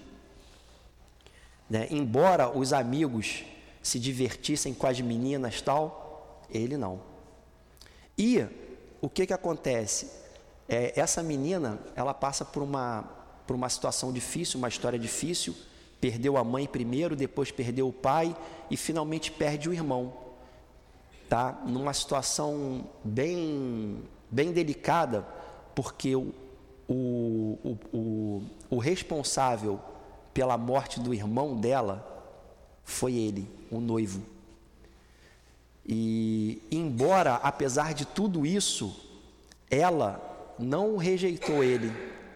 Né? 1.69 1.89
Embora 1.91 2.49
os 2.49 2.73
amigos 2.73 3.45
se 3.83 3.99
divertissem 3.99 4.73
com 4.73 4.87
as 4.87 5.01
meninas 5.01 5.61
tal, 5.61 6.43
ele 6.51 6.77
não. 6.77 7.01
E 8.17 8.47
o 9.01 9.09
que 9.09 9.27
que 9.27 9.33
acontece? 9.33 10.11
É, 10.69 10.99
essa 10.99 11.23
menina, 11.23 11.79
ela 11.95 12.15
passa 12.15 12.45
por 12.45 12.63
uma, 12.63 13.03
por 13.47 13.55
uma 13.55 13.69
situação 13.69 14.13
difícil, 14.13 14.59
uma 14.59 14.69
história 14.69 14.99
difícil, 14.99 15.55
perdeu 16.05 16.37
a 16.37 16.45
mãe 16.45 16.67
primeiro, 16.67 17.17
depois 17.17 17.51
perdeu 17.51 17.89
o 17.89 17.93
pai 17.93 18.37
e 18.71 18.77
finalmente 18.77 19.31
perde 19.31 19.71
o 19.71 19.73
irmão. 19.73 20.13
Tá? 21.31 21.63
Numa 21.67 21.95
situação 21.95 22.85
bem, 23.03 24.03
bem 24.31 24.53
delicada, 24.53 25.27
porque 25.75 26.15
o, 26.15 26.35
o, 26.87 27.79
o, 27.91 28.43
o, 28.69 28.79
responsável 28.79 29.81
pela 30.35 30.59
morte 30.59 31.01
do 31.01 31.15
irmão 31.15 31.57
dela 31.57 32.07
foi 32.85 33.15
ele, 33.15 33.51
o 33.71 33.81
noivo. 33.81 34.21
E 35.87 36.61
embora, 36.71 37.37
apesar 37.37 37.95
de 37.95 38.05
tudo 38.05 38.45
isso, 38.45 38.95
ela 39.71 40.55
não 40.59 40.99
rejeitou 40.99 41.65
ele, 41.65 41.91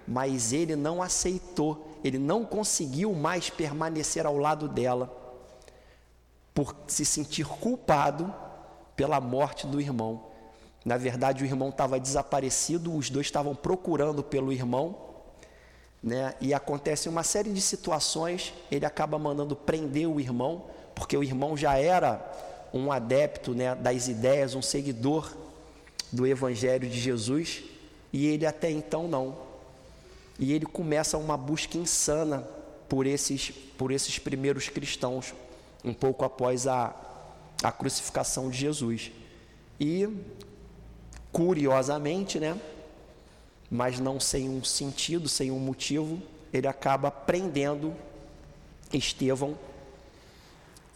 mas 0.07 0.55
ele 0.55 0.75
não 0.75 1.03
aceitou, 1.03 1.88
ele 2.03 2.19
não 2.19 2.45
conseguiu 2.45 3.13
mais 3.13 3.51
permanecer 3.51 4.27
ao 4.27 4.37
lado 4.37 4.69
dela, 4.69 5.15
por 6.55 6.75
se 6.87 7.05
sentir 7.05 7.47
culpado 7.47 8.35
pela 8.97 9.21
morte 9.21 9.67
do 9.67 9.81
irmão. 9.81 10.25
Na 10.85 10.97
verdade, 10.97 11.45
o 11.45 11.47
irmão 11.47 11.69
estava 11.69 12.01
desaparecido, 12.01 12.95
os 12.95 13.11
dois 13.11 13.27
estavam 13.27 13.55
procurando 13.55 14.23
pelo 14.23 14.53
irmão, 14.53 14.97
né? 16.03 16.35
E 16.41 16.55
acontece 16.55 17.09
uma 17.09 17.23
série 17.23 17.53
de 17.53 17.61
situações, 17.61 18.53
ele 18.71 18.87
acaba 18.87 19.19
mandando 19.19 19.55
prender 19.55 20.09
o 20.09 20.21
irmão, 20.21 20.65
porque 20.95 21.17
o 21.17 21.23
irmão 21.23 21.57
já 21.57 21.77
era 21.77 22.21
um 22.73 22.91
adepto 22.93 23.55
né, 23.55 23.75
das 23.75 24.09
ideias, 24.09 24.55
um 24.55 24.63
seguidor 24.63 25.33
do 26.13 26.27
Evangelho 26.27 26.89
de 26.89 26.99
Jesus, 26.99 27.63
e 28.13 28.27
ele 28.27 28.47
até 28.47 28.71
então 28.71 29.07
não. 29.07 29.48
E 30.39 30.53
ele 30.53 30.67
começa 30.67 31.19
uma 31.19 31.37
busca 31.37 31.77
insana 31.77 32.47
por 32.89 33.07
esses, 33.07 33.51
por 33.51 33.91
esses 33.91 34.19
primeiros 34.19 34.69
cristãos, 34.69 35.35
um 35.85 35.93
pouco 35.93 36.25
após 36.25 36.67
a, 36.67 36.95
a 37.63 37.73
crucificação 37.73 38.49
de 38.49 38.57
Jesus. 38.57 39.11
E, 39.81 40.09
curiosamente, 41.33 42.39
né, 42.39 42.59
mas 43.71 43.99
não 44.01 44.19
sem 44.19 44.49
um 44.49 44.65
sentido, 44.65 45.29
sem 45.29 45.51
um 45.51 45.59
motivo, 45.59 46.23
ele 46.53 46.67
acaba 46.67 47.11
prendendo 47.11 47.95
Estevão 48.93 49.59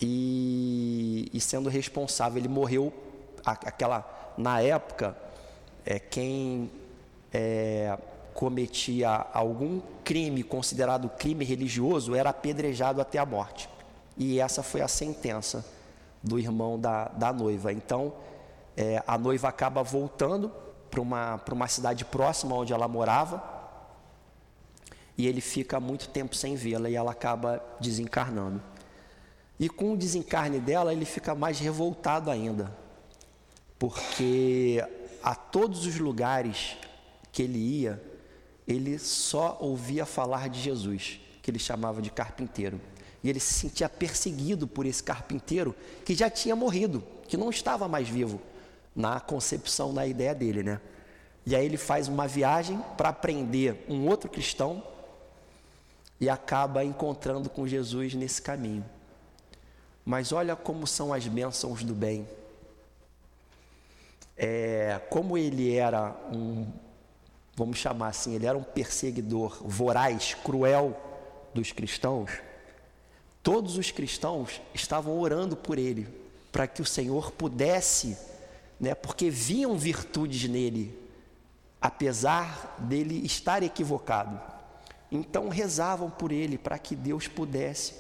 e, 0.01 1.31
e 1.33 1.41
sendo 1.41 1.69
responsável. 1.69 2.39
Ele 2.39 2.49
morreu, 2.49 2.93
aquela 3.45 4.35
na 4.39 4.61
época, 4.61 5.17
é, 5.85 5.99
quem 5.99 6.71
é, 7.33 7.99
cometia 8.35 9.11
algum 9.33 9.81
crime 10.05 10.43
considerado 10.43 11.09
crime 11.09 11.45
religioso 11.45 12.15
era 12.15 12.31
apedrejado 12.31 13.01
até 13.01 13.19
a 13.19 13.27
morte. 13.27 13.69
E 14.17 14.41
essa 14.41 14.63
foi 14.63 14.81
a 14.81 14.89
sentença 14.89 15.65
do 16.23 16.39
irmão 16.39 16.79
da, 16.79 17.09
da 17.09 17.33
noiva. 17.33 17.73
Então, 17.73 18.13
é, 18.77 19.03
a 19.07 19.19
noiva 19.19 19.49
acaba 19.49 19.83
voltando 19.83 20.51
para 20.91 21.01
uma, 21.01 21.41
uma 21.51 21.69
cidade 21.69 22.05
próxima 22.05 22.55
onde 22.55 22.73
ela 22.73 22.87
morava. 22.87 23.43
E 25.17 25.27
ele 25.27 25.41
fica 25.41 25.79
muito 25.79 26.09
tempo 26.09 26.35
sem 26.35 26.55
vê-la 26.55 26.89
e 26.89 26.95
ela 26.95 27.13
acaba 27.13 27.63
desencarnando. 27.81 28.63
E 29.59 29.69
com 29.69 29.93
o 29.93 29.97
desencarne 29.97 30.59
dela, 30.59 30.93
ele 30.93 31.05
fica 31.05 31.35
mais 31.35 31.59
revoltado 31.59 32.31
ainda, 32.31 32.77
porque 33.79 34.85
a 35.23 35.35
todos 35.35 35.87
os 35.87 35.99
lugares 35.99 36.77
que 37.31 37.43
ele 37.43 37.59
ia, 37.59 38.03
ele 38.67 38.99
só 38.99 39.59
ouvia 39.61 40.07
falar 40.07 40.49
de 40.49 40.61
Jesus, 40.61 41.21
que 41.43 41.51
ele 41.51 41.59
chamava 41.59 42.01
de 42.01 42.11
carpinteiro. 42.11 42.81
E 43.23 43.31
ele 43.31 43.41
se 43.41 43.55
sentia 43.55 43.89
perseguido 43.89 44.67
por 44.67 44.87
esse 44.87 45.03
carpinteiro 45.03 45.75
que 46.05 46.15
já 46.15 46.29
tinha 46.29 46.57
morrido, 46.57 47.03
que 47.29 47.37
não 47.37 47.51
estava 47.51 47.87
mais 47.87 48.09
vivo 48.09 48.41
na 48.95 49.21
concepção, 49.21 49.93
na 49.93 50.07
ideia 50.07 50.35
dele, 50.35 50.63
né? 50.63 50.81
E 51.45 51.57
aí 51.57 51.65
ele 51.65 51.77
faz 51.77 52.09
uma 52.09 52.29
viagem 52.29 52.81
para 52.97 53.09
aprender 53.09 53.85
um 53.89 54.07
outro 54.09 54.31
cristão 54.31 54.83
e 56.21 56.29
acaba 56.29 56.85
encontrando 56.85 57.51
com 57.51 57.67
Jesus 57.67 58.15
nesse 58.15 58.41
caminho. 58.41 58.85
Mas 60.05 60.33
olha 60.33 60.55
como 60.55 60.87
são 60.87 61.13
as 61.13 61.27
bênçãos 61.27 61.83
do 61.83 61.95
bem. 61.95 62.29
É, 64.37 65.01
como 65.11 65.37
ele 65.37 65.75
era 65.75 66.15
um, 66.33 66.67
vamos 67.57 67.79
chamar 67.79 68.09
assim, 68.09 68.35
ele 68.35 68.47
era 68.47 68.57
um 68.57 68.63
perseguidor 68.63 69.63
voraz, 69.65 70.35
cruel 70.35 70.97
dos 71.55 71.73
cristãos, 71.73 72.31
todos 73.43 73.77
os 73.77 73.91
cristãos 73.91 74.61
estavam 74.75 75.19
orando 75.19 75.57
por 75.57 75.79
ele, 75.79 76.09
para 76.51 76.67
que 76.67 76.83
o 76.83 76.87
Senhor 76.87 77.33
pudesse 77.33 78.17
né, 78.83 78.97
porque 78.97 79.31
viam 79.31 79.79
virtudes 79.79 80.49
nele, 80.49 80.99
apesar 81.81 82.77
dele 82.81 83.25
estar 83.25 83.63
equivocado. 83.63 84.41
Então 85.11 85.49
rezavam 85.49 86.11
por 86.11 86.33
ele 86.33 86.59
para 86.59 86.77
que 86.79 86.97
Deus 86.97 87.29
pudesse 87.29 87.95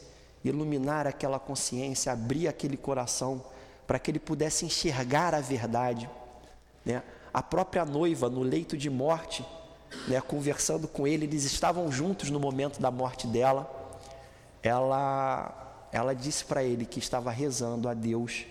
iluminar 0.44 1.06
aquela 1.06 1.38
consciência, 1.38 2.12
abrir 2.12 2.48
aquele 2.48 2.76
coração, 2.76 3.44
para 3.86 3.98
que 3.98 4.10
ele 4.10 4.18
pudesse 4.18 4.64
enxergar 4.64 5.34
a 5.34 5.40
verdade. 5.40 6.10
Né? 6.84 7.00
A 7.32 7.42
própria 7.42 7.84
noiva, 7.84 8.28
no 8.28 8.42
leito 8.42 8.76
de 8.76 8.90
morte, 8.90 9.44
né, 10.06 10.20
conversando 10.20 10.86
com 10.86 11.06
ele, 11.06 11.26
eles 11.26 11.44
estavam 11.44 11.90
juntos 11.90 12.30
no 12.30 12.38
momento 12.38 12.80
da 12.80 12.90
morte 12.90 13.26
dela. 13.26 13.70
Ela, 14.62 15.88
ela 15.92 16.14
disse 16.14 16.44
para 16.44 16.62
ele 16.62 16.84
que 16.84 16.98
estava 16.98 17.30
rezando 17.30 17.88
a 17.88 17.94
Deus 17.94 18.44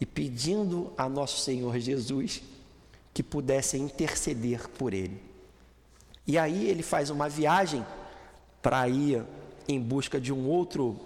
e 0.00 0.06
pedindo 0.06 0.92
a 0.96 1.08
nosso 1.08 1.40
Senhor 1.40 1.78
Jesus 1.78 2.42
que 3.12 3.22
pudesse 3.22 3.78
interceder 3.78 4.68
por 4.70 4.92
ele. 4.92 5.22
E 6.26 6.38
aí 6.38 6.68
ele 6.68 6.82
faz 6.82 7.10
uma 7.10 7.28
viagem 7.28 7.84
para 8.60 8.88
ir 8.88 9.24
em 9.68 9.80
busca 9.80 10.20
de 10.20 10.32
um 10.32 10.48
outro 10.48 10.98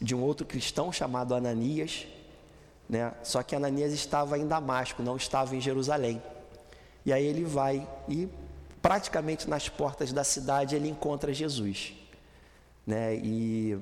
de 0.00 0.14
um 0.14 0.22
outro 0.22 0.46
cristão 0.46 0.90
chamado 0.90 1.34
Ananias, 1.34 2.06
né? 2.90 3.12
Só 3.22 3.40
que 3.42 3.54
Ananias 3.54 3.92
estava 3.92 4.36
em 4.36 4.48
Damasco, 4.48 5.00
não 5.00 5.16
estava 5.16 5.54
em 5.54 5.60
Jerusalém. 5.60 6.20
E 7.06 7.12
aí 7.12 7.24
ele 7.24 7.44
vai 7.44 7.88
e 8.08 8.28
praticamente 8.82 9.48
nas 9.48 9.68
portas 9.68 10.12
da 10.12 10.24
cidade 10.24 10.74
ele 10.74 10.88
encontra 10.88 11.32
Jesus, 11.32 11.94
né? 12.84 13.14
E 13.14 13.78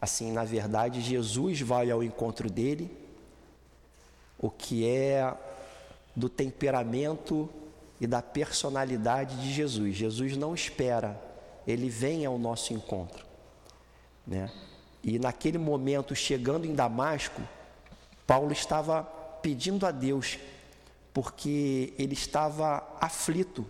assim, 0.00 0.30
na 0.30 0.44
verdade, 0.44 1.00
Jesus 1.00 1.60
vai 1.60 1.90
ao 1.90 2.00
encontro 2.00 2.48
dele, 2.48 2.96
o 4.38 4.48
que 4.48 4.88
é 4.88 5.34
do 6.14 6.28
temperamento 6.28 7.50
e 8.00 8.06
da 8.06 8.22
personalidade 8.22 9.34
de 9.40 9.52
Jesus. 9.52 9.96
Jesus 9.96 10.36
não 10.36 10.54
espera, 10.54 11.20
ele 11.66 11.88
vem 11.90 12.24
ao 12.24 12.38
nosso 12.38 12.72
encontro, 12.72 13.26
né? 14.24 14.48
E 15.02 15.18
naquele 15.18 15.58
momento, 15.58 16.14
chegando 16.14 16.64
em 16.64 16.74
Damasco, 16.74 17.42
Paulo 18.28 18.52
estava 18.52 19.04
pedindo 19.40 19.86
a 19.86 19.90
Deus, 19.90 20.38
porque 21.14 21.94
ele 21.98 22.12
estava 22.12 22.86
aflito, 23.00 23.64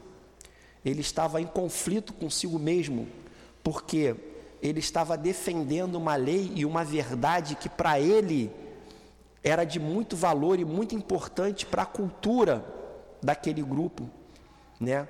ele 0.85 1.01
estava 1.01 1.41
em 1.41 1.47
conflito 1.47 2.13
consigo 2.13 2.59
mesmo, 2.59 3.07
porque 3.63 4.17
ele 4.61 4.81
estava 4.81 5.17
defendendo 5.17 5.95
uma 5.95 6.17
lei 6.17 6.51
e 6.57 6.67
uma 6.67 6.83
verdade 6.83 7.55
que 7.55 7.69
para 7.69 8.01
ele 8.01 8.51
era 9.45 9.63
de 9.63 9.79
muito 9.79 10.17
valor 10.17 10.59
e 10.59 10.65
muito 10.65 10.93
importante 10.93 11.65
para 11.65 11.83
a 11.83 11.87
cultura 11.87 12.65
daquele 13.23 13.63
grupo, 13.63 14.11
né? 14.81 15.07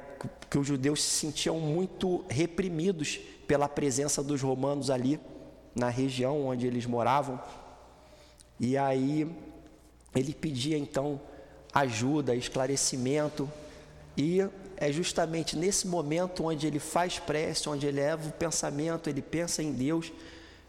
Que 0.50 0.58
os 0.58 0.66
judeus 0.66 1.02
se 1.02 1.08
sentiam 1.08 1.58
muito 1.58 2.22
reprimidos 2.28 3.18
pela 3.46 3.66
presença 3.66 4.22
dos 4.22 4.42
romanos 4.42 4.90
ali 4.90 5.18
na 5.74 5.88
região 5.88 6.48
onde 6.48 6.66
eles 6.66 6.84
moravam. 6.84 7.40
E 8.58 8.76
aí 8.76 9.30
ele 10.14 10.34
pedia 10.34 10.76
então 10.76 11.20
ajuda, 11.72 12.34
esclarecimento, 12.34 13.50
e 14.16 14.40
é 14.76 14.90
justamente 14.90 15.56
nesse 15.56 15.86
momento 15.86 16.44
onde 16.44 16.66
ele 16.66 16.78
faz 16.78 17.18
prece, 17.18 17.68
onde 17.68 17.86
ele 17.86 18.00
leva 18.00 18.28
o 18.28 18.32
pensamento, 18.32 19.08
ele 19.08 19.22
pensa 19.22 19.62
em 19.62 19.72
Deus, 19.72 20.12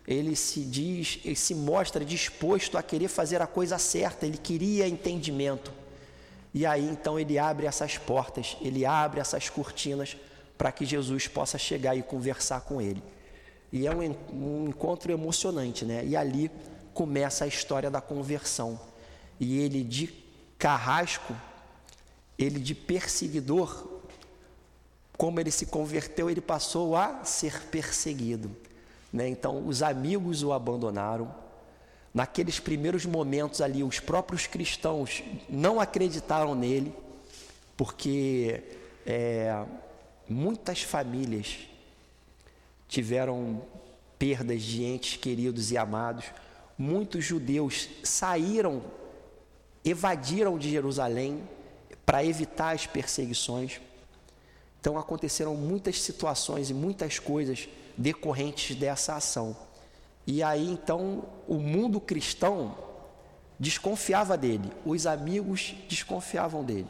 ele 0.07 0.35
se 0.35 0.61
diz, 0.61 1.19
ele 1.23 1.35
se 1.35 1.53
mostra 1.53 2.03
disposto 2.03 2.77
a 2.77 2.83
querer 2.83 3.07
fazer 3.07 3.41
a 3.41 3.47
coisa 3.47 3.77
certa, 3.77 4.25
ele 4.25 4.37
queria 4.37 4.87
entendimento. 4.87 5.71
E 6.53 6.65
aí 6.65 6.87
então 6.87 7.19
ele 7.19 7.37
abre 7.37 7.67
essas 7.67 7.97
portas, 7.97 8.57
ele 8.61 8.85
abre 8.85 9.19
essas 9.19 9.49
cortinas 9.49 10.17
para 10.57 10.71
que 10.71 10.85
Jesus 10.85 11.27
possa 11.27 11.57
chegar 11.57 11.95
e 11.95 12.01
conversar 12.01 12.61
com 12.61 12.81
ele. 12.81 13.01
E 13.71 13.85
é 13.85 13.95
um, 13.95 14.15
um 14.33 14.67
encontro 14.67 15.11
emocionante, 15.11 15.85
né? 15.85 16.03
E 16.03 16.15
ali 16.15 16.51
começa 16.93 17.45
a 17.45 17.47
história 17.47 17.89
da 17.89 18.01
conversão. 18.01 18.79
E 19.39 19.59
ele 19.59 19.83
de 19.83 20.13
carrasco, 20.57 21.35
ele 22.37 22.59
de 22.59 22.75
perseguidor, 22.75 23.99
como 25.17 25.39
ele 25.39 25.51
se 25.51 25.65
converteu, 25.65 26.29
ele 26.29 26.41
passou 26.41 26.95
a 26.95 27.23
ser 27.25 27.63
perseguido. 27.63 28.49
Né? 29.11 29.27
Então, 29.27 29.67
os 29.67 29.81
amigos 29.83 30.43
o 30.43 30.53
abandonaram. 30.53 31.33
Naqueles 32.13 32.59
primeiros 32.59 33.05
momentos 33.05 33.61
ali, 33.61 33.83
os 33.83 33.99
próprios 33.99 34.47
cristãos 34.47 35.23
não 35.47 35.79
acreditaram 35.79 36.55
nele, 36.55 36.93
porque 37.75 38.63
é, 39.05 39.63
muitas 40.27 40.81
famílias 40.83 41.67
tiveram 42.87 43.61
perdas 44.17 44.61
de 44.61 44.83
entes 44.83 45.17
queridos 45.17 45.71
e 45.71 45.77
amados. 45.77 46.25
Muitos 46.81 47.25
judeus 47.25 47.89
saíram, 48.05 48.81
evadiram 49.83 50.57
de 50.57 50.69
Jerusalém 50.69 51.43
para 52.05 52.23
evitar 52.23 52.73
as 52.73 52.87
perseguições. 52.87 53.81
Então 54.79 54.97
aconteceram 54.97 55.55
muitas 55.55 56.01
situações 56.01 56.69
e 56.69 56.73
muitas 56.73 57.19
coisas 57.19 57.67
decorrentes 57.97 58.77
dessa 58.77 59.17
ação. 59.17 59.57
E 60.25 60.41
aí 60.41 60.69
então 60.71 61.25
o 61.45 61.55
mundo 61.55 61.99
cristão 61.99 62.77
desconfiava 63.59 64.37
dele, 64.37 64.71
os 64.85 65.05
amigos 65.05 65.75
desconfiavam 65.89 66.63
dele. 66.63 66.87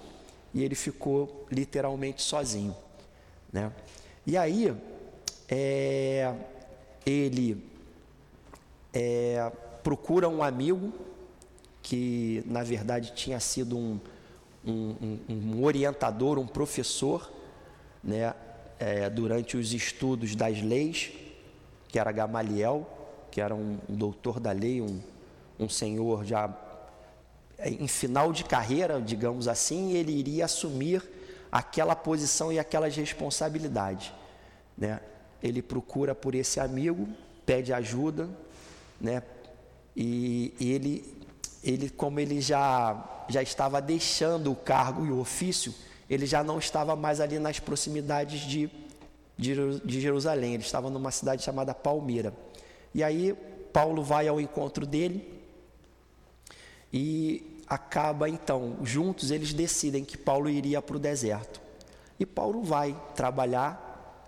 E 0.54 0.64
ele 0.64 0.76
ficou 0.76 1.48
literalmente 1.50 2.22
sozinho, 2.22 2.76
né? 3.52 3.72
E 4.24 4.38
aí 4.38 4.72
é, 5.50 6.32
ele 7.04 7.66
é, 8.94 9.52
procura 9.90 10.30
um 10.30 10.44
amigo 10.44 10.94
que, 11.82 12.44
na 12.46 12.62
verdade, 12.62 13.12
tinha 13.16 13.40
sido 13.40 13.76
um, 13.76 14.00
um, 14.64 15.18
um 15.28 15.64
orientador, 15.64 16.38
um 16.38 16.46
professor, 16.46 17.28
né, 18.04 18.36
é, 18.78 19.10
durante 19.10 19.58
os 19.58 19.74
estudos 19.74 20.36
das 20.36 20.62
leis, 20.62 21.10
que 21.88 21.98
era 21.98 22.12
Gamaliel, 22.12 22.88
que 23.32 23.42
era 23.42 23.56
um, 23.56 23.80
doutor 23.90 24.40
da 24.40 24.52
lei, 24.52 24.80
um, 24.80 25.02
um 25.60 25.68
senhor 25.68 26.24
já 26.24 26.56
em 27.58 27.88
final 27.88 28.32
de 28.32 28.44
carreira, 28.44 29.02
digamos 29.02 29.48
assim, 29.48 29.94
ele 29.94 30.12
iria 30.12 30.46
assumir 30.46 31.02
aquela 31.52 31.96
posição 31.96 32.54
e 32.54 32.60
aquelas 32.60 32.96
responsabilidades. 32.96 34.14
Né? 34.78 35.00
ele 35.42 35.64
procura 35.64 36.14
por 36.14 36.36
esse 36.36 36.60
amigo, 36.60 37.10
pede 37.44 37.74
ajuda, 37.74 38.30
né? 39.02 39.24
E, 40.02 40.54
ele, 40.62 41.14
ele, 41.62 41.90
como 41.90 42.22
ele 42.22 42.40
já, 42.40 43.26
já 43.28 43.42
estava 43.42 43.82
deixando 43.82 44.50
o 44.50 44.56
cargo 44.56 45.06
e 45.06 45.12
o 45.12 45.20
ofício, 45.20 45.76
ele 46.10 46.26
já 46.26 46.42
não 46.42 46.58
estava 46.58 46.96
mais 46.96 47.20
ali 47.20 47.38
nas 47.38 47.60
proximidades 47.60 48.40
de, 48.40 48.72
de, 49.38 49.80
de 49.82 50.00
Jerusalém, 50.00 50.54
ele 50.54 50.64
estava 50.64 50.90
numa 50.90 51.12
cidade 51.12 51.44
chamada 51.44 51.76
Palmeira. 51.76 52.34
E 52.96 53.04
aí 53.04 53.36
Paulo 53.74 54.02
vai 54.02 54.26
ao 54.30 54.40
encontro 54.40 54.86
dele 54.86 55.38
e 56.94 57.62
acaba 57.68 58.30
então, 58.30 58.78
juntos 58.82 59.32
eles 59.32 59.54
decidem 59.54 60.06
que 60.06 60.18
Paulo 60.18 60.50
iria 60.50 60.82
para 60.82 60.96
o 60.96 61.00
deserto. 61.00 61.60
E 62.18 62.26
Paulo 62.26 62.64
vai 62.64 62.96
trabalhar 63.16 64.24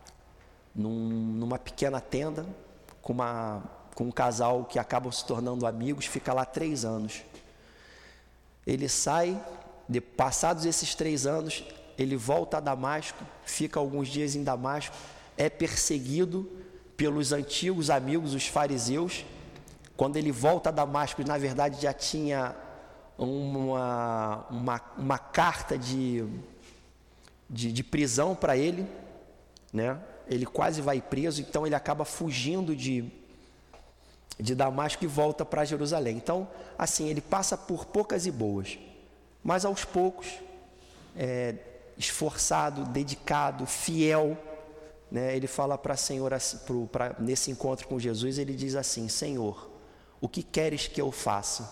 num, 0.76 1.00
numa 1.00 1.58
pequena 1.58 2.02
tenda 2.02 2.46
com, 3.02 3.14
uma, 3.14 3.64
com 4.02 4.08
um 4.08 4.12
casal 4.12 4.66
que 4.66 4.80
acabam 4.80 5.12
se 5.12 5.24
tornando 5.24 5.68
amigos, 5.68 6.08
fica 6.08 6.34
lá 6.34 6.44
três 6.44 6.84
anos. 6.84 7.22
Ele 8.66 8.90
sai, 8.90 9.40
de, 9.88 10.02
passados 10.02 10.66
esses 10.66 10.96
três 10.96 11.28
anos, 11.28 11.64
ele 12.00 12.16
volta 12.16 12.58
a 12.58 12.60
Damasco, 12.60 13.24
fica 13.46 13.80
alguns 13.80 14.08
dias 14.08 14.36
em 14.36 14.44
Damasco, 14.44 14.96
é 15.38 15.52
perseguido 15.52 16.50
pelos 16.98 17.32
antigos 17.32 17.92
amigos, 17.92 18.34
os 18.34 18.48
fariseus. 18.48 19.24
Quando 19.96 20.18
ele 20.18 20.32
volta 20.32 20.70
a 20.70 20.72
Damasco, 20.72 21.24
na 21.24 21.38
verdade 21.38 21.80
já 21.80 21.94
tinha 21.94 22.56
uma, 23.20 24.48
uma, 24.50 24.82
uma 24.98 25.18
carta 25.20 25.78
de, 25.78 26.26
de, 27.48 27.72
de 27.72 27.84
prisão 27.84 28.34
para 28.34 28.58
ele, 28.58 28.88
né? 29.72 30.00
ele 30.28 30.48
quase 30.48 30.82
vai 30.82 31.00
preso, 31.00 31.40
então 31.40 31.68
ele 31.68 31.76
acaba 31.76 32.04
fugindo 32.04 32.76
de, 32.76 33.21
de 34.42 34.56
Damasco 34.56 35.04
e 35.04 35.08
volta 35.08 35.46
para 35.46 35.64
Jerusalém. 35.64 36.18
Então, 36.18 36.48
assim, 36.78 37.08
ele 37.08 37.22
passa 37.22 37.56
por 37.56 37.86
poucas 37.86 38.26
e 38.26 38.32
boas, 38.32 38.78
mas 39.44 39.64
aos 39.64 39.86
poucos, 39.86 40.28
é, 41.16 41.56
esforçado, 41.98 42.86
dedicado, 42.86 43.66
fiel, 43.66 44.38
né, 45.12 45.36
ele 45.36 45.48
fala 45.48 45.78
para 45.78 45.96
Senhor, 45.96 46.32
pra, 46.92 47.16
nesse 47.20 47.52
encontro 47.52 47.88
com 47.88 48.00
Jesus, 48.00 48.38
ele 48.38 48.56
diz 48.56 48.76
assim: 48.76 49.08
Senhor, 49.08 49.70
o 50.20 50.28
que 50.28 50.42
queres 50.42 50.88
que 50.88 51.00
eu 51.00 51.12
faça? 51.12 51.70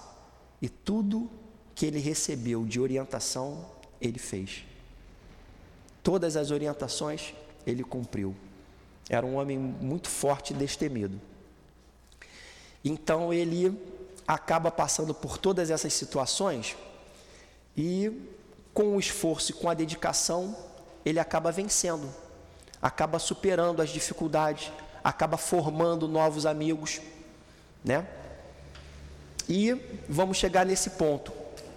E 0.62 0.70
tudo 0.70 1.30
que 1.74 1.86
ele 1.86 2.00
recebeu 2.00 2.66
de 2.66 2.80
orientação, 2.80 3.66
ele 4.02 4.20
fez. 4.20 4.66
Todas 6.04 6.36
as 6.36 6.52
orientações 6.52 7.34
ele 7.66 7.84
cumpriu. 7.84 8.36
Era 9.10 9.26
um 9.26 9.36
homem 9.36 9.58
muito 9.58 10.10
forte 10.10 10.54
e 10.54 10.56
destemido. 10.56 11.20
Então 12.84 13.34
ele 13.34 13.78
acaba 14.28 14.70
passando 14.72 15.14
por 15.14 15.38
todas 15.38 15.70
essas 15.70 15.94
situações 15.94 16.78
e 17.76 18.12
com 18.74 18.96
o 18.96 19.00
esforço 19.00 19.52
e 19.52 19.54
com 19.54 19.70
a 19.70 19.74
dedicação, 19.74 20.56
ele 21.06 21.20
acaba 21.20 21.52
vencendo, 21.52 22.08
acaba 22.82 23.20
superando 23.20 23.82
as 23.82 23.90
dificuldades, 23.90 24.72
acaba 25.04 25.38
formando 25.38 26.08
novos 26.08 26.46
amigos, 26.46 27.02
né? 27.84 28.08
E 29.48 29.74
vamos 30.08 30.38
chegar 30.38 30.66
nesse 30.66 30.92
ponto. 30.92 31.34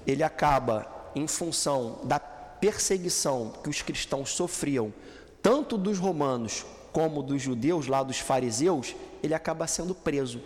Ele 0.07 0.23
acaba, 0.23 0.87
em 1.15 1.27
função 1.27 2.01
da 2.05 2.19
perseguição 2.19 3.53
que 3.63 3.71
os 3.71 3.81
cristãos 3.81 4.31
sofriam, 4.31 4.93
tanto 5.41 5.79
dos 5.79 5.99
romanos 5.99 6.67
como 6.93 7.23
dos 7.23 7.41
judeus, 7.41 7.87
lá 7.87 8.03
dos 8.03 8.19
fariseus, 8.19 8.95
ele 9.23 9.35
acaba 9.35 9.67
sendo 9.67 9.95
preso. 9.95 10.41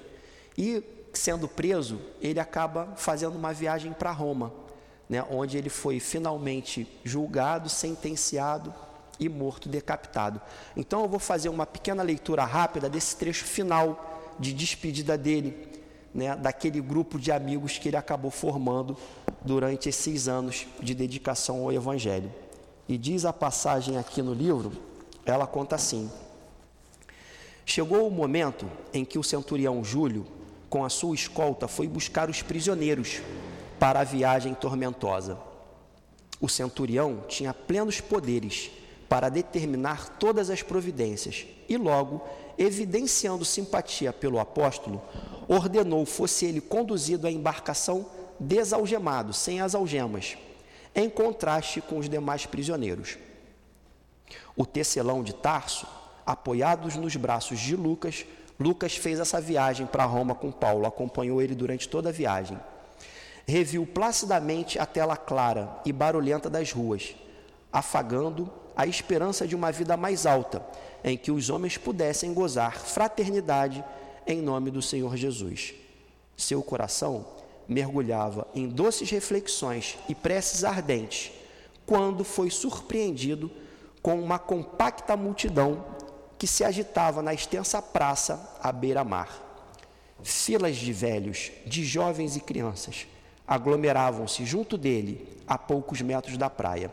E 0.56 0.82
sendo 1.12 1.48
preso, 1.48 1.98
ele 2.20 2.38
acaba 2.38 2.92
fazendo 2.96 3.36
uma 3.36 3.52
viagem 3.52 3.92
para 3.92 4.10
Roma, 4.10 4.52
né, 5.08 5.24
onde 5.30 5.56
ele 5.56 5.68
foi 5.68 5.98
finalmente 6.00 6.86
julgado, 7.04 7.68
sentenciado 7.68 8.72
e 9.18 9.28
morto, 9.28 9.68
decapitado. 9.68 10.40
Então 10.76 11.02
eu 11.02 11.08
vou 11.08 11.18
fazer 11.18 11.48
uma 11.48 11.66
pequena 11.66 12.02
leitura 12.02 12.44
rápida 12.44 12.88
desse 12.88 13.16
trecho 13.16 13.44
final 13.44 14.34
de 14.38 14.52
despedida 14.52 15.16
dele, 15.16 15.68
né, 16.14 16.36
daquele 16.36 16.80
grupo 16.80 17.18
de 17.18 17.32
amigos 17.32 17.78
que 17.78 17.88
ele 17.88 17.96
acabou 17.96 18.30
formando 18.30 18.96
durante 19.42 19.88
esses 19.88 20.28
anos 20.28 20.66
de 20.80 20.94
dedicação 20.94 21.62
ao 21.62 21.72
Evangelho. 21.72 22.30
E 22.88 22.96
diz 22.98 23.24
a 23.24 23.32
passagem 23.32 23.96
aqui 23.96 24.22
no 24.22 24.32
livro, 24.32 24.72
ela 25.24 25.46
conta 25.46 25.76
assim: 25.76 26.10
Chegou 27.64 28.06
o 28.06 28.10
momento 28.10 28.66
em 28.92 29.04
que 29.04 29.18
o 29.18 29.24
centurião 29.24 29.82
Júlio, 29.82 30.26
com 30.68 30.84
a 30.84 30.88
sua 30.88 31.14
escolta, 31.14 31.68
foi 31.68 31.86
buscar 31.86 32.28
os 32.28 32.42
prisioneiros 32.42 33.20
para 33.78 34.00
a 34.00 34.04
viagem 34.04 34.54
tormentosa. 34.54 35.38
O 36.40 36.48
centurião 36.48 37.24
tinha 37.28 37.54
plenos 37.54 38.00
poderes 38.00 38.70
para 39.08 39.28
determinar 39.28 40.18
todas 40.18 40.50
as 40.50 40.62
providências 40.62 41.46
e, 41.68 41.76
logo, 41.76 42.22
evidenciando 42.58 43.44
simpatia 43.44 44.12
pelo 44.12 44.38
apóstolo, 44.38 45.02
ordenou 45.48 46.04
fosse 46.04 46.46
ele 46.46 46.60
conduzido 46.60 47.26
à 47.26 47.30
embarcação 47.30 48.06
desalgemado, 48.38 49.32
sem 49.32 49.60
as 49.60 49.74
algemas, 49.74 50.36
em 50.94 51.08
contraste 51.08 51.80
com 51.80 51.98
os 51.98 52.08
demais 52.08 52.46
prisioneiros. 52.46 53.16
O 54.56 54.66
tecelão 54.66 55.22
de 55.22 55.34
Tarso, 55.34 55.86
apoiados 56.24 56.96
nos 56.96 57.14
braços 57.16 57.60
de 57.60 57.76
Lucas, 57.76 58.24
Lucas 58.58 58.96
fez 58.96 59.20
essa 59.20 59.40
viagem 59.40 59.86
para 59.86 60.04
Roma 60.04 60.34
com 60.34 60.50
Paulo, 60.50 60.86
acompanhou 60.86 61.42
ele 61.42 61.54
durante 61.54 61.88
toda 61.88 62.08
a 62.08 62.12
viagem. 62.12 62.58
Reviu 63.46 63.86
placidamente 63.86 64.78
a 64.78 64.86
tela 64.86 65.16
clara 65.16 65.80
e 65.84 65.92
barulhenta 65.92 66.48
das 66.48 66.72
ruas, 66.72 67.14
afagando 67.72 68.50
a 68.74 68.86
esperança 68.86 69.46
de 69.46 69.54
uma 69.54 69.70
vida 69.70 69.96
mais 69.96 70.26
alta, 70.26 70.64
em 71.04 71.16
que 71.16 71.30
os 71.30 71.50
homens 71.50 71.76
pudessem 71.76 72.34
gozar 72.34 72.78
fraternidade 72.78 73.84
em 74.26 74.40
nome 74.40 74.70
do 74.70 74.82
Senhor 74.82 75.16
Jesus. 75.16 75.74
Seu 76.36 76.62
coração 76.62 77.26
mergulhava 77.68 78.46
em 78.54 78.68
doces 78.68 79.10
reflexões 79.10 79.96
e 80.08 80.14
preces 80.14 80.64
ardentes, 80.64 81.30
quando 81.84 82.24
foi 82.24 82.50
surpreendido 82.50 83.50
com 84.02 84.20
uma 84.20 84.38
compacta 84.38 85.16
multidão 85.16 85.84
que 86.38 86.46
se 86.46 86.64
agitava 86.64 87.22
na 87.22 87.32
extensa 87.32 87.80
praça 87.80 88.56
à 88.62 88.70
beira-mar. 88.70 89.42
Filas 90.22 90.76
de 90.76 90.92
velhos, 90.92 91.50
de 91.66 91.84
jovens 91.84 92.36
e 92.36 92.40
crianças 92.40 93.06
aglomeravam-se 93.46 94.44
junto 94.44 94.76
dele, 94.76 95.28
a 95.46 95.56
poucos 95.56 96.02
metros 96.02 96.36
da 96.36 96.50
praia. 96.50 96.90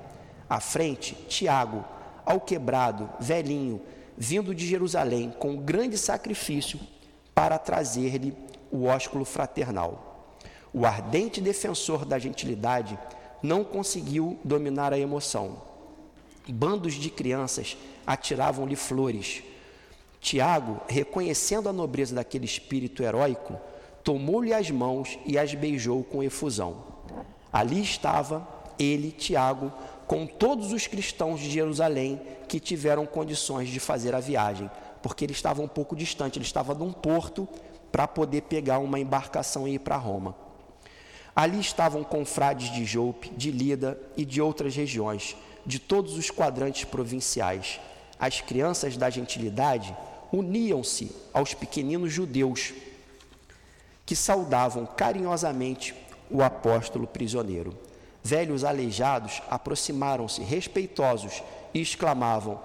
À 0.47 0.59
frente, 0.59 1.15
Tiago, 1.27 1.83
ao 2.25 2.39
quebrado, 2.39 3.09
velhinho, 3.19 3.81
vindo 4.15 4.53
de 4.53 4.67
Jerusalém 4.67 5.33
com 5.39 5.57
grande 5.57 5.97
sacrifício 5.97 6.79
para 7.33 7.57
trazer-lhe 7.57 8.37
o 8.71 8.85
ósculo 8.85 9.25
fraternal. 9.25 10.29
O 10.71 10.85
ardente 10.85 11.41
defensor 11.41 12.05
da 12.05 12.19
gentilidade 12.19 12.97
não 13.41 13.63
conseguiu 13.63 14.39
dominar 14.43 14.93
a 14.93 14.99
emoção. 14.99 15.61
Bandos 16.47 16.93
de 16.93 17.09
crianças 17.09 17.77
atiravam-lhe 18.05 18.75
flores. 18.75 19.43
Tiago, 20.19 20.81
reconhecendo 20.87 21.67
a 21.67 21.73
nobreza 21.73 22.15
daquele 22.15 22.45
espírito 22.45 23.03
heróico, 23.03 23.59
tomou-lhe 24.03 24.53
as 24.53 24.69
mãos 24.71 25.19
e 25.25 25.37
as 25.37 25.53
beijou 25.53 26.03
com 26.03 26.23
efusão. 26.23 26.83
Ali 27.51 27.81
estava 27.81 28.47
ele, 28.79 29.11
Tiago, 29.11 29.71
com 30.07 30.25
todos 30.25 30.71
os 30.71 30.87
cristãos 30.87 31.39
de 31.39 31.49
Jerusalém 31.49 32.21
que 32.47 32.59
tiveram 32.59 33.05
condições 33.05 33.69
de 33.69 33.79
fazer 33.79 34.15
a 34.15 34.19
viagem, 34.19 34.69
porque 35.01 35.25
ele 35.25 35.33
estava 35.33 35.61
um 35.61 35.67
pouco 35.67 35.95
distante, 35.95 36.37
ele 36.37 36.45
estava 36.45 36.73
num 36.73 36.91
porto 36.91 37.47
para 37.91 38.07
poder 38.07 38.41
pegar 38.43 38.79
uma 38.79 38.99
embarcação 38.99 39.67
e 39.67 39.75
ir 39.75 39.79
para 39.79 39.97
Roma. 39.97 40.35
Ali 41.35 41.59
estavam 41.59 42.03
confrades 42.03 42.71
de 42.71 42.85
Jope, 42.85 43.29
de 43.31 43.51
Lida 43.51 43.99
e 44.15 44.23
de 44.23 44.41
outras 44.41 44.75
regiões, 44.75 45.35
de 45.65 45.79
todos 45.79 46.15
os 46.15 46.29
quadrantes 46.29 46.85
provinciais. 46.85 47.79
As 48.23 48.39
crianças 48.39 48.95
da 48.95 49.09
gentilidade 49.09 49.93
uniam-se 50.31 51.11
aos 51.33 51.53
pequeninos 51.53 52.13
judeus 52.13 52.73
que 54.05 54.15
saudavam 54.15 54.85
carinhosamente 54.85 55.93
o 56.31 56.41
apóstolo 56.41 57.05
prisioneiro. 57.05 57.77
Velhos 58.23 58.63
aleijados 58.63 59.41
aproximaram-se 59.49 60.41
respeitosos 60.41 61.43
e 61.73 61.81
exclamavam: 61.81 62.61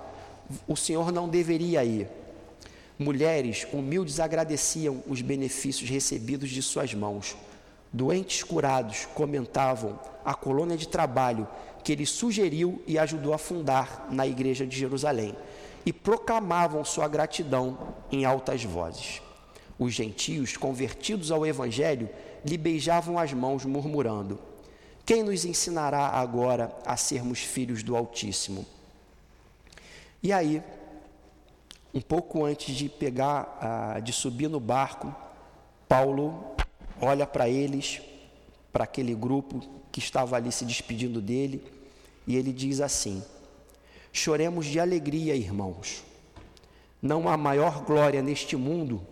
O 0.69 0.77
senhor 0.77 1.11
não 1.11 1.29
deveria 1.29 1.85
ir. 1.85 2.07
Mulheres 2.97 3.67
humildes 3.73 4.21
agradeciam 4.21 5.03
os 5.09 5.21
benefícios 5.23 5.91
recebidos 5.91 6.51
de 6.51 6.63
suas 6.63 6.95
mãos. 6.95 7.37
Doentes 7.93 8.45
curados 8.45 9.09
comentavam 9.13 9.99
a 10.25 10.35
colônia 10.35 10.77
de 10.77 10.87
trabalho 10.87 11.49
que 11.83 11.91
ele 11.91 12.07
sugeriu 12.07 12.81
e 12.87 12.97
ajudou 12.97 13.35
a 13.35 13.39
fundar 13.39 14.07
na 14.09 14.25
igreja 14.25 14.65
de 14.65 14.77
Jerusalém 14.77 15.35
e 15.89 15.93
proclamavam 15.93 16.85
sua 16.85 17.09
gratidão 17.09 17.95
em 18.13 18.27
altas 18.27 18.63
vozes. 18.63 19.23
Os 19.79 19.95
gentios 19.95 20.55
convertidos 20.55 21.31
ao 21.31 21.47
evangelho 21.47 22.11
lhe 22.45 22.59
beijavam 22.59 23.19
as 23.19 23.33
mãos, 23.33 23.65
murmurando: 23.65 24.39
Quem 25.07 25.23
nos 25.23 25.47
ensinará 25.47 26.09
agora 26.09 26.77
a 26.85 26.95
sermos 26.95 27.39
filhos 27.39 27.83
do 27.83 27.97
Altíssimo? 27.97 28.67
E 30.23 30.31
aí, 30.31 30.63
um 31.95 32.03
pouco 32.03 32.45
antes 32.45 32.77
de 32.77 32.91
pegar, 32.91 33.99
de 34.03 34.13
subir 34.13 34.51
no 34.51 34.61
barco, 34.61 35.11
Paulo 35.89 36.55
olha 37.01 37.27
para 37.27 37.49
eles, 37.49 38.03
para 38.71 38.85
aquele 38.85 39.15
grupo 39.15 39.63
que 39.91 40.01
estava 40.01 40.37
ali 40.37 40.53
se 40.53 40.67
despedindo 40.67 41.23
dele, 41.23 41.65
e 42.27 42.37
ele 42.37 42.53
diz 42.53 42.83
assim: 42.83 43.25
Choremos 44.19 44.67
de 44.67 44.81
alegria, 44.81 45.35
irmãos. 45.35 46.03
Não 47.01 47.29
há 47.29 47.37
maior 47.37 47.85
glória 47.85 48.21
neste 48.21 48.57
mundo 48.57 49.07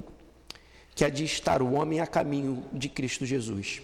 que 0.95 1.05
a 1.05 1.09
de 1.09 1.25
estar 1.25 1.63
o 1.63 1.75
homem 1.75 2.01
a 2.01 2.07
caminho 2.07 2.65
de 2.73 2.89
Cristo 2.89 3.25
Jesus. 3.25 3.83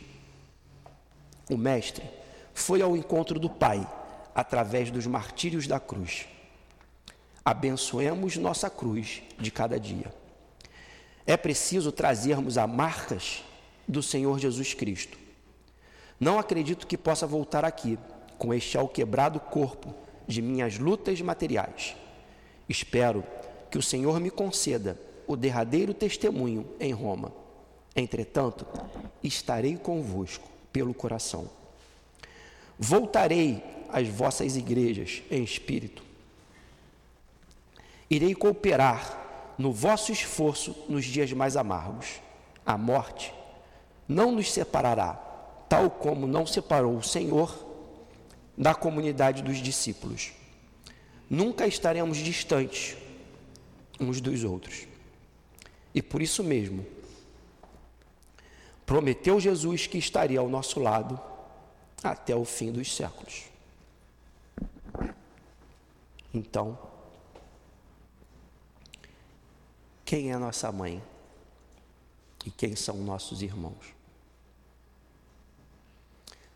O 1.50 1.56
Mestre 1.56 2.04
foi 2.54 2.82
ao 2.82 2.96
encontro 2.96 3.38
do 3.38 3.48
Pai 3.48 3.86
através 4.34 4.90
dos 4.90 5.06
martírios 5.06 5.66
da 5.66 5.78
cruz 5.78 6.26
abençoemos 7.44 8.36
nossa 8.36 8.70
cruz 8.70 9.22
de 9.38 9.50
cada 9.50 9.78
dia. 9.78 10.12
É 11.26 11.36
preciso 11.36 11.92
trazermos 11.92 12.56
as 12.56 12.70
marcas 12.70 13.42
do 13.86 14.02
Senhor 14.02 14.38
Jesus 14.38 14.74
Cristo. 14.74 15.18
Não 16.18 16.38
acredito 16.38 16.86
que 16.86 16.96
possa 16.96 17.26
voltar 17.26 17.64
aqui 17.64 17.98
com 18.38 18.54
este 18.54 18.76
alquebrado 18.76 19.40
corpo 19.40 19.94
de 20.26 20.42
minhas 20.42 20.78
lutas 20.78 21.20
materiais. 21.20 21.96
Espero 22.68 23.24
que 23.70 23.78
o 23.78 23.82
Senhor 23.82 24.20
me 24.20 24.30
conceda 24.30 24.98
o 25.26 25.36
derradeiro 25.36 25.94
testemunho 25.94 26.66
em 26.78 26.92
Roma. 26.92 27.32
Entretanto, 27.94 28.66
estarei 29.22 29.76
convosco 29.76 30.48
pelo 30.72 30.94
coração. 30.94 31.48
Voltarei 32.78 33.62
às 33.88 34.08
vossas 34.08 34.56
igrejas 34.56 35.22
em 35.30 35.42
espírito 35.42 36.02
Irei 38.12 38.34
cooperar 38.34 39.54
no 39.56 39.72
vosso 39.72 40.12
esforço 40.12 40.76
nos 40.86 41.02
dias 41.06 41.32
mais 41.32 41.56
amargos. 41.56 42.20
A 42.66 42.76
morte 42.76 43.32
não 44.06 44.30
nos 44.30 44.52
separará, 44.52 45.14
tal 45.66 45.88
como 45.88 46.26
não 46.26 46.46
separou 46.46 46.94
o 46.94 47.02
Senhor 47.02 47.71
da 48.56 48.74
comunidade 48.74 49.42
dos 49.42 49.58
discípulos. 49.58 50.32
nunca 51.28 51.66
estaremos 51.66 52.18
distantes 52.18 52.96
uns 53.98 54.20
dos 54.20 54.44
outros. 54.44 54.86
E 55.94 56.02
por 56.02 56.20
isso 56.20 56.44
mesmo, 56.44 56.86
prometeu 58.84 59.40
Jesus 59.40 59.86
que 59.86 59.96
estaria 59.96 60.38
ao 60.38 60.48
nosso 60.48 60.78
lado 60.80 61.18
até 62.02 62.34
o 62.34 62.44
fim 62.44 62.70
dos 62.70 62.94
séculos. 62.94 63.44
Então, 66.34 66.78
quem 70.04 70.32
é 70.32 70.36
nossa 70.36 70.70
mãe? 70.72 71.02
E 72.44 72.50
quem 72.50 72.74
são 72.74 72.96
nossos 72.98 73.40
irmãos? 73.40 73.94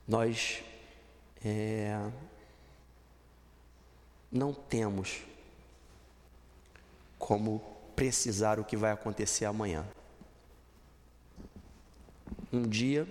Nós 0.07 0.63
é, 1.49 2.11
não 4.33 4.53
temos 4.53 5.21
como 7.21 7.61
precisar 7.95 8.59
o 8.59 8.65
que 8.65 8.77
vai 8.77 8.91
acontecer 8.91 9.45
amanhã. 9.45 9.87
Um 12.53 12.63
dia, 12.63 13.07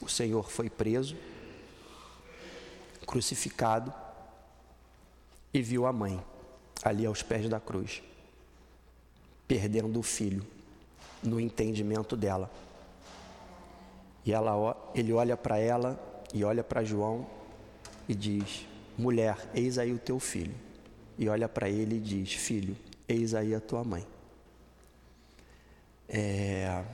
o 0.00 0.08
Senhor 0.08 0.48
foi 0.48 0.70
preso, 0.70 1.16
crucificado, 3.04 3.92
e 5.52 5.60
viu 5.60 5.84
a 5.84 5.92
mãe 5.92 6.24
ali 6.84 7.06
aos 7.06 7.22
pés 7.22 7.48
da 7.48 7.58
cruz, 7.58 8.02
perdendo 9.48 9.98
o 9.98 10.02
filho 10.02 10.46
no 11.22 11.40
entendimento 11.40 12.16
dela. 12.16 12.48
E 14.24 14.32
ela, 14.32 14.76
ele 14.94 15.12
olha 15.12 15.36
para 15.36 15.58
ela 15.58 16.15
e 16.36 16.44
olha 16.44 16.62
para 16.62 16.84
João 16.84 17.26
e 18.06 18.14
diz: 18.14 18.66
Mulher, 18.98 19.48
eis 19.54 19.78
aí 19.78 19.90
o 19.90 19.98
teu 19.98 20.20
filho. 20.20 20.54
E 21.18 21.28
olha 21.30 21.48
para 21.48 21.66
ele 21.66 21.96
e 21.96 22.00
diz: 22.00 22.34
Filho, 22.34 22.76
eis 23.08 23.32
aí 23.34 23.54
a 23.54 23.60
tua 23.60 23.82
mãe. 23.82 24.06
É... 26.06 26.84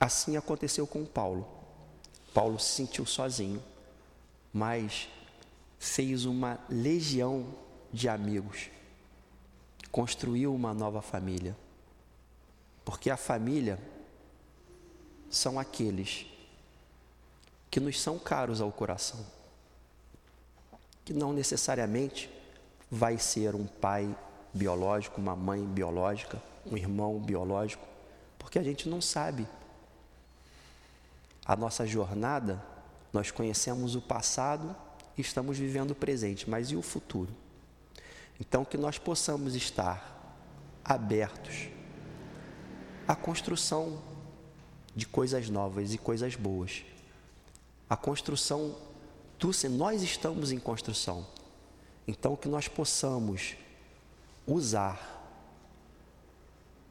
Assim 0.00 0.38
aconteceu 0.38 0.86
com 0.86 1.04
Paulo. 1.04 1.46
Paulo 2.32 2.58
se 2.58 2.72
sentiu 2.74 3.04
sozinho, 3.04 3.62
mas 4.50 5.08
fez 5.78 6.24
uma 6.24 6.58
legião 6.70 7.54
de 7.92 8.08
amigos, 8.08 8.70
construiu 9.92 10.54
uma 10.54 10.72
nova 10.72 11.02
família. 11.02 11.54
Porque 12.82 13.10
a 13.10 13.16
família 13.16 13.78
são 15.28 15.58
aqueles 15.58 16.29
que 17.70 17.78
nos 17.78 18.00
são 18.00 18.18
caros 18.18 18.60
ao 18.60 18.72
coração, 18.72 19.24
que 21.04 21.12
não 21.12 21.32
necessariamente 21.32 22.30
vai 22.90 23.18
ser 23.18 23.54
um 23.54 23.66
pai 23.66 24.14
biológico, 24.52 25.20
uma 25.20 25.36
mãe 25.36 25.64
biológica, 25.64 26.42
um 26.66 26.76
irmão 26.76 27.18
biológico, 27.20 27.86
porque 28.38 28.58
a 28.58 28.62
gente 28.62 28.88
não 28.88 29.00
sabe. 29.00 29.46
A 31.46 31.54
nossa 31.54 31.86
jornada, 31.86 32.62
nós 33.12 33.30
conhecemos 33.30 33.94
o 33.94 34.00
passado 34.00 34.74
e 35.16 35.20
estamos 35.20 35.56
vivendo 35.56 35.92
o 35.92 35.94
presente, 35.94 36.50
mas 36.50 36.70
e 36.70 36.76
o 36.76 36.82
futuro? 36.82 37.30
Então, 38.40 38.64
que 38.64 38.76
nós 38.76 38.98
possamos 38.98 39.54
estar 39.54 40.18
abertos 40.84 41.68
à 43.06 43.14
construção 43.14 44.00
de 44.94 45.06
coisas 45.06 45.48
novas 45.48 45.92
e 45.92 45.98
coisas 45.98 46.34
boas. 46.34 46.84
A 47.90 47.96
construção 47.96 48.76
do 49.36 49.50
nós 49.70 50.02
estamos 50.02 50.52
em 50.52 50.60
construção. 50.60 51.26
Então 52.06 52.36
que 52.36 52.48
nós 52.48 52.68
possamos 52.68 53.56
usar 54.46 55.18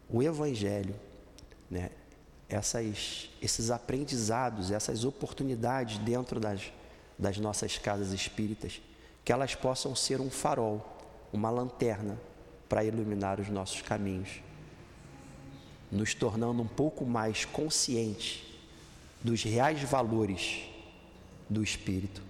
o 0.09 0.21
evangelho, 0.21 0.93
né? 1.71 1.89
Essas, 2.49 3.29
esses 3.41 3.69
aprendizados, 3.71 4.71
essas 4.71 5.05
oportunidades 5.05 5.99
dentro 5.99 6.39
das, 6.39 6.73
das 7.17 7.37
nossas 7.37 7.77
casas 7.77 8.11
espíritas, 8.11 8.81
que 9.23 9.31
elas 9.31 9.55
possam 9.55 9.95
ser 9.95 10.19
um 10.19 10.31
farol, 10.31 10.83
uma 11.31 11.49
lanterna 11.49 12.19
para 12.67 12.83
iluminar 12.83 13.39
os 13.39 13.47
nossos 13.47 13.81
caminhos 13.81 14.41
nos 15.91 16.13
tornando 16.13 16.61
um 16.61 16.67
pouco 16.67 17.05
mais 17.05 17.45
conscientes 17.45 18.43
dos 19.23 19.43
reais 19.43 19.81
valores 19.83 20.68
do 21.49 21.63
Espírito, 21.63 22.21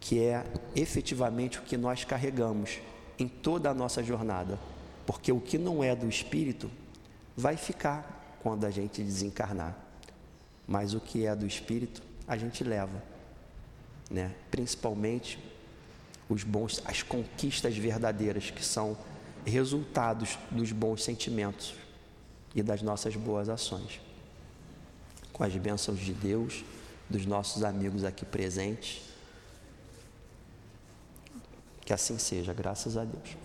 que 0.00 0.20
é 0.20 0.44
efetivamente 0.74 1.58
o 1.58 1.62
que 1.62 1.76
nós 1.76 2.04
carregamos 2.04 2.78
em 3.18 3.28
toda 3.28 3.70
a 3.70 3.74
nossa 3.74 4.02
jornada. 4.02 4.58
Porque 5.06 5.30
o 5.30 5.40
que 5.40 5.58
não 5.58 5.84
é 5.84 5.94
do 5.94 6.08
Espírito 6.08 6.70
vai 7.36 7.56
ficar 7.56 8.38
quando 8.42 8.64
a 8.64 8.70
gente 8.70 9.02
desencarnar, 9.02 9.76
mas 10.66 10.94
o 10.94 11.00
que 11.00 11.26
é 11.26 11.34
do 11.34 11.46
Espírito 11.46 12.02
a 12.26 12.36
gente 12.36 12.64
leva, 12.64 13.02
né? 14.10 14.34
principalmente 14.50 15.38
os 16.28 16.42
bons, 16.42 16.82
as 16.84 17.02
conquistas 17.02 17.76
verdadeiras 17.76 18.50
que 18.50 18.64
são 18.64 18.96
resultados 19.44 20.38
dos 20.50 20.72
bons 20.72 21.04
sentimentos 21.04 21.74
e 22.54 22.62
das 22.62 22.82
nossas 22.82 23.14
boas 23.16 23.48
ações. 23.48 24.00
Com 25.32 25.44
as 25.44 25.54
bênçãos 25.56 25.98
de 25.98 26.12
Deus, 26.12 26.64
dos 27.08 27.26
nossos 27.26 27.62
amigos 27.62 28.04
aqui 28.04 28.24
presentes. 28.24 29.02
Que 31.84 31.92
assim 31.92 32.18
seja, 32.18 32.52
graças 32.52 32.96
a 32.96 33.04
Deus. 33.04 33.36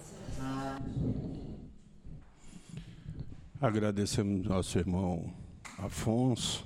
Agradecemos 3.62 4.46
nosso 4.46 4.78
irmão 4.78 5.34
Afonso 5.78 6.66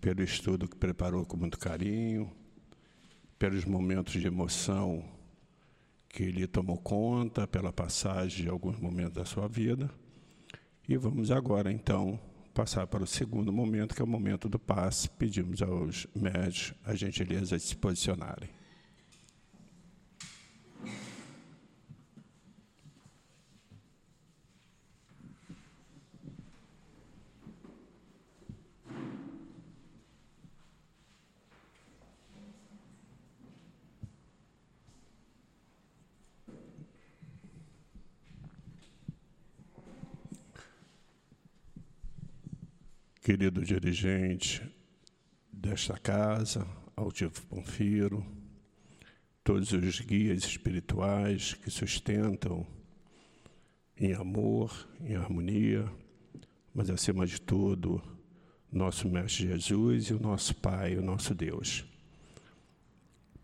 pelo 0.00 0.22
estudo 0.22 0.68
que 0.68 0.76
preparou 0.76 1.26
com 1.26 1.36
muito 1.36 1.58
carinho, 1.58 2.30
pelos 3.38 3.64
momentos 3.64 4.12
de 4.14 4.26
emoção 4.26 5.04
que 6.08 6.22
ele 6.22 6.46
tomou 6.46 6.78
conta, 6.78 7.46
pela 7.46 7.72
passagem 7.72 8.44
de 8.44 8.48
alguns 8.48 8.78
momentos 8.78 9.14
da 9.14 9.24
sua 9.24 9.46
vida. 9.46 9.90
E 10.88 10.96
vamos 10.96 11.30
agora, 11.30 11.70
então, 11.70 12.18
passar 12.58 12.88
para 12.88 13.04
o 13.04 13.06
segundo 13.06 13.52
momento, 13.52 13.94
que 13.94 14.02
é 14.02 14.04
o 14.04 14.08
momento 14.08 14.48
do 14.48 14.58
passe. 14.58 15.08
Pedimos 15.10 15.62
aos 15.62 16.08
médicos 16.12 16.74
a 16.84 16.92
gentileza 16.92 17.56
de 17.56 17.62
se 17.62 17.76
posicionarem. 17.76 18.48
Querido 43.28 43.62
dirigente 43.62 44.66
desta 45.52 45.98
casa, 45.98 46.66
Altivo 46.96 47.42
Panfiro, 47.42 48.24
todos 49.44 49.70
os 49.70 50.00
guias 50.00 50.44
espirituais 50.44 51.52
que 51.52 51.70
sustentam 51.70 52.66
em 53.98 54.14
amor, 54.14 54.88
em 55.02 55.14
harmonia, 55.14 55.84
mas 56.74 56.88
acima 56.88 57.26
de 57.26 57.38
tudo, 57.38 58.02
nosso 58.72 59.06
Mestre 59.06 59.46
Jesus 59.46 60.06
e 60.06 60.14
o 60.14 60.18
nosso 60.18 60.56
Pai, 60.56 60.96
o 60.96 61.02
nosso 61.02 61.34
Deus. 61.34 61.84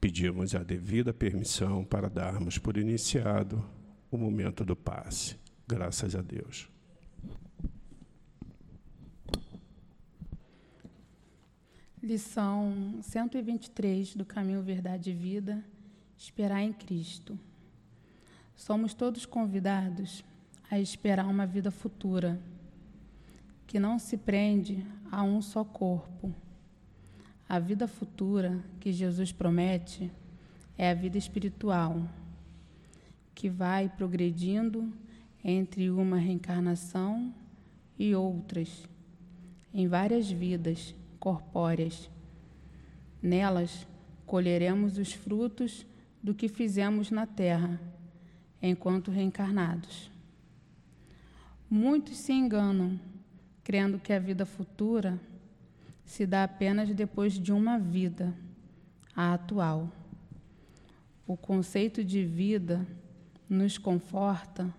Pedimos 0.01 0.55
a 0.55 0.63
devida 0.63 1.13
permissão 1.13 1.85
para 1.85 2.09
darmos 2.09 2.57
por 2.57 2.79
iniciado 2.79 3.63
o 4.11 4.17
momento 4.17 4.65
do 4.65 4.75
passe. 4.75 5.37
Graças 5.69 6.17
a 6.17 6.23
Deus. 6.23 6.74
Lição 12.05 12.99
123 13.01 14.15
do 14.15 14.27
Caminho 14.27 14.61
Verdade 14.61 15.09
e 15.09 15.15
Vida: 15.15 15.65
Esperar 16.19 16.61
em 16.61 16.71
Cristo. 16.71 17.39
Somos 18.55 18.93
todos 18.93 19.25
convidados 19.25 20.23
a 20.71 20.79
esperar 20.79 21.25
uma 21.25 21.47
vida 21.47 21.71
futura, 21.71 22.39
que 23.67 23.81
não 23.81 23.99
se 23.99 24.19
prende 24.19 24.85
a 25.11 25.23
um 25.23 25.41
só 25.41 25.65
corpo. 25.65 26.31
A 27.49 27.59
vida 27.59 27.89
futura 27.89 28.63
que 28.79 28.93
Jesus 28.93 29.33
promete 29.33 30.13
é 30.77 30.91
a 30.91 30.95
vida 30.95 31.17
espiritual, 31.17 32.07
que 33.35 33.49
vai 33.49 33.89
progredindo 33.89 34.93
entre 35.43 35.89
uma 35.91 36.19
reencarnação 36.19 37.33
e 37.99 38.15
outras, 38.15 38.87
em 39.73 39.89
várias 39.89 40.31
vidas 40.31 40.95
corpóreas. 41.25 42.11
Nelas 43.23 43.87
colheremos 44.27 44.99
os 44.99 45.15
frutos 45.15 45.87
do 46.23 46.35
que 46.35 46.49
fizemos 46.49 47.11
na 47.11 47.27
Terra, 47.27 47.81
enquanto 48.61 49.11
reencarnados. 49.11 50.11
Muitos 51.71 52.19
se 52.19 52.35
enganam, 52.35 53.01
crendo 53.63 53.99
que 53.99 54.13
a 54.13 54.19
vida 54.19 54.45
futura 54.45 55.19
se 56.05 56.27
dá 56.27 56.45
apenas 56.45 56.95
depois 56.95 57.33
de 57.33 57.53
uma 57.55 57.79
vida, 57.79 58.35
a 59.17 59.33
atual. 59.33 59.91
O 61.27 61.39
conceito 61.39 62.05
de 62.05 62.23
vida 62.23 62.87
nos 63.49 63.79
conforta 63.79 64.71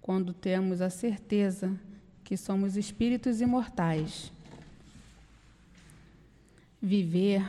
quando 0.00 0.32
temos 0.32 0.80
a 0.80 0.90
certeza 0.90 1.76
que 2.22 2.36
somos 2.36 2.76
espíritos 2.76 3.40
imortais. 3.40 4.32
Viver 6.80 7.42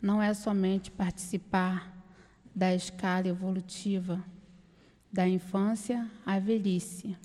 não 0.00 0.22
é 0.22 0.32
somente 0.32 0.90
participar 0.90 1.94
da 2.54 2.74
escala 2.74 3.28
evolutiva 3.28 4.24
da 5.12 5.26
infância 5.26 6.10
à 6.26 6.38
velhice, 6.38 7.16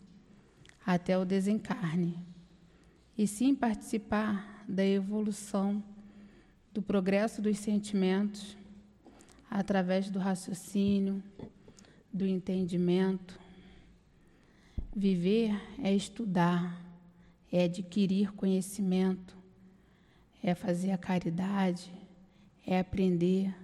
até 0.86 1.18
o 1.18 1.26
desencarne, 1.26 2.18
e 3.18 3.28
sim 3.28 3.54
participar 3.54 4.64
da 4.68 4.86
evolução 4.86 5.84
do 6.74 6.82
progresso 6.82 7.42
dos 7.42 7.58
sentimentos 7.58 8.56
através 9.50 10.10
do 10.10 10.20
raciocínio, 10.20 11.22
do 12.14 12.26
entendimento. 12.26 13.38
Viver 14.96 15.54
é 15.84 15.94
estudar, 15.94 16.82
é 17.52 17.66
adquirir 17.66 18.32
conhecimento, 18.32 19.36
é 20.44 20.56
fazer 20.56 20.92
a 20.92 20.98
caridade, 20.98 21.92
é 22.66 22.80
aprender 22.80 23.56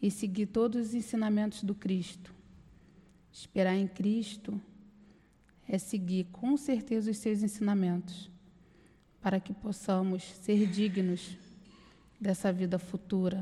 e 0.00 0.10
seguir 0.10 0.46
todos 0.46 0.88
os 0.88 0.94
ensinamentos 0.94 1.62
do 1.62 1.74
Cristo. 1.74 2.32
Esperar 3.32 3.74
em 3.74 3.88
Cristo 3.88 4.60
é 5.68 5.78
seguir 5.78 6.24
com 6.30 6.56
certeza 6.56 7.10
os 7.10 7.16
seus 7.16 7.42
ensinamentos, 7.42 8.30
para 9.20 9.40
que 9.40 9.52
possamos 9.52 10.22
ser 10.22 10.66
dignos 10.66 11.36
dessa 12.20 12.52
vida 12.52 12.78
futura, 12.78 13.40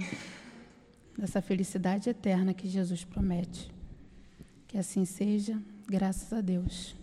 dessa 1.19 1.43
felicidade 1.43 2.09
eterna 2.09 2.55
que 2.55 2.69
Jesus 2.69 3.05
promete. 3.05 3.71
Que 4.67 4.79
assim 4.79 5.05
seja, 5.05 5.61
graças 5.87 6.33
a 6.33 6.41
Deus. 6.41 6.97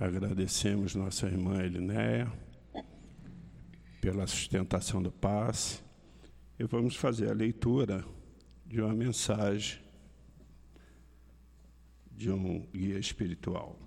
Agradecemos 0.00 0.94
nossa 0.94 1.26
irmã 1.26 1.60
Elinéia 1.60 2.32
pela 4.10 4.26
sustentação 4.26 5.02
do 5.02 5.12
passe 5.12 5.82
e 6.58 6.64
vamos 6.64 6.96
fazer 6.96 7.28
a 7.28 7.34
leitura 7.34 8.02
de 8.64 8.80
uma 8.80 8.94
mensagem 8.94 9.78
de 12.10 12.30
um 12.30 12.60
guia 12.72 12.98
espiritual. 12.98 13.78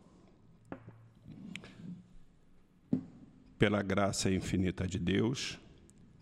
Pela 3.58 3.82
graça 3.82 4.30
infinita 4.30 4.88
de 4.88 5.00
Deus, 5.00 5.58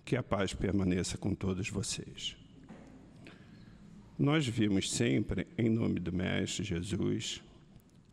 que 0.05 0.15
a 0.15 0.23
paz 0.23 0.53
permaneça 0.53 1.17
com 1.17 1.35
todos 1.35 1.69
vocês. 1.69 2.37
Nós 4.17 4.47
vimos 4.47 4.89
sempre, 4.89 5.45
em 5.57 5.69
nome 5.69 5.99
do 5.99 6.13
Mestre 6.13 6.63
Jesus, 6.63 7.43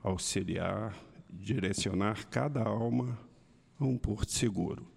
auxiliar, 0.03 0.99
direcionar 1.30 2.26
cada 2.26 2.64
alma 2.64 3.16
a 3.78 3.84
um 3.84 3.97
porto 3.97 4.32
seguro. 4.32 4.95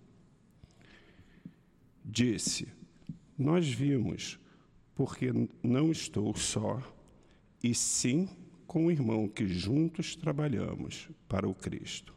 Disse: 2.12 2.68
Nós 3.38 3.70
vimos, 3.70 4.40
porque 4.96 5.32
não 5.62 5.92
estou 5.92 6.36
só, 6.36 6.82
e 7.64 7.76
sim 7.76 8.28
com 8.66 8.88
o 8.88 8.92
irmão 8.92 9.28
que 9.28 9.48
juntos 9.48 10.16
trabalhamos 10.16 11.08
para 11.28 11.48
o 11.48 11.54
Cristo. 11.54 12.16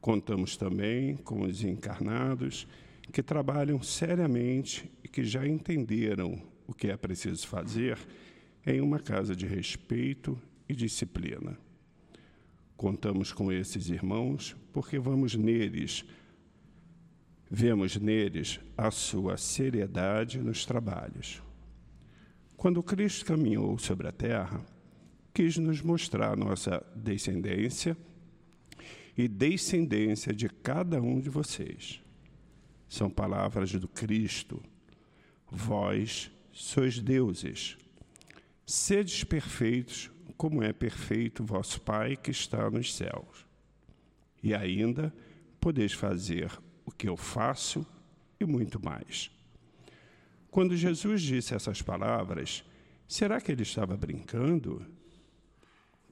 Contamos 0.00 0.56
também 0.56 1.14
com 1.14 1.42
os 1.42 1.62
encarnados 1.62 2.66
que 3.12 3.22
trabalham 3.22 3.82
seriamente 3.82 4.90
e 5.04 5.08
que 5.08 5.22
já 5.24 5.46
entenderam 5.46 6.42
o 6.66 6.72
que 6.72 6.88
é 6.88 6.96
preciso 6.96 7.46
fazer 7.46 7.98
em 8.66 8.80
uma 8.80 8.98
casa 8.98 9.36
de 9.36 9.46
respeito 9.46 10.40
e 10.66 10.74
disciplina. 10.74 11.58
Contamos 12.78 13.30
com 13.30 13.52
esses 13.52 13.90
irmãos 13.90 14.56
porque 14.72 14.98
vamos 14.98 15.34
neles, 15.34 16.02
vemos 17.50 17.96
neles 17.96 18.60
a 18.76 18.90
sua 18.90 19.36
seriedade 19.36 20.38
nos 20.38 20.64
trabalhos. 20.64 21.42
Quando 22.56 22.82
Cristo 22.82 23.24
caminhou 23.24 23.78
sobre 23.78 24.08
a 24.08 24.12
terra, 24.12 24.64
quis 25.32 25.56
nos 25.56 25.82
mostrar 25.82 26.36
nossa 26.36 26.84
descendência 26.94 27.96
e 29.16 29.28
descendência 29.28 30.32
de 30.32 30.48
cada 30.48 31.00
um 31.00 31.20
de 31.20 31.30
vocês. 31.30 32.02
São 32.88 33.10
palavras 33.10 33.72
do 33.72 33.88
Cristo. 33.88 34.62
Vós 35.50 36.30
sois 36.52 36.98
deuses. 36.98 37.76
Sedes 38.64 39.22
perfeitos, 39.24 40.10
como 40.36 40.62
é 40.62 40.72
perfeito 40.72 41.44
vosso 41.44 41.80
Pai 41.80 42.16
que 42.16 42.30
está 42.30 42.70
nos 42.70 42.94
céus. 42.94 43.46
E 44.42 44.54
ainda 44.54 45.14
podeis 45.60 45.92
fazer 45.92 46.50
que 46.96 47.08
eu 47.08 47.16
faço 47.16 47.86
e 48.40 48.44
muito 48.44 48.82
mais. 48.84 49.30
Quando 50.50 50.76
Jesus 50.76 51.22
disse 51.22 51.54
essas 51.54 51.82
palavras, 51.82 52.64
será 53.06 53.40
que 53.40 53.52
ele 53.52 53.62
estava 53.62 53.96
brincando? 53.96 54.84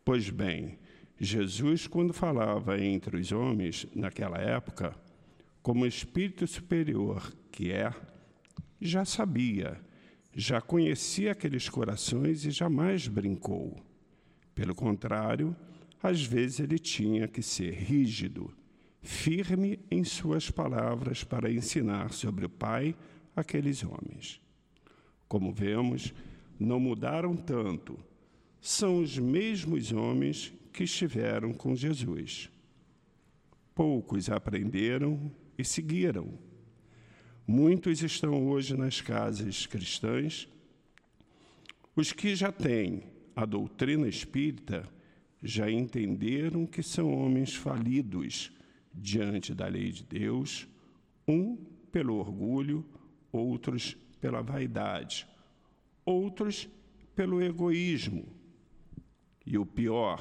Pois 0.04 0.28
bem, 0.28 0.78
Jesus, 1.18 1.86
quando 1.86 2.12
falava 2.12 2.78
entre 2.78 3.16
os 3.16 3.32
homens 3.32 3.86
naquela 3.94 4.38
época, 4.38 4.94
como 5.62 5.86
espírito 5.86 6.46
superior 6.46 7.32
que 7.50 7.72
é, 7.72 7.90
já 8.80 9.04
sabia, 9.04 9.80
já 10.34 10.60
conhecia 10.60 11.32
aqueles 11.32 11.68
corações 11.68 12.44
e 12.44 12.50
jamais 12.50 13.08
brincou. 13.08 13.82
Pelo 14.54 14.74
contrário, 14.74 15.56
às 16.02 16.22
vezes 16.22 16.60
ele 16.60 16.78
tinha 16.78 17.26
que 17.26 17.42
ser 17.42 17.72
rígido, 17.72 18.52
firme 19.04 19.78
em 19.88 20.02
suas 20.02 20.50
palavras 20.50 21.22
para 21.22 21.52
ensinar 21.52 22.12
sobre 22.12 22.46
o 22.46 22.48
Pai 22.48 22.96
aqueles 23.36 23.84
homens. 23.84 24.40
Como 25.28 25.52
vemos, 25.52 26.12
não 26.58 26.80
mudaram 26.80 27.36
tanto 27.36 27.96
são 28.64 29.00
os 29.00 29.18
mesmos 29.18 29.92
homens 29.92 30.50
que 30.72 30.84
estiveram 30.84 31.52
com 31.52 31.76
Jesus. 31.76 32.48
Poucos 33.74 34.30
aprenderam 34.30 35.30
e 35.58 35.62
seguiram. 35.62 36.38
Muitos 37.46 38.02
estão 38.02 38.48
hoje 38.48 38.74
nas 38.74 39.02
casas 39.02 39.66
cristãs. 39.66 40.48
Os 41.94 42.10
que 42.10 42.34
já 42.34 42.50
têm 42.50 43.02
a 43.36 43.44
doutrina 43.44 44.08
espírita 44.08 44.88
já 45.42 45.70
entenderam 45.70 46.64
que 46.64 46.82
são 46.82 47.12
homens 47.12 47.54
falidos 47.54 48.50
diante 48.94 49.54
da 49.54 49.66
lei 49.66 49.90
de 49.90 50.04
Deus, 50.04 50.68
um 51.26 51.56
pelo 51.90 52.16
orgulho, 52.16 52.84
outros 53.32 53.96
pela 54.20 54.42
vaidade, 54.42 55.26
outros 56.04 56.68
pelo 57.14 57.42
egoísmo 57.42 58.26
e 59.44 59.58
o 59.58 59.66
pior, 59.66 60.20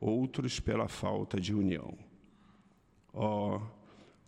outros 0.00 0.58
pela 0.58 0.88
falta 0.88 1.40
de 1.40 1.54
união. 1.54 1.96
Oh, 3.12 3.60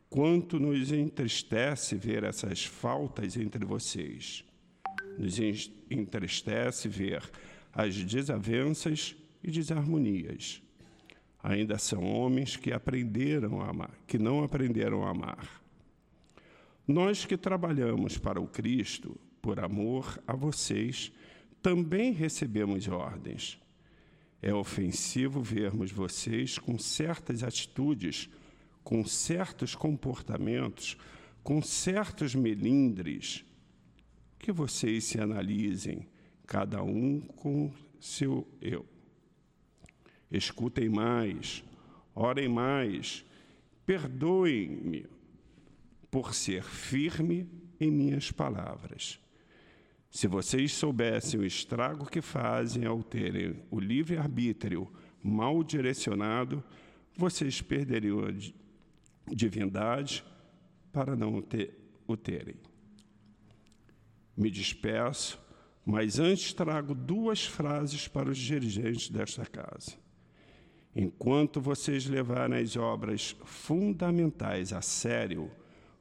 quanto 0.09 0.59
nos 0.59 0.93
entristece 0.93 1.95
ver 1.97 2.25
essas 2.25 2.65
faltas 2.65 3.37
entre 3.37 3.65
vocês. 3.65 4.45
Nos 5.19 5.39
entristece 5.91 6.89
ver 6.89 7.29
as 7.73 7.95
desavenças 8.05 9.17
e 9.43 9.51
desarmonias. 9.51 10.63
Ainda 11.43 11.79
são 11.79 12.03
homens 12.05 12.57
que 12.57 12.73
aprenderam 12.73 13.61
a 13.61 13.71
amar, 13.71 13.95
que 14.07 14.19
não 14.19 14.43
aprenderam 14.43 15.05
a 15.05 15.11
amar. 15.11 15.63
Nós 16.87 17.25
que 17.25 17.37
trabalhamos 17.37 18.19
para 18.19 18.41
o 18.41 18.49
Cristo, 18.49 19.19
por 19.41 19.61
amor 19.61 20.21
a 20.27 20.35
vocês, 20.35 21.13
também 21.63 22.13
recebemos 22.13 22.89
ordens 22.89 23.59
é 24.41 24.55
ofensivo 24.55 25.43
vermos 25.43 25.91
vocês 25.91 26.59
com 26.59 26.79
certas 26.79 27.43
atitudes, 27.43 28.29
com 28.85 29.05
certos 29.05 29.75
comportamentos, 29.75 30.97
com 31.43 31.61
certos 31.61 32.35
melindres. 32.35 33.45
Que 34.39 34.53
vocês 34.53 35.05
se 35.05 35.21
analisem, 35.21 36.07
cada 36.47 36.83
um 36.83 37.21
com 37.21 37.73
seu 38.01 38.47
eu. 38.61 38.87
Escutem 40.31 40.89
mais, 40.89 41.65
orem 42.15 42.49
mais, 42.49 43.25
perdoem-me 43.87 45.07
por 46.11 46.35
ser 46.35 46.63
firme 46.63 47.49
em 47.81 47.91
minhas 47.91 48.31
palavras. 48.31 49.19
Se 50.11 50.27
vocês 50.27 50.73
soubessem 50.73 51.41
o 51.41 51.45
estrago 51.45 52.07
que 52.07 52.21
fazem 52.21 52.85
ao 52.87 53.03
terem 53.03 53.63
o 53.71 53.79
livre-arbítrio 53.79 54.91
mal 55.23 55.63
direcionado, 55.63 56.65
vocês 57.15 57.61
perderiam 57.61 58.21
a 58.25 59.35
divindade 59.35 60.25
para 60.93 61.15
não 61.15 61.45
o 62.07 62.17
terem. 62.17 62.57
Me 64.37 64.51
despeço, 64.51 65.39
mas 65.85 66.19
antes 66.19 66.53
trago 66.53 66.95
duas 66.95 67.45
frases 67.45 68.09
para 68.09 68.31
os 68.31 68.39
dirigentes 68.39 69.09
desta 69.09 69.45
casa. 69.45 70.08
Enquanto 71.01 71.61
vocês 71.61 72.07
levarem 72.07 72.59
as 72.59 72.77
obras 72.77 73.37
fundamentais 73.45 74.73
a 74.73 74.83
sério, 74.83 75.49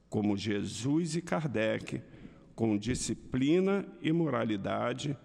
como 0.09 0.35
Jesus 0.35 1.15
e 1.15 1.21
Kardec, 1.21 2.01
com 2.55 2.75
disciplina 2.75 3.87
e 4.01 4.11
moralidade, 4.11 5.15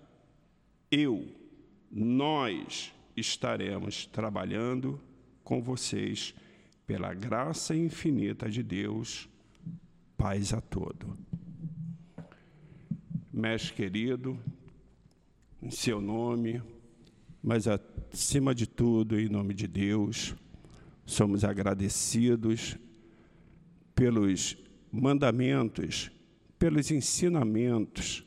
eu, 0.91 1.27
nós 1.91 2.93
estaremos 3.17 4.05
trabalhando 4.05 5.01
com 5.43 5.63
vocês 5.63 6.35
pela 6.87 7.15
graça 7.15 7.75
infinita 7.75 8.51
de 8.51 8.63
Deus, 8.63 9.27
paz 10.19 10.53
a 10.53 10.61
todo. 10.61 11.17
Mestre 13.33 13.73
querido, 13.73 14.39
em 15.63 15.71
seu 15.71 15.99
nome, 15.99 16.61
mas 17.43 17.67
acima 18.13 18.55
de 18.55 18.67
tudo, 18.67 19.19
em 19.19 19.29
nome 19.29 19.55
de 19.55 19.67
Deus, 19.67 20.35
somos 21.07 21.45
agradecidos 21.45 22.77
pelos 23.95 24.57
mandamentos 24.91 26.11
pelos 26.63 26.93
ensinamentos, 26.93 28.25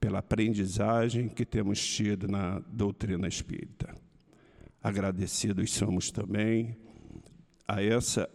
pela 0.00 0.20
aprendizagem 0.20 1.28
que 1.28 1.44
temos 1.44 1.86
tido 1.86 2.26
na 2.26 2.60
doutrina 2.60 3.28
espírita. 3.28 3.94
Agradecidos 4.82 5.70
somos 5.74 6.10
também 6.10 6.74
a 7.68 7.82
essa 7.82 8.26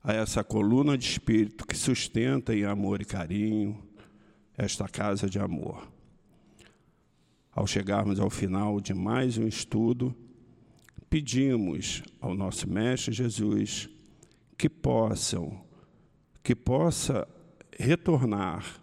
a 0.00 0.12
essa 0.12 0.44
coluna 0.44 0.96
de 0.96 1.06
espírito 1.06 1.66
que 1.66 1.76
sustenta 1.76 2.54
em 2.54 2.64
amor 2.64 3.02
e 3.02 3.04
carinho 3.04 3.85
esta 4.56 4.88
casa 4.88 5.28
de 5.28 5.38
amor. 5.38 5.86
Ao 7.52 7.66
chegarmos 7.66 8.20
ao 8.20 8.30
final 8.30 8.80
de 8.80 8.92
mais 8.94 9.38
um 9.38 9.46
estudo, 9.46 10.14
pedimos 11.08 12.02
ao 12.20 12.34
nosso 12.34 12.68
mestre 12.68 13.12
Jesus 13.12 13.88
que 14.58 14.68
possam, 14.68 15.64
que 16.42 16.54
possa 16.54 17.26
retornar 17.78 18.80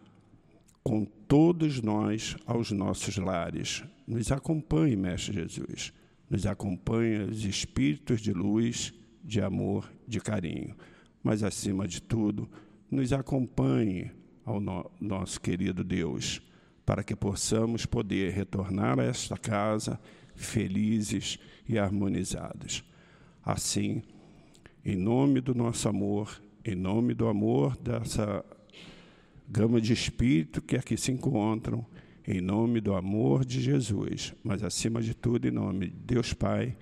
com 0.84 1.06
todos 1.06 1.82
nós 1.82 2.36
aos 2.46 2.72
nossos 2.72 3.18
lares. 3.18 3.84
Nos 4.06 4.32
acompanhe, 4.32 4.96
Mestre 4.96 5.34
Jesus. 5.34 5.94
Nos 6.30 6.46
acompanhe 6.46 7.24
os 7.24 7.46
espíritos 7.46 8.22
de 8.22 8.34
luz, 8.34 8.94
de 9.24 9.42
amor, 9.42 9.92
de 10.08 10.20
carinho. 10.20 10.76
Mas, 11.24 11.42
acima 11.42 11.88
de 11.88 12.02
tudo, 12.02 12.50
nos 12.92 13.14
acompanhe 13.14 14.12
ao 14.46 14.60
no 14.60 14.90
nosso 15.00 15.40
querido 15.40 15.84
Deus, 15.84 16.42
para 16.86 17.04
que 17.04 17.16
possamos 17.16 17.86
poder 17.86 18.32
retornar 18.34 19.00
a 19.00 19.04
esta 19.04 19.38
casa 19.38 20.00
felizes 20.36 21.40
e 21.68 21.78
harmonizados. 21.78 22.84
Assim, 23.44 24.02
em 24.86 24.96
nome 24.96 25.42
do 25.42 25.54
nosso 25.54 25.88
amor, 25.88 26.42
em 26.66 26.76
nome 26.76 27.14
do 27.14 27.28
amor 27.28 27.78
dessa 27.78 28.44
gama 29.48 29.80
de 29.80 29.94
espírito 29.94 30.62
que 30.62 30.76
aqui 30.76 30.98
se 30.98 31.12
encontram, 31.12 31.86
em 32.26 32.40
nome 32.40 32.80
do 32.80 32.96
amor 32.96 33.44
de 33.44 33.62
Jesus, 33.62 34.34
mas 34.44 34.64
acima 34.64 35.02
de 35.02 35.14
tudo, 35.14 35.48
em 35.48 35.52
nome 35.52 35.88
de 35.88 35.96
Deus 35.96 36.34
Pai, 36.34 36.76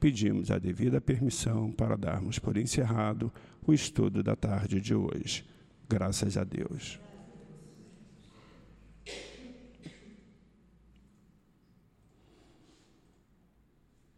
pedimos 0.00 0.50
a 0.50 0.58
devida 0.58 1.00
permissão 1.00 1.70
para 1.70 1.96
darmos 1.96 2.38
por 2.38 2.56
encerrado 2.56 3.32
o 3.66 3.72
estudo 3.72 4.22
da 4.22 4.34
tarde 4.34 4.80
de 4.80 4.94
hoje. 4.94 5.44
Graças 5.88 6.36
a 6.36 6.44
Deus. 6.44 7.00